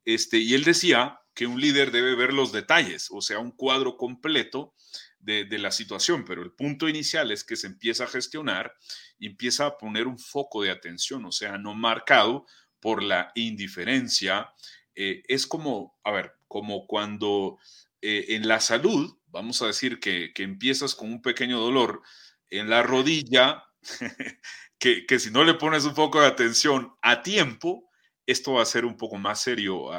Este, 0.04 0.40
y 0.40 0.56
él 0.56 0.66
decía 0.66 1.22
que 1.40 1.48
un 1.48 1.62
líder 1.62 1.92
debe 1.92 2.16
ver 2.16 2.34
los 2.34 2.52
detalles, 2.52 3.08
o 3.12 3.22
sea, 3.22 3.40
un 3.40 3.52
cuadro 3.52 3.96
completo 3.96 4.74
de, 5.22 5.46
la 5.58 5.72
situación, 5.72 6.26
pero 6.26 6.44
el 6.44 6.52
punto 6.52 6.90
inicial 6.90 7.32
es 7.32 7.46
que 7.46 7.56
se 7.56 7.68
empieza 7.68 8.04
a 8.04 8.08
gestionar 8.08 8.76
y 9.18 9.28
empieza 9.28 9.66
a 9.66 9.78
poner 9.78 10.08
un 10.08 10.20
foco 10.20 10.64
de 10.64 10.70
atención, 10.70 11.24
o 11.24 11.32
sea, 11.32 11.58
no 11.58 11.76
marcado 11.76 12.46
por 12.82 13.02
la 13.02 13.32
indiferencia. 13.36 14.54
Eh, 14.96 15.24
es 15.30 15.48
como, 15.48 15.98
a 16.04 16.12
ver, 16.12 16.34
como 16.50 16.86
cuando 16.86 17.58
eh, 18.02 18.26
en 18.36 18.46
la 18.46 18.60
salud, 18.60 19.18
vamos 19.28 19.62
a 19.62 19.68
decir 19.68 20.02
que, 20.02 20.34
empiezas 20.36 20.94
con 20.94 21.10
un 21.10 21.22
pequeño 21.22 21.58
dolor 21.58 22.02
en 22.50 22.70
la 22.70 22.84
rodilla, 22.84 23.64
que, 24.78 25.06
que 25.06 25.20
si 25.20 25.32
no 25.32 25.46
le 25.46 25.54
pones 25.54 25.86
un 25.86 25.96
foco 25.96 26.20
de 26.20 26.28
atención 26.28 26.98
a 27.02 27.22
tiempo, 27.22 27.90
esto 28.26 28.52
va 28.52 28.62
a 28.62 28.66
ser 28.66 28.84
un 28.84 28.98
poco 28.98 29.18
más 29.18 29.42
serio 29.42 29.94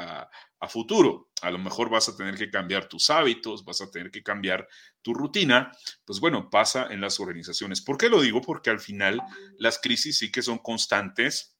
futuro. 0.67 1.29
A 1.41 1.49
lo 1.49 1.57
mejor 1.57 1.89
vas 1.89 2.07
a 2.07 2.15
tener 2.15 2.35
que 2.35 2.49
cambiar 2.49 2.87
tus 2.87 3.09
hábitos, 3.09 3.65
vas 3.65 3.81
a 3.81 3.89
tener 3.89 4.11
que 4.11 4.23
cambiar 4.23 4.67
tu 5.01 5.13
rutina. 5.13 5.71
Pues 6.05 6.19
bueno, 6.19 6.49
pasa 6.49 6.87
en 6.91 7.01
las 7.01 7.19
organizaciones. 7.19 7.81
¿Por 7.81 7.97
qué 7.97 8.09
lo 8.09 8.21
digo? 8.21 8.41
Porque 8.41 8.69
al 8.69 8.79
final 8.79 9.21
las 9.57 9.79
crisis 9.79 10.17
sí 10.19 10.31
que 10.31 10.41
son 10.41 10.59
constantes 10.59 11.57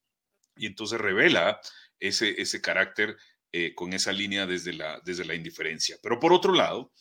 y 0.55 0.67
entonces 0.67 0.99
revela 0.99 1.59
ese, 1.99 2.39
ese 2.41 2.61
carácter 2.61 3.17
eh, 3.53 3.73
con 3.75 3.91
esa 3.91 4.13
línea 4.13 4.45
desde 4.45 4.73
la, 4.73 5.01
desde 5.03 5.25
la 5.25 5.35
indiferencia. 5.35 5.97
Pero 6.01 6.19
por 6.19 6.31
otro 6.31 6.53
lado, 6.53 6.93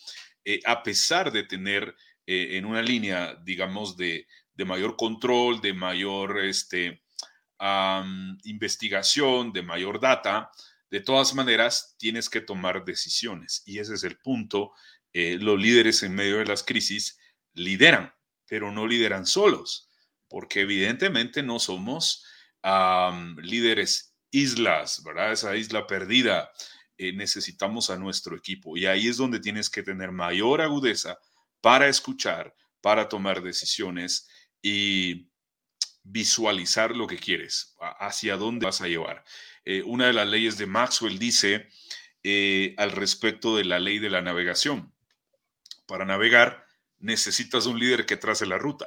eh, 0.45 0.61
a 0.65 0.83
pesar 0.83 1.31
de 1.31 1.45
tener 1.45 1.95
eh, 2.27 2.57
en 2.57 2.65
una 2.65 2.83
línea, 2.83 3.37
digamos, 3.45 3.97
de, 3.97 4.27
de 4.55 4.65
mayor 4.65 4.97
control, 4.97 5.61
de 5.61 5.75
mayor 5.75 6.41
este, 6.41 7.03
investigación, 8.45 9.53
de 9.53 9.63
mayor 9.63 10.01
data, 10.01 10.51
de 10.91 11.01
todas 11.01 11.35
maneras 11.35 11.95
tienes 11.99 12.29
que 12.29 12.41
tomar 12.41 12.85
decisiones. 12.85 13.63
Y 13.65 13.79
ese 13.79 13.95
es 13.95 14.05
el 14.05 14.19
punto. 14.19 14.73
Eh, 15.13 15.39
los 15.41 15.59
líderes 15.59 16.03
en 16.03 16.15
medio 16.15 16.39
de 16.39 16.47
las 16.47 16.63
crisis 16.63 17.19
lideran, 17.53 18.13
pero 18.47 18.73
no 18.73 18.87
lideran 18.87 19.27
solos, 19.27 19.89
porque 20.29 20.61
evidentemente 20.61 21.43
no 21.43 21.59
somos 21.59 22.25
líderes 23.43 24.15
islas, 24.31 25.03
¿verdad? 25.03 25.33
Esa 25.33 25.57
isla 25.57 25.87
perdida. 25.87 26.51
Eh, 26.99 27.15
necesitamos 27.15 27.89
a 27.89 27.97
nuestro 27.97 28.37
equipo 28.37 28.77
y 28.77 28.85
ahí 28.85 29.09
es 29.09 29.17
donde 29.17 29.41
tienes 29.41 29.71
que 29.71 29.83
tener 29.83 30.13
mayor 30.13 30.61
agudeza 30.61 31.19
para 31.63 31.89
escuchar, 31.89 32.55
para 32.83 33.09
tomar 33.09 33.43
decisiones 33.43 34.29
y 34.61 35.31
visualizar 36.03 36.95
lo 36.95 37.07
que 37.07 37.17
quieres, 37.17 37.75
hacia 37.99 38.37
dónde 38.37 38.67
vas 38.67 38.83
a 38.83 38.89
llevar. 38.89 39.25
Eh, 39.65 39.83
una 39.85 40.07
de 40.07 40.13
las 40.13 40.29
leyes 40.29 40.59
de 40.59 40.67
Maxwell 40.67 41.19
dice 41.19 41.69
eh, 42.23 42.75
al 42.79 42.93
respecto 42.93 43.57
de 43.57 43.65
la 43.65 43.79
ley 43.79 43.99
de 43.99 44.11
la 44.11 44.23
navegación. 44.23 44.93
Para 45.87 46.05
navegar 46.05 46.67
necesitas 46.99 47.67
un 47.67 47.79
líder 47.79 48.07
que 48.07 48.17
trace 48.17 48.47
la 48.47 48.59
ruta. 48.59 48.87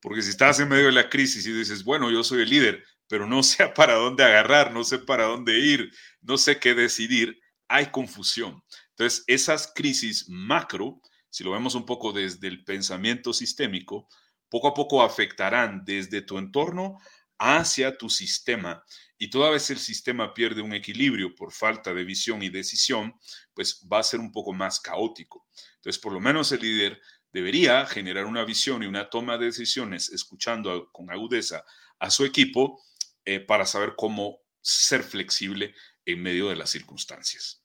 Porque 0.00 0.22
si 0.22 0.30
estás 0.30 0.60
en 0.60 0.68
medio 0.68 0.86
de 0.86 0.92
la 0.92 1.08
crisis 1.08 1.46
y 1.46 1.52
dices, 1.52 1.84
bueno, 1.84 2.10
yo 2.10 2.24
soy 2.24 2.42
el 2.42 2.50
líder, 2.50 2.84
pero 3.08 3.26
no 3.26 3.42
sé 3.42 3.68
para 3.68 3.94
dónde 3.94 4.24
agarrar, 4.24 4.72
no 4.72 4.84
sé 4.84 4.98
para 4.98 5.24
dónde 5.24 5.58
ir, 5.58 5.90
no 6.20 6.38
sé 6.38 6.58
qué 6.58 6.74
decidir, 6.74 7.40
hay 7.68 7.86
confusión. 7.86 8.62
Entonces, 8.90 9.24
esas 9.26 9.72
crisis 9.74 10.28
macro, 10.28 11.00
si 11.30 11.42
lo 11.42 11.52
vemos 11.52 11.74
un 11.74 11.84
poco 11.84 12.12
desde 12.12 12.48
el 12.48 12.64
pensamiento 12.64 13.32
sistémico, 13.32 14.08
poco 14.48 14.68
a 14.68 14.74
poco 14.74 15.02
afectarán 15.02 15.84
desde 15.84 16.22
tu 16.22 16.38
entorno 16.38 16.98
hacia 17.38 17.96
tu 17.96 18.08
sistema 18.08 18.84
y 19.18 19.30
toda 19.30 19.50
vez 19.50 19.70
el 19.70 19.78
sistema 19.78 20.34
pierde 20.34 20.60
un 20.60 20.74
equilibrio 20.74 21.34
por 21.34 21.52
falta 21.52 21.94
de 21.94 22.04
visión 22.04 22.42
y 22.42 22.48
decisión, 22.48 23.14
pues 23.54 23.86
va 23.90 24.00
a 24.00 24.02
ser 24.02 24.20
un 24.20 24.32
poco 24.32 24.52
más 24.52 24.80
caótico. 24.80 25.46
Entonces, 25.76 26.00
por 26.00 26.12
lo 26.12 26.20
menos 26.20 26.50
el 26.52 26.60
líder 26.60 27.00
debería 27.32 27.86
generar 27.86 28.26
una 28.26 28.44
visión 28.44 28.82
y 28.82 28.86
una 28.86 29.08
toma 29.08 29.38
de 29.38 29.46
decisiones 29.46 30.10
escuchando 30.10 30.90
con 30.92 31.10
agudeza 31.10 31.64
a 31.98 32.10
su 32.10 32.24
equipo 32.24 32.82
eh, 33.24 33.40
para 33.40 33.66
saber 33.66 33.94
cómo 33.96 34.40
ser 34.60 35.02
flexible 35.02 35.74
en 36.04 36.22
medio 36.22 36.48
de 36.48 36.56
las 36.56 36.70
circunstancias. 36.70 37.62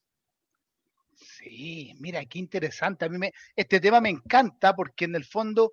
Sí, 1.16 1.94
mira, 2.00 2.26
qué 2.26 2.40
interesante. 2.40 3.06
A 3.06 3.10
mí 3.10 3.30
este 3.56 3.80
tema 3.80 4.02
me 4.02 4.10
encanta 4.10 4.76
porque 4.76 5.06
en 5.06 5.16
el 5.16 5.26
fondo 5.26 5.72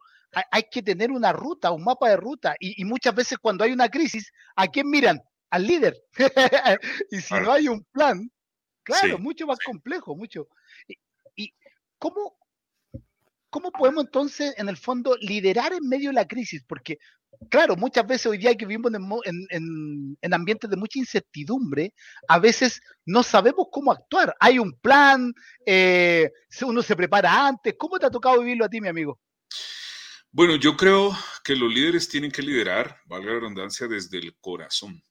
hay, 0.51 0.65
que 0.71 0.83
tener 0.83 1.11
una 1.11 1.33
ruta, 1.33 1.71
un 1.71 1.85
mapa 1.85 2.09
de 2.09 2.17
ruta. 2.17 2.55
Y, 2.61 2.85
muchas 2.85 3.15
veces 3.15 3.39
cuando 3.39 3.65
hay 3.65 3.73
una 3.73 3.89
crisis, 3.89 4.33
¿a 4.55 4.67
quién 4.67 4.89
miran? 4.91 5.21
Al 5.51 5.67
líder. 5.67 5.97
y 7.11 7.21
si 7.21 7.35
no 7.35 7.53
hay 7.53 7.69
un 7.69 7.85
plan, 7.93 8.31
claro, 8.83 9.19
mucho 9.19 9.47
más 9.47 9.59
complejo, 9.65 10.17
mucho. 10.17 10.49
¿Y, 10.89 10.95
y 11.37 11.55
cómo, 11.99 12.37
cómo 13.51 13.71
podemos 13.71 14.05
entonces, 14.05 14.55
en 14.59 14.69
el 14.69 14.77
fondo, 14.77 15.17
liderar 15.21 15.73
en 15.73 15.89
medio 15.89 16.11
de 16.11 16.15
la 16.15 16.27
crisis? 16.27 16.65
Porque 16.67 16.99
claro, 17.51 17.77
muchas 17.77 18.07
veces 18.07 18.27
hoy 18.27 18.39
día 18.39 18.55
que 18.55 18.67
vivimos 18.67 18.93
en, 19.25 20.33
ambientes 20.33 20.71
de 20.71 20.77
mucha 20.77 20.99
incertidumbre, 20.99 21.93
a 22.29 22.39
veces 22.39 22.81
no 23.05 23.23
sabemos 23.23 23.69
cómo 23.71 23.93
actuar. 23.93 24.35
Hay 24.41 24.59
un 24.59 24.73
plan, 24.81 25.33
eh, 25.65 26.31
uno 26.63 26.83
se 26.83 26.97
prepara 26.97 27.47
antes. 27.47 27.75
¿Cómo 27.79 27.99
te 27.99 28.07
ha 28.07 28.11
tocado 28.11 28.41
vivirlo 28.41 28.65
a 28.65 28.69
ti, 28.69 28.81
mi 28.81 28.89
amigo? 28.89 29.19
Bueno, 30.37 30.57
yo 30.57 30.77
creo 30.77 31.17
que 31.43 31.57
los 31.57 31.73
líderes 31.73 32.11
tienen 32.11 32.31
que 32.31 32.43
liderar, 32.43 33.01
valga 33.07 33.33
la 33.33 33.41
redundancia, 33.41 33.89
desde 33.89 34.19
el 34.19 34.37
corazón. 34.39 35.03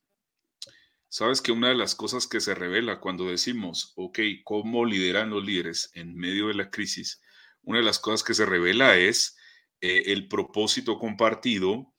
Sabes 1.10 1.42
que 1.42 1.52
una 1.52 1.70
de 1.70 1.74
las 1.74 1.96
cosas 1.96 2.28
que 2.28 2.40
se 2.40 2.54
revela 2.54 3.00
cuando 3.00 3.26
decimos, 3.26 3.94
ok, 3.96 4.20
¿cómo 4.44 4.86
lideran 4.86 5.32
los 5.32 5.44
líderes 5.44 5.90
en 5.96 6.16
medio 6.16 6.50
de 6.50 6.54
la 6.54 6.70
crisis? 6.70 7.24
Una 7.64 7.80
de 7.80 7.86
las 7.86 7.98
cosas 7.98 8.22
que 8.22 8.36
se 8.36 8.46
revela 8.46 8.98
es 8.98 9.36
eh, 9.82 10.04
el 10.14 10.28
propósito 10.28 11.00
compartido 11.00 11.92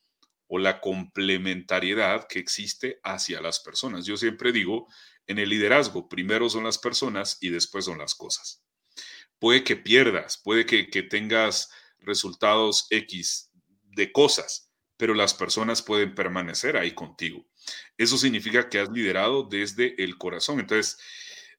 o 0.46 0.60
la 0.60 0.80
complementariedad 0.80 2.28
que 2.28 2.38
existe 2.38 3.00
hacia 3.02 3.40
las 3.40 3.58
personas. 3.58 4.06
Yo 4.06 4.16
siempre 4.16 4.52
digo, 4.52 4.86
en 5.26 5.40
el 5.40 5.48
liderazgo, 5.48 6.08
primero 6.08 6.48
son 6.48 6.62
las 6.62 6.78
personas 6.78 7.38
y 7.40 7.48
después 7.50 7.86
son 7.86 7.98
las 7.98 8.14
cosas. 8.14 8.62
Puede 9.40 9.64
que 9.64 9.74
pierdas, 9.74 10.40
puede 10.44 10.64
que, 10.64 10.84
tengas 11.02 11.72
resultados 12.06 12.86
X 12.90 13.50
de 13.82 14.12
cosas, 14.12 14.70
pero 14.96 15.12
las 15.12 15.34
personas 15.34 15.82
pueden 15.82 16.14
permanecer 16.14 16.76
ahí 16.76 16.92
contigo. 16.92 17.46
Eso 17.98 18.16
significa 18.16 18.68
que 18.68 18.78
has 18.78 18.90
liderado 18.90 19.42
desde 19.42 20.02
el 20.02 20.16
corazón. 20.16 20.60
Entonces, 20.60 20.98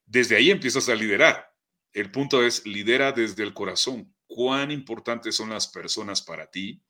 desde 0.06 0.38
ahí 0.38 0.50
empiezas 0.50 0.90
a 0.90 0.96
liderar. 0.96 1.54
El 1.94 2.12
punto 2.12 2.44
es, 2.44 2.66
lidera 2.66 3.12
desde 3.12 3.44
el 3.44 3.54
corazón. 3.54 4.14
¿Cuán 4.28 4.72
importantes 4.72 5.36
son 5.36 5.50
las 5.50 5.68
personas 5.68 6.22
para 6.22 6.50
ti? 6.50 6.82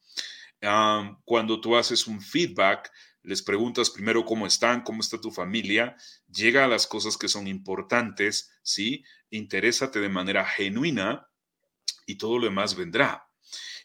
cuando 1.24 1.62
tú 1.62 1.76
haces 1.76 2.08
un 2.08 2.20
feedback, 2.20 2.92
les 3.22 3.44
preguntas 3.44 3.90
primero 3.90 4.26
cómo 4.26 4.48
están, 4.48 4.82
cómo 4.82 5.02
está 5.02 5.22
tu 5.22 5.32
familia, 5.32 5.96
llega 6.28 6.66
a 6.66 6.68
las 6.68 6.88
cosas 6.88 7.18
que 7.18 7.28
son 7.28 7.48
importantes, 7.48 8.52
¿sí? 8.64 9.04
Interésate 9.30 10.00
de 10.00 10.10
manera 10.10 10.46
genuina 10.46 11.28
y 12.06 12.18
todo 12.18 12.40
lo 12.40 12.46
demás 12.46 12.76
vendrá. 12.76 13.27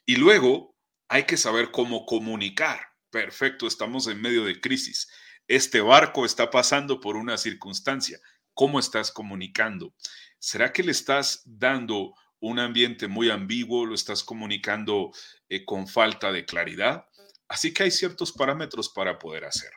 Y 0.07 0.17
luego 0.17 0.77
hay 1.09 1.25
que 1.25 1.37
saber 1.37 1.71
cómo 1.71 2.07
comunicar. 2.07 2.81
Perfecto, 3.11 3.67
estamos 3.67 4.07
en 4.07 4.21
medio 4.21 4.45
de 4.45 4.61
crisis. 4.61 5.09
Este 5.47 5.81
barco 5.81 6.25
está 6.25 6.51
pasando 6.51 7.01
por 7.01 7.17
una 7.17 7.37
circunstancia. 7.37 8.19
¿Cómo 8.55 8.79
estás 8.79 9.11
comunicando? 9.11 9.95
¿Será 10.39 10.73
que 10.73 10.83
le 10.83 10.93
estás 10.93 11.43
dando 11.45 12.15
un 12.43 12.59
ambiente 12.59 13.07
muy 13.07 13.31
ambiguo, 13.31 13.87
lo 13.87 13.95
estás 13.95 14.25
comunicando 14.25 15.13
eh, 15.49 15.65
con 15.65 15.87
falta 15.87 16.33
de 16.33 16.45
claridad. 16.45 17.07
Así 17.49 17.73
que 17.73 17.85
hay 17.85 17.93
ciertos 17.93 18.33
parámetros 18.33 18.89
para 18.89 19.19
poder 19.19 19.45
hacer. 19.45 19.71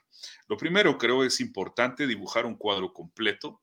Lo 0.47 0.57
primero, 0.57 0.97
creo, 0.97 1.23
es 1.23 1.39
importante 1.41 2.07
dibujar 2.07 2.45
un 2.47 2.55
cuadro 2.55 2.91
completo. 2.91 3.61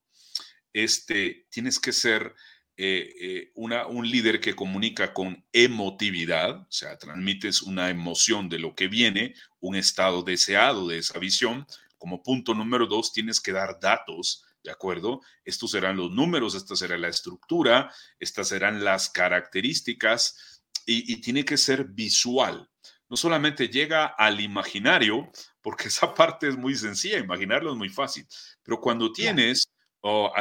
Este, 0.72 1.48
tienes 1.51 1.81
que 1.81 1.92
ser 1.92 2.33
eh, 2.76 3.14
eh, 3.20 3.52
una, 3.54 3.87
un 3.87 4.08
líder 4.08 4.40
que 4.40 4.54
comunica 4.56 5.12
con 5.12 5.44
emotividad, 5.52 6.61
o 6.61 6.70
sea, 6.70 6.96
transmites 6.98 7.62
una 7.62 7.90
emoción 7.90 8.48
de 8.48 8.58
lo 8.58 8.74
que 8.74 8.88
viene, 8.88 9.35
un 9.61 9.76
estado 9.76 10.22
deseado 10.22 10.88
de 10.88 10.98
esa 10.98 11.18
visión. 11.18 11.66
Como 11.98 12.22
punto 12.22 12.54
número 12.54 12.87
dos, 12.87 13.12
tienes 13.12 13.40
que 13.40 13.52
dar 13.52 13.78
datos 13.80 14.44
¿de 14.62 14.70
acuerdo? 14.70 15.20
Estos 15.44 15.72
serán 15.72 15.96
los 15.96 16.11
números, 16.11 16.54
esta 16.54 16.76
será 16.76 16.96
la 16.96 17.08
estructura, 17.08 17.92
estas 18.18 18.48
serán 18.48 18.85
las 18.85 19.11
características 19.11 20.62
y, 20.87 21.20
tiene 21.20 21.44
que 21.44 21.56
ser 21.56 21.85
visual. 21.85 22.68
No 23.08 23.16
solamente 23.16 23.68
llega 23.68 24.06
al 24.06 24.40
imaginario, 24.40 25.30
porque 25.61 25.88
esa 25.88 26.14
parte 26.14 26.48
es 26.48 26.56
muy 26.56 26.74
sencilla, 26.74 27.18
imaginarlo 27.18 27.72
es 27.72 27.76
muy 27.76 27.88
fácil, 27.88 28.26
pero 28.62 28.80
cuando 28.80 29.12
tienes 29.12 29.68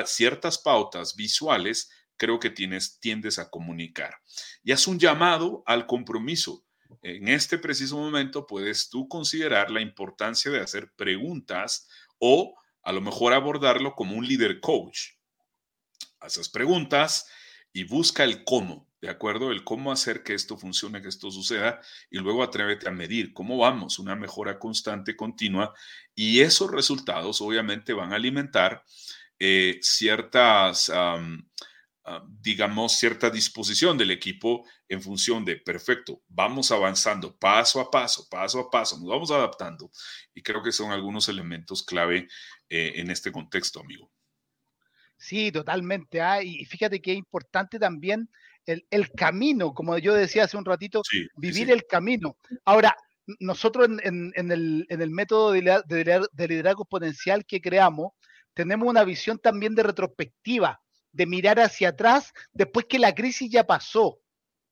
ciertas 0.05 0.57
pautas 0.57 1.15
visuales, 1.15 1.89
creo 2.21 2.39
que 2.39 2.51
tienes, 2.51 2.99
tiendes 2.99 3.39
a 3.39 3.49
comunicar. 3.49 4.13
Y 4.63 4.73
haz 4.73 4.85
un 4.85 4.99
llamado 4.99 5.63
al 5.65 5.87
compromiso. 5.87 6.63
En 7.01 7.27
este 7.27 7.57
preciso 7.57 7.97
momento 7.97 8.45
puedes 8.45 8.91
tú 8.91 9.07
considerar 9.07 9.71
la 9.71 9.81
importancia 9.81 10.51
de 10.51 10.59
hacer 10.59 10.91
preguntas 10.95 11.89
o 12.19 12.53
a 12.83 12.91
lo 12.91 13.01
mejor 13.01 13.33
abordarlo 13.33 13.95
como 13.95 14.15
un 14.15 14.27
líder 14.27 14.59
coach. 14.59 15.13
Haces 16.19 16.47
preguntas 16.47 17.27
y 17.73 17.85
busca 17.85 18.23
el 18.23 18.43
cómo, 18.43 18.87
¿de 19.01 19.09
acuerdo? 19.09 19.49
El 19.51 19.63
cómo 19.63 19.91
hacer 19.91 20.21
que 20.21 20.35
esto 20.35 20.59
funcione, 20.59 21.01
que 21.01 21.07
esto 21.07 21.31
suceda, 21.31 21.81
y 22.11 22.19
luego 22.19 22.43
atrévete 22.43 22.87
a 22.87 22.91
medir 22.91 23.33
cómo 23.33 23.57
vamos, 23.57 23.97
una 23.97 24.15
mejora 24.15 24.59
constante, 24.59 25.15
continua, 25.15 25.73
y 26.13 26.41
esos 26.41 26.69
resultados 26.69 27.41
obviamente 27.41 27.93
van 27.93 28.13
a 28.13 28.17
alimentar 28.17 28.83
eh, 29.39 29.79
ciertas, 29.81 30.91
digamos, 32.41 32.93
cierta 32.97 33.29
disposición 33.29 33.97
del 33.97 34.11
equipo 34.11 34.65
en 34.89 35.01
función 35.01 35.45
de, 35.45 35.57
perfecto, 35.57 36.21
vamos 36.27 36.71
avanzando 36.71 37.37
paso 37.37 37.79
a 37.79 37.91
paso, 37.91 38.27
paso 38.29 38.59
a 38.59 38.69
paso, 38.69 38.97
nos 38.97 39.07
vamos 39.07 39.31
adaptando, 39.31 39.91
y 40.33 40.41
creo 40.41 40.63
que 40.63 40.71
son 40.71 40.91
algunos 40.91 41.29
elementos 41.29 41.83
clave 41.83 42.27
eh, 42.69 42.93
en 42.95 43.11
este 43.11 43.31
contexto, 43.31 43.79
amigo. 43.79 44.11
Sí, 45.17 45.51
totalmente. 45.51 46.19
Ah, 46.19 46.41
y 46.41 46.65
fíjate 46.65 46.99
que 46.99 47.11
es 47.11 47.17
importante 47.17 47.77
también 47.77 48.27
el, 48.65 49.11
camino, 49.11 49.73
como 49.73 49.97
yo 49.97 50.13
decía 50.13 50.45
hace 50.45 50.57
un 50.57 50.65
ratito, 50.65 51.01
vivir 51.35 51.71
el 51.71 51.85
camino. 51.85 52.37
Ahora, 52.65 52.95
nosotros 53.39 53.87
en, 54.03 54.33
el, 54.35 55.09
método 55.11 55.51
de, 55.51 55.81
de, 55.87 56.47
liderazgo 56.47 56.83
exponencial 56.83 57.45
que 57.45 57.61
creamos, 57.61 58.13
tenemos 58.53 58.87
una 58.87 59.03
visión 59.03 59.39
también 59.39 59.75
de 59.75 59.83
retrospectiva, 59.83 60.81
de 61.11 61.25
mirar 61.25 61.59
hacia 61.59 61.89
atrás 61.89 62.33
después 62.53 62.85
que 62.87 62.99
la 62.99 63.13
crisis 63.13 63.49
ya 63.49 63.65
pasó. 63.65 64.19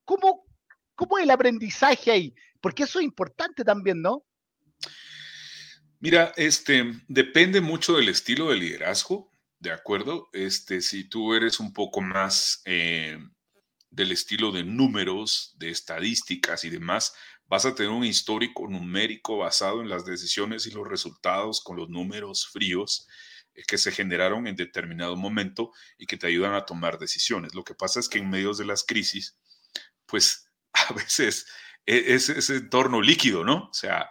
¿Cómo, 0.05 0.45
cómo 0.95 1.17
es 1.17 1.23
el 1.23 1.31
aprendizaje 1.31 2.11
ahí? 2.11 2.35
Porque 2.61 2.83
eso 2.83 2.99
es 2.99 3.05
importante 3.05 3.63
también, 3.63 4.01
¿no? 4.01 4.25
Mira, 5.99 6.33
este 6.37 6.93
depende 7.07 7.59
mucho 7.59 7.93
del 7.93 8.09
estilo 8.09 8.49
de 8.49 8.57
liderazgo, 8.57 9.31
¿de 9.59 9.71
acuerdo? 9.71 10.29
Este, 10.31 10.81
si 10.81 11.09
tú 11.09 11.33
eres 11.33 11.59
un 11.59 11.73
poco 11.73 11.99
más 11.99 12.61
eh, 12.65 13.17
del 13.89 14.11
estilo 14.13 14.51
de 14.51 14.63
números, 14.63 15.55
de 15.57 15.69
estadísticas 15.69 16.63
y 16.63 16.69
demás, 16.69 17.13
vas 17.47 17.65
a 17.65 17.75
tener 17.75 17.91
un 17.91 18.05
histórico 18.05 18.67
numérico 18.67 19.39
basado 19.39 19.81
en 19.81 19.89
las 19.89 20.05
decisiones 20.05 20.67
y 20.67 20.71
los 20.71 20.87
resultados 20.87 21.61
con 21.61 21.75
los 21.75 21.89
números 21.89 22.47
fríos 22.47 23.07
que 23.67 23.77
se 23.77 23.91
generaron 23.91 24.47
en 24.47 24.55
determinado 24.55 25.15
momento 25.15 25.71
y 25.97 26.05
que 26.05 26.17
te 26.17 26.27
ayudan 26.27 26.53
a 26.53 26.65
tomar 26.65 26.99
decisiones. 26.99 27.55
Lo 27.55 27.63
que 27.63 27.75
pasa 27.75 27.99
es 27.99 28.09
que 28.09 28.19
en 28.19 28.29
medio 28.29 28.53
de 28.53 28.65
las 28.65 28.83
crisis, 28.83 29.37
pues 30.05 30.49
a 30.73 30.93
veces 30.93 31.47
e-, 31.85 32.13
es 32.13 32.29
ese 32.29 32.57
entorno 32.57 33.01
líquido, 33.01 33.43
¿no? 33.43 33.69
O 33.69 33.73
sea, 33.73 34.09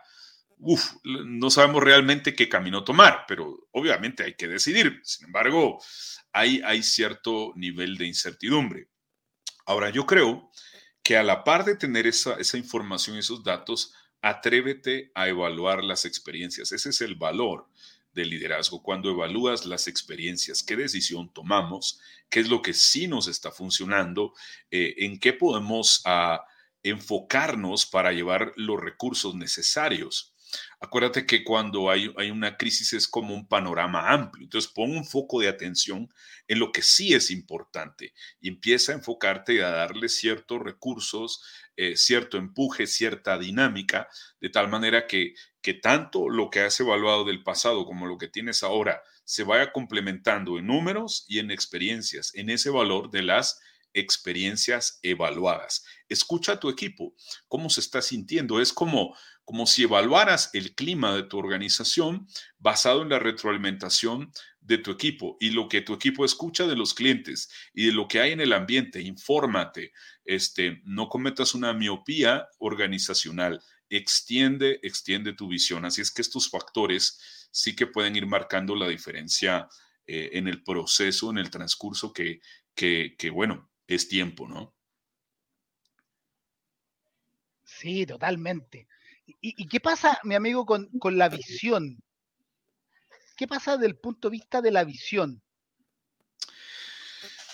uf, 0.59 0.93
no 1.05 1.51
sabemos 1.51 1.83
realmente 1.83 2.35
qué 2.35 2.49
camino 2.49 2.85
tomar, 2.85 3.25
pero 3.27 3.69
obviamente 3.73 4.25
hay 4.25 4.35
que 4.35 4.49
decidir. 4.49 5.01
Sin 5.05 5.27
embargo, 5.27 5.83
hay, 6.33 6.61
hay 6.65 6.83
cierto 6.83 7.53
nivel 7.57 7.97
de 7.97 8.07
incertidumbre. 8.07 8.89
Ahora, 9.67 9.91
yo 9.91 10.07
creo 10.07 10.51
que 11.03 11.17
a 11.17 11.23
la 11.23 11.45
par 11.45 11.65
de 11.65 11.77
tener 11.77 12.07
esa, 12.07 12.35
esa 12.35 12.59
información, 12.59 13.17
esos 13.17 13.43
datos, 13.43 13.95
atrévete 14.21 15.13
a 15.15 15.29
evaluar 15.29 15.85
las 15.85 16.05
experiencias. 16.05 16.73
Ese 16.73 16.91
es 16.91 17.01
el 17.01 17.15
valor 17.15 17.69
del 18.19 18.31
liderazgo, 18.31 18.83
cuando 18.83 19.11
evalúas 19.11 19.65
las 19.65 19.89
experiencias, 19.89 20.63
qué 20.63 20.77
decisión 20.77 21.33
tomamos, 21.33 22.01
qué 22.29 22.41
es 22.41 22.49
lo 22.49 22.61
que 22.61 22.75
sí 22.75 23.09
nos 23.09 23.29
está 23.29 23.51
funcionando, 23.51 24.35
eh, 24.71 24.95
en 24.99 25.19
qué 25.19 25.33
podemos 25.33 26.03
ah, 26.05 26.45
enfocarnos 26.83 27.87
para 27.87 28.13
llevar 28.13 28.53
los 28.57 28.81
recursos 28.81 29.35
necesarios 29.35 30.35
Acuérdate 30.81 31.27
que 31.27 31.45
cuando 31.45 31.91
hay, 31.91 32.13
hay 32.17 32.31
una 32.31 32.57
crisis 32.57 32.93
es 32.93 33.09
como 33.09 33.35
un 33.35 33.49
panorama 33.49 34.11
amplio. 34.11 34.45
Entonces 34.45 34.71
pon 34.71 34.93
un 34.93 35.05
foco 35.05 35.41
de 35.41 35.49
atención 35.49 36.09
en 36.47 36.59
lo 36.59 36.73
que 36.73 36.83
sí 36.83 37.13
es 37.15 37.31
importante 37.31 38.15
y 38.41 38.49
empieza 38.49 38.93
a 38.93 38.95
enfocarte 38.95 39.55
y 39.55 39.59
a 39.59 39.71
darle 39.71 40.09
ciertos 40.09 40.61
recursos, 40.61 41.43
eh, 41.77 41.97
cierto 41.97 42.39
empuje, 42.39 42.87
cierta 42.87 43.39
dinámica, 43.39 44.09
de 44.41 44.51
tal 44.51 44.69
manera 44.69 45.07
que, 45.07 45.35
que 45.63 45.75
tanto 45.75 46.29
lo 46.29 46.51
que 46.51 46.61
has 46.61 46.79
evaluado 46.81 47.25
del 47.25 47.43
pasado 47.43 47.85
como 47.85 48.07
lo 48.07 48.19
que 48.19 48.29
tienes 48.29 48.63
ahora 48.63 49.03
se 49.25 49.45
vaya 49.45 49.73
complementando 49.73 50.59
en 50.59 50.67
números 50.67 51.25
y 51.29 51.39
en 51.39 51.51
experiencias, 51.51 52.33
en 52.35 52.51
ese 52.51 52.71
valor 52.71 53.11
de 53.11 53.23
las 53.23 53.61
experiencias 53.95 55.01
evaluadas. 55.03 55.85
Escucha 56.09 56.53
a 56.53 56.61
tu 56.61 56.69
equipo, 56.69 57.15
cómo 57.49 57.71
se 57.71 57.81
está 57.81 58.03
sintiendo. 58.03 58.61
Es 58.61 58.73
como, 58.73 59.17
como 59.45 59.67
si 59.67 59.85
evaluaras 59.85 60.51
el 60.55 60.75
clima 60.75 61.15
de 61.15 61.25
tu 61.25 61.39
organización 61.39 62.27
basado 62.59 63.03
en 63.03 63.09
la 63.09 63.19
retroalimentación 63.19 64.33
de 64.61 64.79
tu 64.79 64.91
equipo 64.91 65.37
y 65.41 65.51
lo 65.51 65.69
que 65.69 65.81
tu 65.81 65.95
equipo 65.95 66.25
escucha 66.25 66.67
de 66.67 66.77
los 66.77 66.95
clientes 66.95 67.51
y 67.73 67.87
de 67.87 67.93
lo 67.93 68.07
que 68.07 68.21
hay 68.21 68.33
en 68.33 68.41
el 68.41 68.53
ambiente. 68.53 69.01
Infórmate, 69.01 69.93
este, 70.25 70.81
no 70.85 71.09
cometas 71.09 71.55
una 71.55 71.73
miopía 71.73 72.49
organizacional. 72.59 73.63
Extiende, 73.91 74.81
extiende 74.83 75.33
tu 75.33 75.49
visión. 75.49 75.85
Así 75.85 76.01
es 76.01 76.11
que 76.11 76.23
estos 76.23 76.51
factores 76.51 77.49
sí 77.51 77.75
que 77.75 77.87
pueden 77.87 78.17
ir 78.17 78.27
marcando 78.27 78.75
la 78.75 78.89
diferencia 78.89 79.69
eh, 80.07 80.31
en 80.35 80.49
el 80.49 80.63
proceso, 80.63 81.31
en 81.31 81.39
el 81.39 81.51
transcurso 81.51 82.13
que, 82.13 82.41
que, 82.75 83.15
que, 83.19 83.31
bueno, 83.31 83.71
es 83.87 84.09
tiempo, 84.09 84.47
¿no? 84.47 84.75
Sí, 87.65 88.07
totalmente. 88.07 88.89
¿Y, 89.41 89.69
qué 89.69 89.79
pasa, 89.79 90.19
mi 90.25 90.35
amigo, 90.35 90.65
con, 90.65 91.19
la 91.19 91.29
visión? 91.29 92.03
¿Qué 93.37 93.47
pasa 93.47 93.73
desde 93.73 93.87
el 93.87 93.97
punto 93.97 94.29
de 94.29 94.33
vista 94.33 94.63
de 94.63 94.71
la 94.71 94.85
visión? 94.85 95.43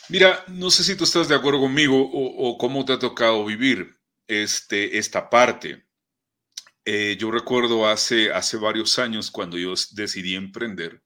Mira, 0.08 0.44
no 0.48 0.70
sé 0.70 0.84
si 0.84 0.96
tú 0.96 1.04
estás 1.04 1.28
de 1.28 1.34
acuerdo 1.34 1.60
conmigo 1.60 2.08
o, 2.12 2.56
cómo 2.58 2.84
te 2.84 2.92
ha 2.92 2.98
tocado 2.98 3.44
vivir 3.44 3.98
este, 4.28 4.98
esta 4.98 5.28
parte. 5.28 5.84
Eh, 6.86 7.16
yo 7.18 7.30
recuerdo 7.30 7.88
hace, 7.88 8.30
hace 8.30 8.58
varios 8.58 8.98
años 8.98 9.30
cuando 9.30 9.56
yo 9.56 9.72
decidí 9.92 10.34
emprender, 10.34 11.02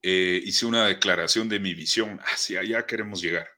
eh, 0.00 0.40
hice 0.44 0.64
una 0.64 0.86
declaración 0.86 1.48
de 1.48 1.60
mi 1.60 1.74
visión, 1.74 2.18
hacia 2.24 2.60
allá 2.60 2.86
queremos 2.86 3.20
llegar. 3.20 3.48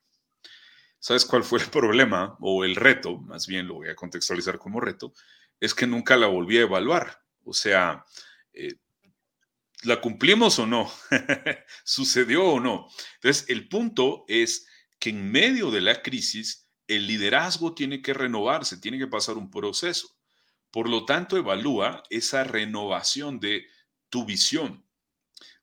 ¿Sabes 0.98 1.24
cuál 1.24 1.44
fue 1.44 1.60
el 1.60 1.66
problema 1.66 2.36
o 2.40 2.64
el 2.64 2.74
reto? 2.76 3.18
Más 3.18 3.46
bien 3.46 3.68
lo 3.68 3.74
voy 3.74 3.88
a 3.88 3.94
contextualizar 3.94 4.58
como 4.58 4.80
reto. 4.80 5.14
Es 5.60 5.74
que 5.74 5.86
nunca 5.86 6.16
la 6.16 6.26
volví 6.26 6.58
a 6.58 6.62
evaluar. 6.62 7.22
O 7.44 7.54
sea, 7.54 8.04
eh, 8.52 8.74
¿la 9.84 10.00
cumplimos 10.00 10.58
o 10.58 10.66
no? 10.66 10.92
¿Sucedió 11.84 12.44
o 12.44 12.60
no? 12.60 12.88
Entonces, 13.14 13.48
el 13.48 13.68
punto 13.68 14.24
es 14.28 14.66
que 14.98 15.10
en 15.10 15.30
medio 15.30 15.70
de 15.70 15.80
la 15.80 16.02
crisis, 16.02 16.68
el 16.86 17.06
liderazgo 17.06 17.74
tiene 17.74 18.02
que 18.02 18.12
renovarse, 18.12 18.78
tiene 18.78 18.98
que 18.98 19.06
pasar 19.06 19.38
un 19.38 19.50
proceso. 19.50 20.19
Por 20.70 20.88
lo 20.88 21.04
tanto, 21.04 21.36
evalúa 21.36 22.02
esa 22.10 22.44
renovación 22.44 23.40
de 23.40 23.66
tu 24.08 24.24
visión. 24.24 24.84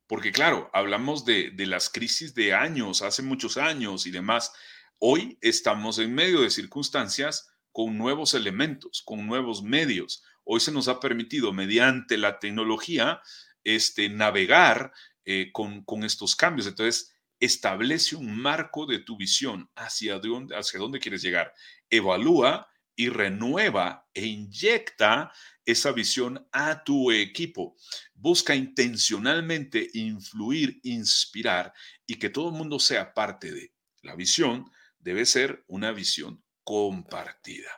Porque 0.06 0.32
claro, 0.32 0.70
hablamos 0.74 1.26
de, 1.26 1.52
de 1.52 1.66
las 1.66 1.90
crisis 1.90 2.34
de 2.34 2.54
años, 2.54 3.02
hace 3.02 3.22
muchos 3.22 3.58
años 3.58 4.06
y 4.06 4.12
demás, 4.12 4.54
Hoy 5.00 5.38
estamos 5.42 6.00
en 6.00 6.16
medio 6.16 6.42
de 6.42 6.50
circunstancias 6.50 7.52
con 7.72 8.00
nuevos 8.00 8.34
elementos, 8.34 9.04
con 9.06 9.28
nuevos 9.28 9.62
medios. 9.62 10.24
Hoy 10.44 10.60
se 10.60 10.72
nos 10.72 10.88
ha 10.88 11.00
permitido, 11.00 11.54
mediante 11.54 12.18
la 12.18 12.40
tecnología, 12.40 13.22
este, 13.64 14.10
navegar 14.10 14.92
eh, 15.24 15.52
con, 15.52 15.84
con, 15.84 16.04
estos 16.04 16.36
cambios. 16.36 16.66
Entonces, 16.66 17.14
establece 17.40 18.16
un 18.16 18.42
marco 18.42 18.88
de 18.88 18.98
tu 18.98 19.18
visión 19.18 19.70
hacia 19.76 20.18
dónde, 20.18 20.56
hacia 20.56 20.80
dónde 20.80 21.00
quieres 21.00 21.22
llegar. 21.22 21.54
Evalúa 21.92 22.68
y 22.98 23.10
renueva 23.10 24.10
e 24.14 24.26
inyecta 24.26 25.32
esa 25.64 25.92
visión 25.92 26.46
a 26.52 26.84
tu 26.84 27.12
equipo. 27.12 27.78
Busca 28.14 28.56
intencionalmente 28.56 29.90
influir, 29.94 30.80
inspirar 30.84 31.72
y 32.06 32.16
que 32.16 32.30
todo 32.30 32.50
el 32.50 32.56
mundo 32.56 32.80
sea 32.80 33.14
parte 33.14 33.52
de 33.52 33.74
la 34.02 34.16
visión 34.16 34.70
debe 34.98 35.26
ser 35.26 35.64
una 35.68 35.92
visión 35.92 36.44
compartida. 36.64 37.70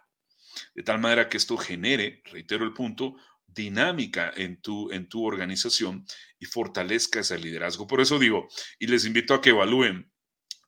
De 0.73 0.83
tal 0.83 0.99
manera 0.99 1.27
que 1.27 1.37
esto 1.37 1.57
genere, 1.57 2.23
reitero 2.25 2.63
el 2.63 2.73
punto, 2.73 3.15
dinámica 3.45 4.31
en 4.35 4.61
tu, 4.61 4.89
en 4.91 5.09
tu 5.09 5.25
organización 5.25 6.05
y 6.39 6.45
fortalezca 6.45 7.19
ese 7.19 7.37
liderazgo. 7.37 7.87
Por 7.87 7.99
eso 7.99 8.17
digo, 8.17 8.47
y 8.79 8.87
les 8.87 9.05
invito 9.05 9.33
a 9.33 9.41
que 9.41 9.49
evalúen 9.49 10.11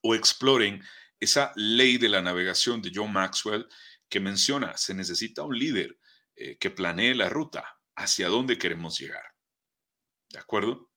o 0.01 0.13
exploren 0.13 0.83
esa 1.21 1.53
ley 1.55 1.97
de 1.97 2.09
la 2.09 2.21
navegación 2.21 2.81
de 2.81 2.91
John 2.93 3.13
Maxwell 3.13 3.67
que 4.11 4.19
menciona, 4.19 4.77
se 4.77 4.93
necesita 4.93 5.41
un 5.41 5.57
líder 5.57 5.97
eh, 6.35 6.57
que 6.57 6.69
planee 6.69 7.15
la 7.15 7.29
ruta 7.29 7.65
hacia 7.95 8.27
dónde 8.27 8.57
queremos 8.57 8.99
llegar. 8.99 9.23
¿De 10.29 10.37
acuerdo? 10.37 10.89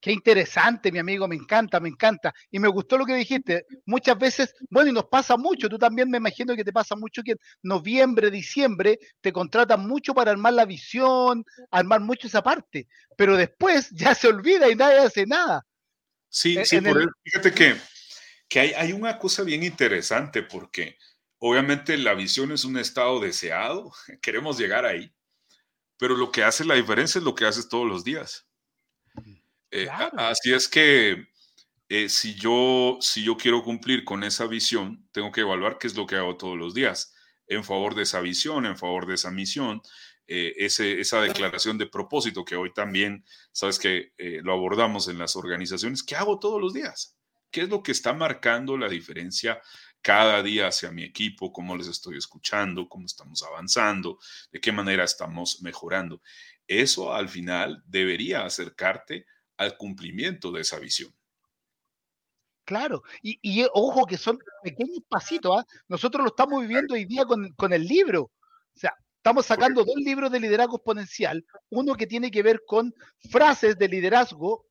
Qué 0.00 0.12
interesante, 0.12 0.90
mi 0.90 0.98
amigo, 0.98 1.26
me 1.28 1.34
encanta, 1.36 1.80
me 1.80 1.88
encanta. 1.88 2.32
Y 2.50 2.58
me 2.60 2.68
gustó 2.68 2.96
lo 2.98 3.04
que 3.04 3.14
dijiste. 3.14 3.66
Muchas 3.84 4.16
veces, 4.18 4.54
bueno, 4.70 4.90
y 4.90 4.92
nos 4.92 5.06
pasa 5.06 5.36
mucho, 5.36 5.68
tú 5.68 5.78
también 5.78 6.08
me 6.08 6.18
imagino 6.18 6.56
que 6.56 6.64
te 6.64 6.72
pasa 6.72 6.94
mucho 6.96 7.22
que 7.22 7.32
en 7.32 7.38
noviembre, 7.62 8.30
diciembre 8.30 8.98
te 9.20 9.32
contratan 9.32 9.86
mucho 9.86 10.14
para 10.14 10.30
armar 10.30 10.54
la 10.54 10.64
visión, 10.64 11.44
armar 11.70 12.00
mucho 12.00 12.28
esa 12.28 12.42
parte, 12.42 12.88
pero 13.16 13.36
después 13.36 13.90
ya 13.90 14.14
se 14.14 14.28
olvida 14.28 14.70
y 14.70 14.76
nadie 14.76 14.98
hace 14.98 15.26
nada. 15.26 15.64
Sí, 16.28 16.56
sí, 16.64 16.80
por 16.80 17.00
eso, 17.00 17.10
fíjate 17.22 17.52
que, 17.52 17.76
que 18.52 18.60
hay, 18.60 18.72
hay 18.74 18.92
una 18.92 19.18
cosa 19.18 19.44
bien 19.44 19.62
interesante 19.62 20.42
porque 20.42 20.98
obviamente 21.38 21.96
la 21.96 22.12
visión 22.12 22.52
es 22.52 22.66
un 22.66 22.76
estado 22.76 23.18
deseado, 23.18 23.90
queremos 24.20 24.58
llegar 24.58 24.84
ahí, 24.84 25.10
pero 25.96 26.18
lo 26.18 26.30
que 26.30 26.44
hace 26.44 26.62
la 26.66 26.74
diferencia 26.74 27.18
es 27.18 27.24
lo 27.24 27.34
que 27.34 27.46
haces 27.46 27.70
todos 27.70 27.88
los 27.88 28.04
días. 28.04 28.46
Eh, 29.70 29.88
así 29.90 30.52
es 30.52 30.68
que 30.68 31.28
eh, 31.88 32.10
si, 32.10 32.34
yo, 32.34 32.98
si 33.00 33.24
yo 33.24 33.38
quiero 33.38 33.62
cumplir 33.62 34.04
con 34.04 34.22
esa 34.22 34.46
visión, 34.46 35.08
tengo 35.12 35.32
que 35.32 35.40
evaluar 35.40 35.78
qué 35.78 35.86
es 35.86 35.96
lo 35.96 36.06
que 36.06 36.16
hago 36.16 36.36
todos 36.36 36.58
los 36.58 36.74
días 36.74 37.14
en 37.46 37.64
favor 37.64 37.94
de 37.94 38.02
esa 38.02 38.20
visión, 38.20 38.66
en 38.66 38.76
favor 38.76 39.06
de 39.06 39.14
esa 39.14 39.30
misión, 39.30 39.80
eh, 40.26 40.52
ese, 40.58 41.00
esa 41.00 41.22
declaración 41.22 41.78
de 41.78 41.86
propósito 41.86 42.44
que 42.44 42.56
hoy 42.56 42.70
también, 42.74 43.24
sabes 43.50 43.78
que 43.78 44.12
lo 44.42 44.52
abordamos 44.52 45.08
en 45.08 45.16
las 45.16 45.36
organizaciones, 45.36 46.02
¿qué 46.02 46.16
hago 46.16 46.38
todos 46.38 46.60
los 46.60 46.74
días? 46.74 47.16
¿Qué 47.52 47.62
es 47.62 47.68
lo 47.68 47.82
que 47.82 47.92
está 47.92 48.14
marcando 48.14 48.78
la 48.78 48.88
diferencia 48.88 49.60
cada 50.00 50.42
día 50.42 50.68
hacia 50.68 50.90
mi 50.90 51.04
equipo? 51.04 51.52
¿Cómo 51.52 51.76
les 51.76 51.86
estoy 51.86 52.16
escuchando? 52.16 52.88
¿Cómo 52.88 53.04
estamos 53.04 53.42
avanzando? 53.42 54.18
¿De 54.50 54.58
qué 54.58 54.72
manera 54.72 55.04
estamos 55.04 55.60
mejorando? 55.60 56.22
Eso 56.66 57.12
al 57.12 57.28
final 57.28 57.82
debería 57.86 58.46
acercarte 58.46 59.26
al 59.58 59.76
cumplimiento 59.76 60.50
de 60.50 60.62
esa 60.62 60.78
visión. 60.78 61.14
Claro, 62.64 63.02
y, 63.22 63.66
ojo 63.74 64.06
que 64.06 64.16
son 64.16 64.38
pequeños 64.62 65.00
pasitos, 65.08 65.58
¿ah? 65.58 65.66
nosotros 65.88 66.22
lo 66.22 66.30
estamos 66.30 66.62
viviendo 66.62 66.94
hoy 66.94 67.04
día 67.04 67.24
con, 67.26 67.72
el 67.72 67.84
libro, 67.84 68.22
o 68.22 68.78
sea, 68.78 68.94
estamos 69.16 69.46
sacando 69.46 69.84
dos 69.84 69.96
libros 69.96 70.30
de 70.30 70.38
liderazgo 70.40 70.76
exponencial, 70.76 71.44
uno 71.70 71.94
que 71.96 72.06
tiene 72.06 72.30
que 72.30 72.42
ver 72.42 72.62
con 72.64 72.94
frases 73.30 73.76
de 73.76 73.88
liderazgo, 73.88 74.64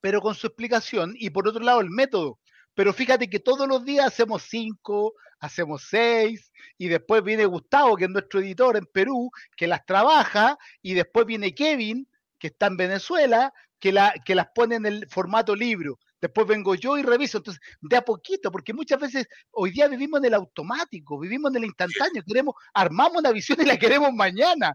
pero 0.00 0.20
con 0.20 0.34
su 0.34 0.46
explicación, 0.46 1.14
y 1.16 1.30
por 1.30 1.48
otro 1.48 1.62
lado 1.62 1.80
el 1.80 1.90
método. 1.90 2.38
Pero 2.74 2.92
fíjate 2.92 3.28
que 3.28 3.40
todos 3.40 3.68
los 3.68 3.84
días 3.84 4.06
hacemos 4.06 4.44
cinco, 4.48 5.14
hacemos 5.40 5.86
seis, 5.88 6.52
y 6.78 6.88
después 6.88 7.22
viene 7.22 7.44
Gustavo, 7.46 7.96
que 7.96 8.04
es 8.04 8.10
nuestro 8.10 8.40
editor 8.40 8.76
en 8.76 8.86
Perú, 8.86 9.30
que 9.56 9.66
las 9.66 9.84
trabaja, 9.84 10.56
y 10.82 10.94
después 10.94 11.26
viene 11.26 11.54
Kevin, 11.54 12.08
que 12.38 12.48
está 12.48 12.66
en 12.66 12.76
Venezuela, 12.76 13.52
que, 13.78 13.94
que 14.24 14.34
las 14.34 14.48
pone 14.54 14.76
en 14.76 14.86
el 14.86 15.06
formato 15.08 15.54
libro. 15.56 15.98
Después 16.20 16.46
vengo 16.46 16.74
yo 16.74 16.98
y 16.98 17.02
reviso. 17.02 17.38
Entonces, 17.38 17.62
de 17.80 17.96
a 17.96 18.02
poquito, 18.02 18.52
porque 18.52 18.74
muchas 18.74 19.00
veces 19.00 19.26
hoy 19.52 19.70
día 19.70 19.88
vivimos 19.88 20.20
en 20.20 20.26
el 20.26 20.34
automático, 20.34 21.18
vivimos 21.18 21.50
en 21.50 21.58
el 21.58 21.64
instantáneo, 21.64 22.22
queremos, 22.26 22.54
armamos 22.74 23.18
una 23.18 23.32
visión 23.32 23.58
y 23.60 23.64
la 23.64 23.78
queremos 23.78 24.12
mañana, 24.12 24.74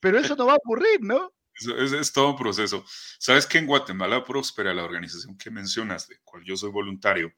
pero 0.00 0.18
eso 0.18 0.36
no 0.36 0.46
va 0.46 0.52
a 0.54 0.56
ocurrir, 0.56 1.00
¿no? 1.00 1.32
Es, 1.54 2.12
todo 2.12 2.30
un 2.30 2.36
proceso. 2.36 2.84
Sabes 3.18 3.46
que 3.46 3.58
en 3.58 3.66
Guatemala 3.66 4.24
Próspera, 4.24 4.74
la 4.74 4.84
organización 4.84 5.38
que 5.38 5.50
mencionas, 5.50 6.08
de 6.08 6.18
cual 6.24 6.42
yo 6.44 6.56
soy 6.56 6.70
voluntario, 6.70 7.32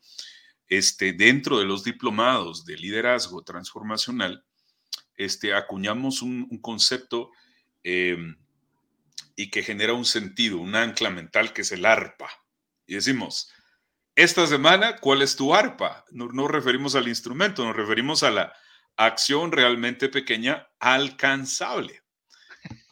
este, 0.69 1.13
dentro 1.13 1.59
de 1.59 1.65
los 1.65 1.85
diplomados 1.85 2.65
de 2.65 2.77
liderazgo 2.77 3.43
transformacional, 3.43 4.45
este, 5.17 5.55
acuñamos 5.55 6.23
un, 6.23 6.47
un 6.51 6.61
concepto 6.61 7.31
em, 7.83 8.37
y 9.37 9.51
que 9.51 9.63
genera 9.63 9.93
un 9.93 10.05
sentido, 10.05 10.59
un 10.59 10.75
ancla 10.75 11.11
mental 11.11 11.53
que 11.53 11.63
es 11.63 11.73
el 11.73 11.85
arpa. 11.85 12.31
Y 12.87 12.95
decimos, 12.95 13.53
esta 14.15 14.47
semana, 14.47 14.97
¿cuál 14.97 15.23
es 15.23 15.37
tu 15.37 15.55
arpa? 15.55 16.05
No 16.11 16.29
nos 16.29 16.51
referimos 16.51 16.95
al 16.95 17.09
instrumento, 17.09 17.65
nos 17.65 17.77
referimos 17.77 18.23
a 18.23 18.31
la, 18.31 18.53
acción 18.97 19.53
realmente 19.53 20.09
pequeña 20.09 20.69
alcanzable. 20.81 22.03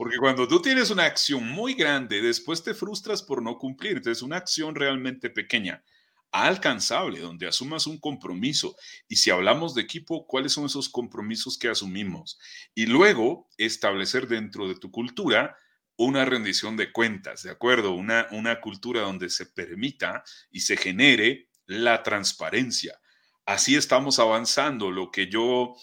Porque 0.05 0.19
cuando 0.19 0.47
tú 0.47 0.61
tienes 0.61 0.91
una 0.91 1.07
acción 1.07 1.49
muy 1.49 1.73
grande, 1.73 2.21
después 2.21 2.63
te 2.63 2.75
frustras 2.75 3.23
por 3.23 3.41
no 3.41 3.57
cumplir. 3.57 3.97
Entonces, 3.97 4.23
una 4.23 4.37
acción 4.37 4.75
realmente 4.75 5.31
pequeña, 5.31 5.83
alcanzable, 6.31 7.21
donde 7.21 7.49
asumas 7.49 7.87
un 7.87 7.97
compromiso. 7.97 8.77
Y 9.09 9.17
si 9.17 9.31
hablamos 9.31 9.75
de 9.75 9.81
equipo, 9.81 10.27
¿cuáles 10.27 10.53
son 10.53 10.67
esos 10.67 10.91
compromisos 10.91 11.57
que 11.57 11.71
asumimos? 11.71 12.39
Y 12.75 12.85
luego 12.85 13.49
establecer 13.57 14.29
dentro 14.29 14.69
de 14.69 14.75
tu 14.75 14.91
cultura 14.91 15.57
una 15.97 16.27
rendición 16.27 16.77
de 16.77 16.93
cuentas, 16.93 17.43
¿de 17.43 17.53
acuerdo? 17.53 17.93
Una, 17.93 18.27
una 18.33 18.61
cultura 18.61 19.01
donde 19.01 19.31
se 19.31 19.47
permita 19.47 20.23
y 20.51 20.61
se 20.61 20.77
genere 20.77 21.49
la 21.65 22.03
transparencia. 22.03 23.01
Así 23.47 23.75
estamos 23.75 24.19
avanzando. 24.19 24.91
Lo 24.91 25.11
que 25.11 25.31
yo 25.31 25.75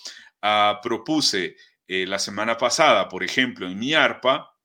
ah, 0.44 0.80
propuse 0.84 1.56
eh, 1.94 2.08
la 2.08 2.20
semana 2.20 2.58
pasada, 2.58 3.10
por 3.10 3.22
ejemplo, 3.22 3.68
en 3.68 3.78
mi 3.78 3.94
ARPA, 3.94 4.56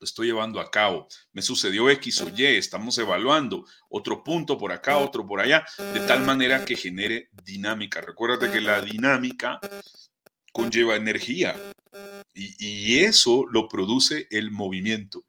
lo 0.00 0.04
estoy 0.04 0.26
llevando 0.26 0.58
a 0.58 0.68
cabo. 0.68 1.06
Me 1.32 1.40
sucedió 1.40 1.88
X 1.90 2.22
o 2.22 2.28
Y, 2.28 2.44
estamos 2.44 2.98
evaluando 2.98 3.64
otro 3.88 4.24
punto 4.24 4.58
por 4.58 4.72
acá, 4.72 4.98
otro 4.98 5.24
por 5.24 5.40
allá, 5.40 5.64
de 5.94 6.00
tal 6.00 6.24
manera 6.24 6.64
que 6.64 6.74
genere 6.74 7.30
dinámica. 7.44 8.00
Recuérdate 8.00 8.50
que 8.50 8.60
la 8.60 8.80
dinámica 8.80 9.60
conlleva 10.52 10.96
energía 10.96 11.54
y, 12.34 12.98
eso 12.98 13.44
lo 13.48 13.68
produce 13.68 14.26
el 14.32 14.50
movimiento. 14.50 15.24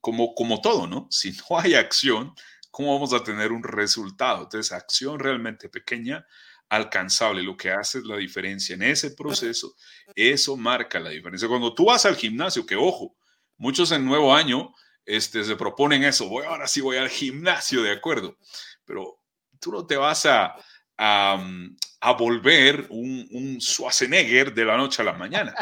Como, 0.00 0.34
como 0.34 0.62
todo, 0.62 0.86
¿no? 0.86 1.06
Si 1.10 1.32
no 1.32 1.58
hay 1.58 1.74
acción, 1.74 2.32
¿cómo 2.70 2.94
vamos 2.94 3.12
a 3.12 3.22
tener 3.22 3.52
un 3.52 3.62
resultado? 3.62 4.44
Entonces, 4.44 4.72
acción 4.72 5.18
realmente 5.18 5.68
pequeña 5.68 6.26
alcanzable, 6.72 7.42
lo 7.42 7.54
que 7.54 7.70
hace 7.70 7.98
es 7.98 8.04
la 8.04 8.16
diferencia 8.16 8.74
en 8.74 8.82
ese 8.82 9.10
proceso, 9.10 9.74
eso 10.14 10.56
marca 10.56 10.98
la 10.98 11.10
diferencia. 11.10 11.46
Cuando 11.46 11.74
tú 11.74 11.84
vas 11.84 12.06
al 12.06 12.16
gimnasio, 12.16 12.64
que 12.64 12.76
ojo, 12.76 13.14
muchos 13.58 13.92
en 13.92 14.06
nuevo 14.06 14.34
año 14.34 14.72
este, 15.04 15.44
se 15.44 15.54
proponen 15.56 16.02
eso, 16.02 16.30
voy, 16.30 16.46
ahora 16.46 16.66
sí 16.66 16.80
voy 16.80 16.96
al 16.96 17.10
gimnasio, 17.10 17.82
de 17.82 17.92
acuerdo, 17.92 18.38
pero 18.86 19.18
tú 19.60 19.70
no 19.70 19.86
te 19.86 19.96
vas 19.96 20.24
a, 20.24 20.56
a, 20.96 22.12
volver 22.18 22.86
un, 22.88 23.28
un, 23.32 23.60
Schwarzenegger 23.60 24.54
de 24.54 24.64
la 24.64 24.78
noche 24.78 25.02
a 25.02 25.04
la 25.04 25.12
mañana. 25.12 25.54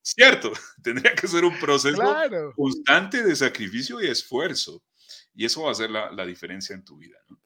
¿Cierto? 0.00 0.50
Tendría 0.82 1.14
que 1.14 1.28
ser 1.28 1.44
un 1.44 1.58
proceso 1.58 2.02
constante 2.56 3.22
de 3.22 3.36
sacrificio 3.36 4.00
y 4.00 4.06
esfuerzo. 4.06 4.82
Y 5.34 5.44
eso 5.44 5.62
va 5.62 5.68
a 5.68 5.72
hacer 5.72 5.90
la, 5.90 6.10
la 6.10 6.24
diferencia 6.24 6.74
en 6.74 6.84
tu 6.84 6.96
vida. 6.96 7.18
¿no? 7.28 7.38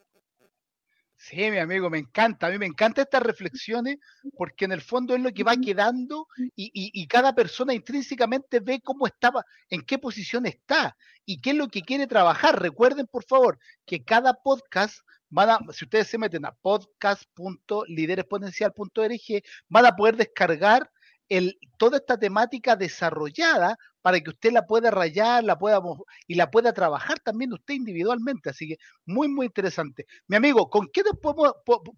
Sí, 1.29 1.51
mi 1.51 1.59
amigo, 1.59 1.91
me 1.91 1.99
encanta. 1.99 2.47
A 2.47 2.51
mí 2.51 2.59
me 2.59 2.67
encantan 2.67 3.03
estas 3.03 3.21
reflexiones 3.21 3.99
porque 4.37 4.65
en 4.65 4.71
el 4.71 4.81
fondo 4.81 5.17
es 5.17 5.21
lo 5.21 5.33
que 5.33 5.43
va 5.43 5.57
quedando 5.57 6.29
y, 6.55 7.05
cada 7.09 7.35
persona 7.35 7.75
intrínsecamente 7.75 8.61
ve 8.61 8.81
cómo 8.81 9.09
estaba, 9.09 9.45
en 9.69 9.83
qué 9.83 9.99
posición 9.99 10.47
está 10.47 10.97
y 11.25 11.41
qué 11.41 11.51
es 11.51 11.57
lo 11.57 11.67
que 11.67 11.83
quiere 11.83 12.07
trabajar. 12.07 12.63
Recuerden, 12.63 13.09
por 13.09 13.25
favor, 13.25 13.59
que 13.85 14.05
cada 14.05 14.35
podcast, 14.35 15.01
van 15.29 15.51
a, 15.51 15.59
si 15.73 15.87
ustedes 15.87 16.07
se 16.07 16.17
meten 16.17 16.45
a 16.45 16.53
podcast.liderespotencial.org, 16.53 19.43
van 19.69 19.87
a 19.87 19.97
poder 19.97 20.17
descargar 20.17 20.89
el, 21.29 21.59
toda 21.77 21.97
esta 21.97 22.17
temática 22.17 22.77
desarrollada 22.77 23.77
para 24.07 24.21
que 24.21 24.31
usted 24.31 24.53
la 24.53 24.65
pueda 24.65 24.93
rayar, 24.93 25.43
la 25.43 25.59
pueda 25.59 25.83
y 26.29 26.37
la 26.37 26.49
pueda 26.49 26.73
trabajar 26.73 27.19
también 27.19 27.53
usted 27.53 27.75
individualmente. 27.75 28.51
Así 28.51 28.69
que 28.69 28.77
muy, 29.05 29.27
muy 29.27 29.47
interesante. 29.47 30.07
Mi 30.29 30.37
amigo, 30.37 30.71
¿con 30.71 30.89
qué 30.93 31.03
nos 31.03 31.19
podemos, 31.19 31.55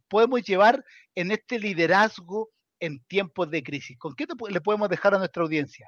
podemos 0.08 0.42
llevar 0.42 0.82
en 1.14 1.32
este 1.32 1.58
liderazgo 1.58 2.48
en 2.80 3.04
tiempos 3.08 3.50
de 3.50 3.62
crisis? 3.62 3.98
¿Con 3.98 4.14
qué 4.14 4.24
le 4.48 4.62
podemos 4.62 4.88
dejar 4.88 5.16
a 5.16 5.18
nuestra 5.18 5.42
audiencia? 5.42 5.86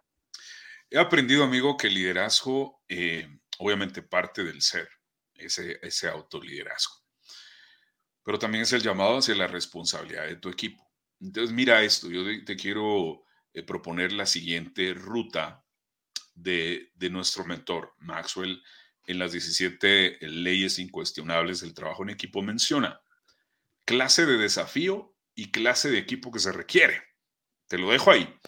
He 0.91 0.99
aprendido, 0.99 1.43
amigo, 1.43 1.79
que 1.79 1.87
el 1.87 1.95
liderazgo 1.95 2.83
eh, 2.87 3.27
obviamente 3.59 4.03
parte 4.03 4.45
del 4.45 4.61
ser, 4.61 4.91
ese, 5.33 5.79
ese 5.81 6.07
autoliderazgo. 6.07 6.97
Pero 8.23 8.39
también 8.39 8.65
es 8.65 8.73
el 8.75 8.83
llamado 8.83 9.21
hacia 9.21 9.35
la 9.37 9.47
responsabilidad 9.47 10.27
de 10.27 10.37
tu 10.37 10.51
equipo. 10.51 10.87
Entonces, 11.19 11.51
mira 11.51 11.83
esto, 11.83 12.11
yo 12.11 12.25
te 12.45 12.57
quiero 12.57 13.25
eh, 13.55 13.63
proponer 13.63 14.13
la 14.13 14.27
siguiente 14.27 14.93
ruta 14.93 15.65
de, 16.43 16.91
nuestro 17.11 17.45
mentor, 17.45 17.95
Maxwell, 17.99 18.63
en 19.07 19.19
las 19.19 19.33
17 19.33 20.19
leyes 20.21 20.79
incuestionables 20.79 21.61
del 21.61 21.75
trabajo 21.75 22.03
en 22.03 22.11
equipo 22.11 22.43
menciona 22.43 23.01
clase 23.85 24.25
de 24.25 24.39
desafío 24.39 25.17
y 25.35 25.51
clase 25.51 25.91
de 25.91 25.99
equipo 25.99 26.31
que 26.31 26.39
se 26.39 26.53
requiere. 26.53 27.03
Te 27.67 27.77
lo 27.77 27.91
dejo 27.91 28.13
ahí. 28.13 28.39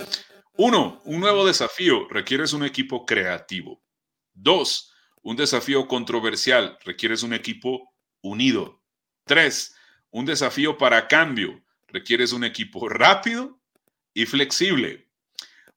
Uno, 0.54 1.00
un 1.04 1.20
nuevo 1.20 1.44
desafío 1.44 2.06
requieres 2.08 2.52
un 2.52 2.64
equipo 2.64 3.04
creativo. 3.04 3.82
Dos, 4.34 4.92
un 5.22 5.36
desafío 5.36 5.88
controversial 5.88 6.78
requieres 6.84 7.24
un 7.24 7.34
equipo 7.34 7.92
unido. 8.20 8.84
Tres, 9.24 9.74
un 10.10 10.26
desafío 10.26 10.78
para 10.78 11.08
cambio 11.08 11.64
requieres 11.88 12.32
un 12.32 12.44
equipo 12.44 12.88
rápido 12.88 13.60
y 14.14 14.26
flexible. 14.26 15.01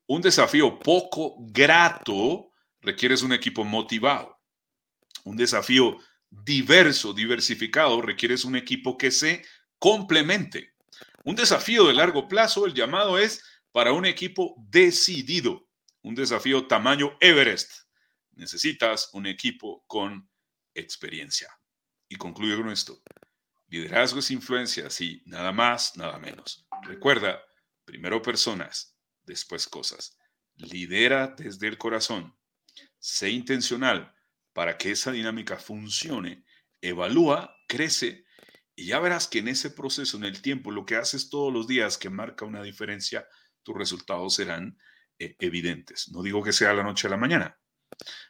Un 0.07 0.21
desafío 0.21 0.77
poco 0.79 1.35
grato 1.39 2.51
requieres 2.81 3.23
un 3.23 3.33
equipo 3.33 3.63
motivado. 3.63 4.39
Un 5.23 5.35
desafío 5.35 5.97
diverso, 6.29 7.13
diversificado, 7.13 8.01
requieres 8.01 8.45
un 8.45 8.55
equipo 8.55 8.97
que 8.97 9.09
se 9.09 9.43
complemente. 9.79 10.73
Un 11.23 11.35
desafío 11.35 11.87
de 11.87 11.93
largo 11.93 12.27
plazo, 12.27 12.67
el 12.67 12.73
llamado 12.73 13.17
es 13.17 13.43
para 13.71 13.93
un 13.93 14.05
equipo 14.05 14.55
decidido. 14.69 15.67
Un 16.03 16.13
desafío 16.13 16.67
tamaño 16.67 17.17
Everest. 17.19 17.71
Necesitas 18.33 19.09
un 19.13 19.25
equipo 19.25 19.83
con 19.87 20.29
experiencia. 20.75 21.49
Y 22.07 22.15
concluyo 22.15 22.57
con 22.57 22.69
esto. 22.69 23.01
Liderazgo 23.67 24.19
es 24.19 24.29
influencia, 24.29 24.91
sí, 24.91 25.23
nada 25.25 25.51
más, 25.51 25.97
nada 25.97 26.19
menos. 26.19 26.67
Recuerda, 26.83 27.41
primero 27.83 28.21
personas, 28.21 28.94
después 29.25 29.67
cosas. 29.67 30.17
Lidera 30.55 31.35
desde 31.37 31.67
el 31.67 31.77
corazón. 31.77 32.35
Sé 32.99 33.29
intencional 33.29 34.13
para 34.53 34.77
que 34.77 34.91
esa 34.91 35.11
dinámica 35.11 35.57
funcione. 35.57 36.45
Evalúa, 36.81 37.55
crece 37.67 38.25
y 38.75 38.87
ya 38.87 38.99
verás 38.99 39.27
que 39.27 39.39
en 39.39 39.47
ese 39.47 39.71
proceso, 39.71 40.17
en 40.17 40.25
el 40.25 40.41
tiempo, 40.41 40.69
lo 40.69 40.85
que 40.85 40.97
haces 40.97 41.29
todos 41.29 41.51
los 41.51 41.67
días 41.67 41.97
que 41.97 42.09
marca 42.09 42.45
una 42.45 42.61
diferencia, 42.61 43.25
tus 43.63 43.75
resultados 43.75 44.35
serán 44.35 44.77
eh, 45.17 45.35
evidentes. 45.39 46.09
No 46.11 46.21
digo 46.21 46.43
que 46.43 46.51
sea 46.51 46.73
la 46.73 46.83
noche 46.83 47.07
a 47.07 47.11
la 47.11 47.17
mañana, 47.17 47.57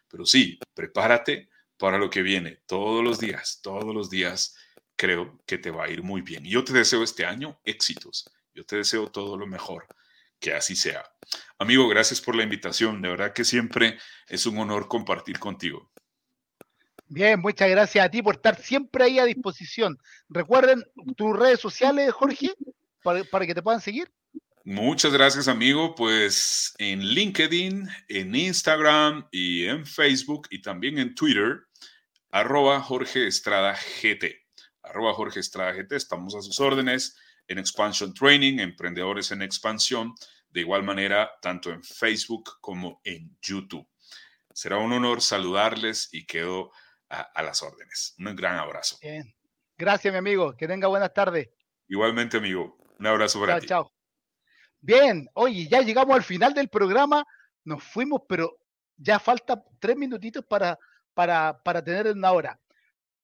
pero 0.08 0.26
sí, 0.26 0.60
prepárate 0.74 1.50
para 1.78 1.98
lo 1.98 2.10
que 2.10 2.22
viene 2.22 2.62
todos 2.68 3.04
los 3.04 3.20
días, 3.20 3.60
todos 3.64 3.94
los 3.94 4.10
días 4.10 4.56
creo 4.96 5.44
que 5.46 5.58
te 5.58 5.72
va 5.72 5.86
a 5.86 5.90
ir 5.90 6.04
muy 6.04 6.22
bien. 6.22 6.46
Yo 6.46 6.64
te 6.64 6.74
deseo 6.74 7.04
este 7.04 7.26
año 7.26 7.60
éxitos. 7.66 8.30
Yo 8.54 8.66
te 8.66 8.78
deseo 8.78 9.12
todo 9.12 9.36
lo 9.36 9.48
mejor. 9.48 9.88
Que 10.40 10.54
así 10.54 10.76
sea. 10.76 11.04
Amigo, 11.58 11.88
gracias 11.88 12.22
por 12.22 12.36
la 12.36 12.44
invitación. 12.44 13.02
De 13.02 13.10
verdad 13.10 13.34
que 13.34 13.44
siempre 13.44 13.98
es 14.28 14.46
un 14.46 14.58
honor 14.58 14.88
compartir 14.88 15.40
contigo. 15.40 15.92
Bien, 17.08 17.40
muchas 17.40 17.70
gracias 17.70 18.06
a 18.06 18.10
ti 18.10 18.22
por 18.22 18.36
estar 18.36 18.60
siempre 18.60 19.06
ahí 19.06 19.20
a 19.20 19.26
disposición. 19.26 19.98
Recuerden 20.28 20.84
tus 21.16 21.38
redes 21.38 21.60
sociales, 21.60 22.12
Jorge, 22.12 22.52
para, 23.04 23.24
para 23.24 23.46
que 23.46 23.54
te 23.54 23.62
puedan 23.62 23.82
seguir. 23.82 24.12
Muchas 24.64 25.14
gracias, 25.14 25.48
amigo. 25.48 25.94
Pues 25.94 26.74
en 26.80 27.02
LinkedIn, 27.02 27.88
en 28.08 28.36
Instagram 28.36 29.28
y 29.32 29.66
en 29.66 29.86
Facebook 29.86 30.48
y 30.50 30.62
también 30.62 30.98
en 30.98 31.14
Twitter, 31.14 31.62
arroba 32.32 32.82
Jorge 32.82 33.28
Estrada 33.28 33.78
GT 34.02 34.46
arroba 34.86 35.14
Jorge 35.14 35.40
Estrada 35.40 35.74
GT, 35.74 35.96
estamos 35.96 36.36
a 36.36 36.42
sus 36.42 36.60
órdenes 36.60 37.18
en 37.48 37.60
Expansion 37.60 38.14
Training, 38.14 38.60
Emprendedores 38.60 39.32
en 39.32 39.42
Expansión, 39.42 40.14
de 40.50 40.62
igual 40.62 40.84
manera 40.84 41.32
tanto 41.42 41.72
en 41.72 41.84
Facebook 41.84 42.60
como 42.62 43.02
en 43.04 43.38
YouTube. 43.42 43.88
Será 44.54 44.78
un 44.78 44.92
honor 44.94 45.22
saludarles 45.22 46.10
y 46.12 46.26
quedo 46.26 46.72
a, 47.10 47.44
las 47.44 47.62
órdenes. 47.62 48.16
Un 48.18 48.36
gran 48.36 48.58
abrazo. 48.58 48.98
Bien. 49.02 49.34
Gracias, 49.78 50.14
mi 50.14 50.18
amigo. 50.18 50.56
Que 50.56 50.68
tenga 50.68 50.88
buenas 50.88 51.14
tardes. 51.14 51.50
Igualmente, 51.88 52.38
amigo. 52.38 52.78
Un 52.98 53.08
abrazo 53.08 53.40
para 53.40 53.60
ti. 53.60 53.68
Chao. 53.68 53.92
Bien, 54.80 55.28
oye, 55.34 55.68
ya 55.68 55.82
llegamos 55.82 56.16
al 56.16 56.24
final 56.24 56.54
del 56.54 56.70
programa. 56.70 57.26
Nos 57.66 57.84
fuimos, 57.84 58.22
pero 58.28 58.58
ya 58.96 59.20
falta 59.20 59.62
tres 59.80 59.98
minutitos 59.98 60.46
para, 60.46 60.80
para, 61.14 61.62
para 61.62 61.84
tener 61.84 62.08
una 62.08 62.32
hora. 62.32 62.60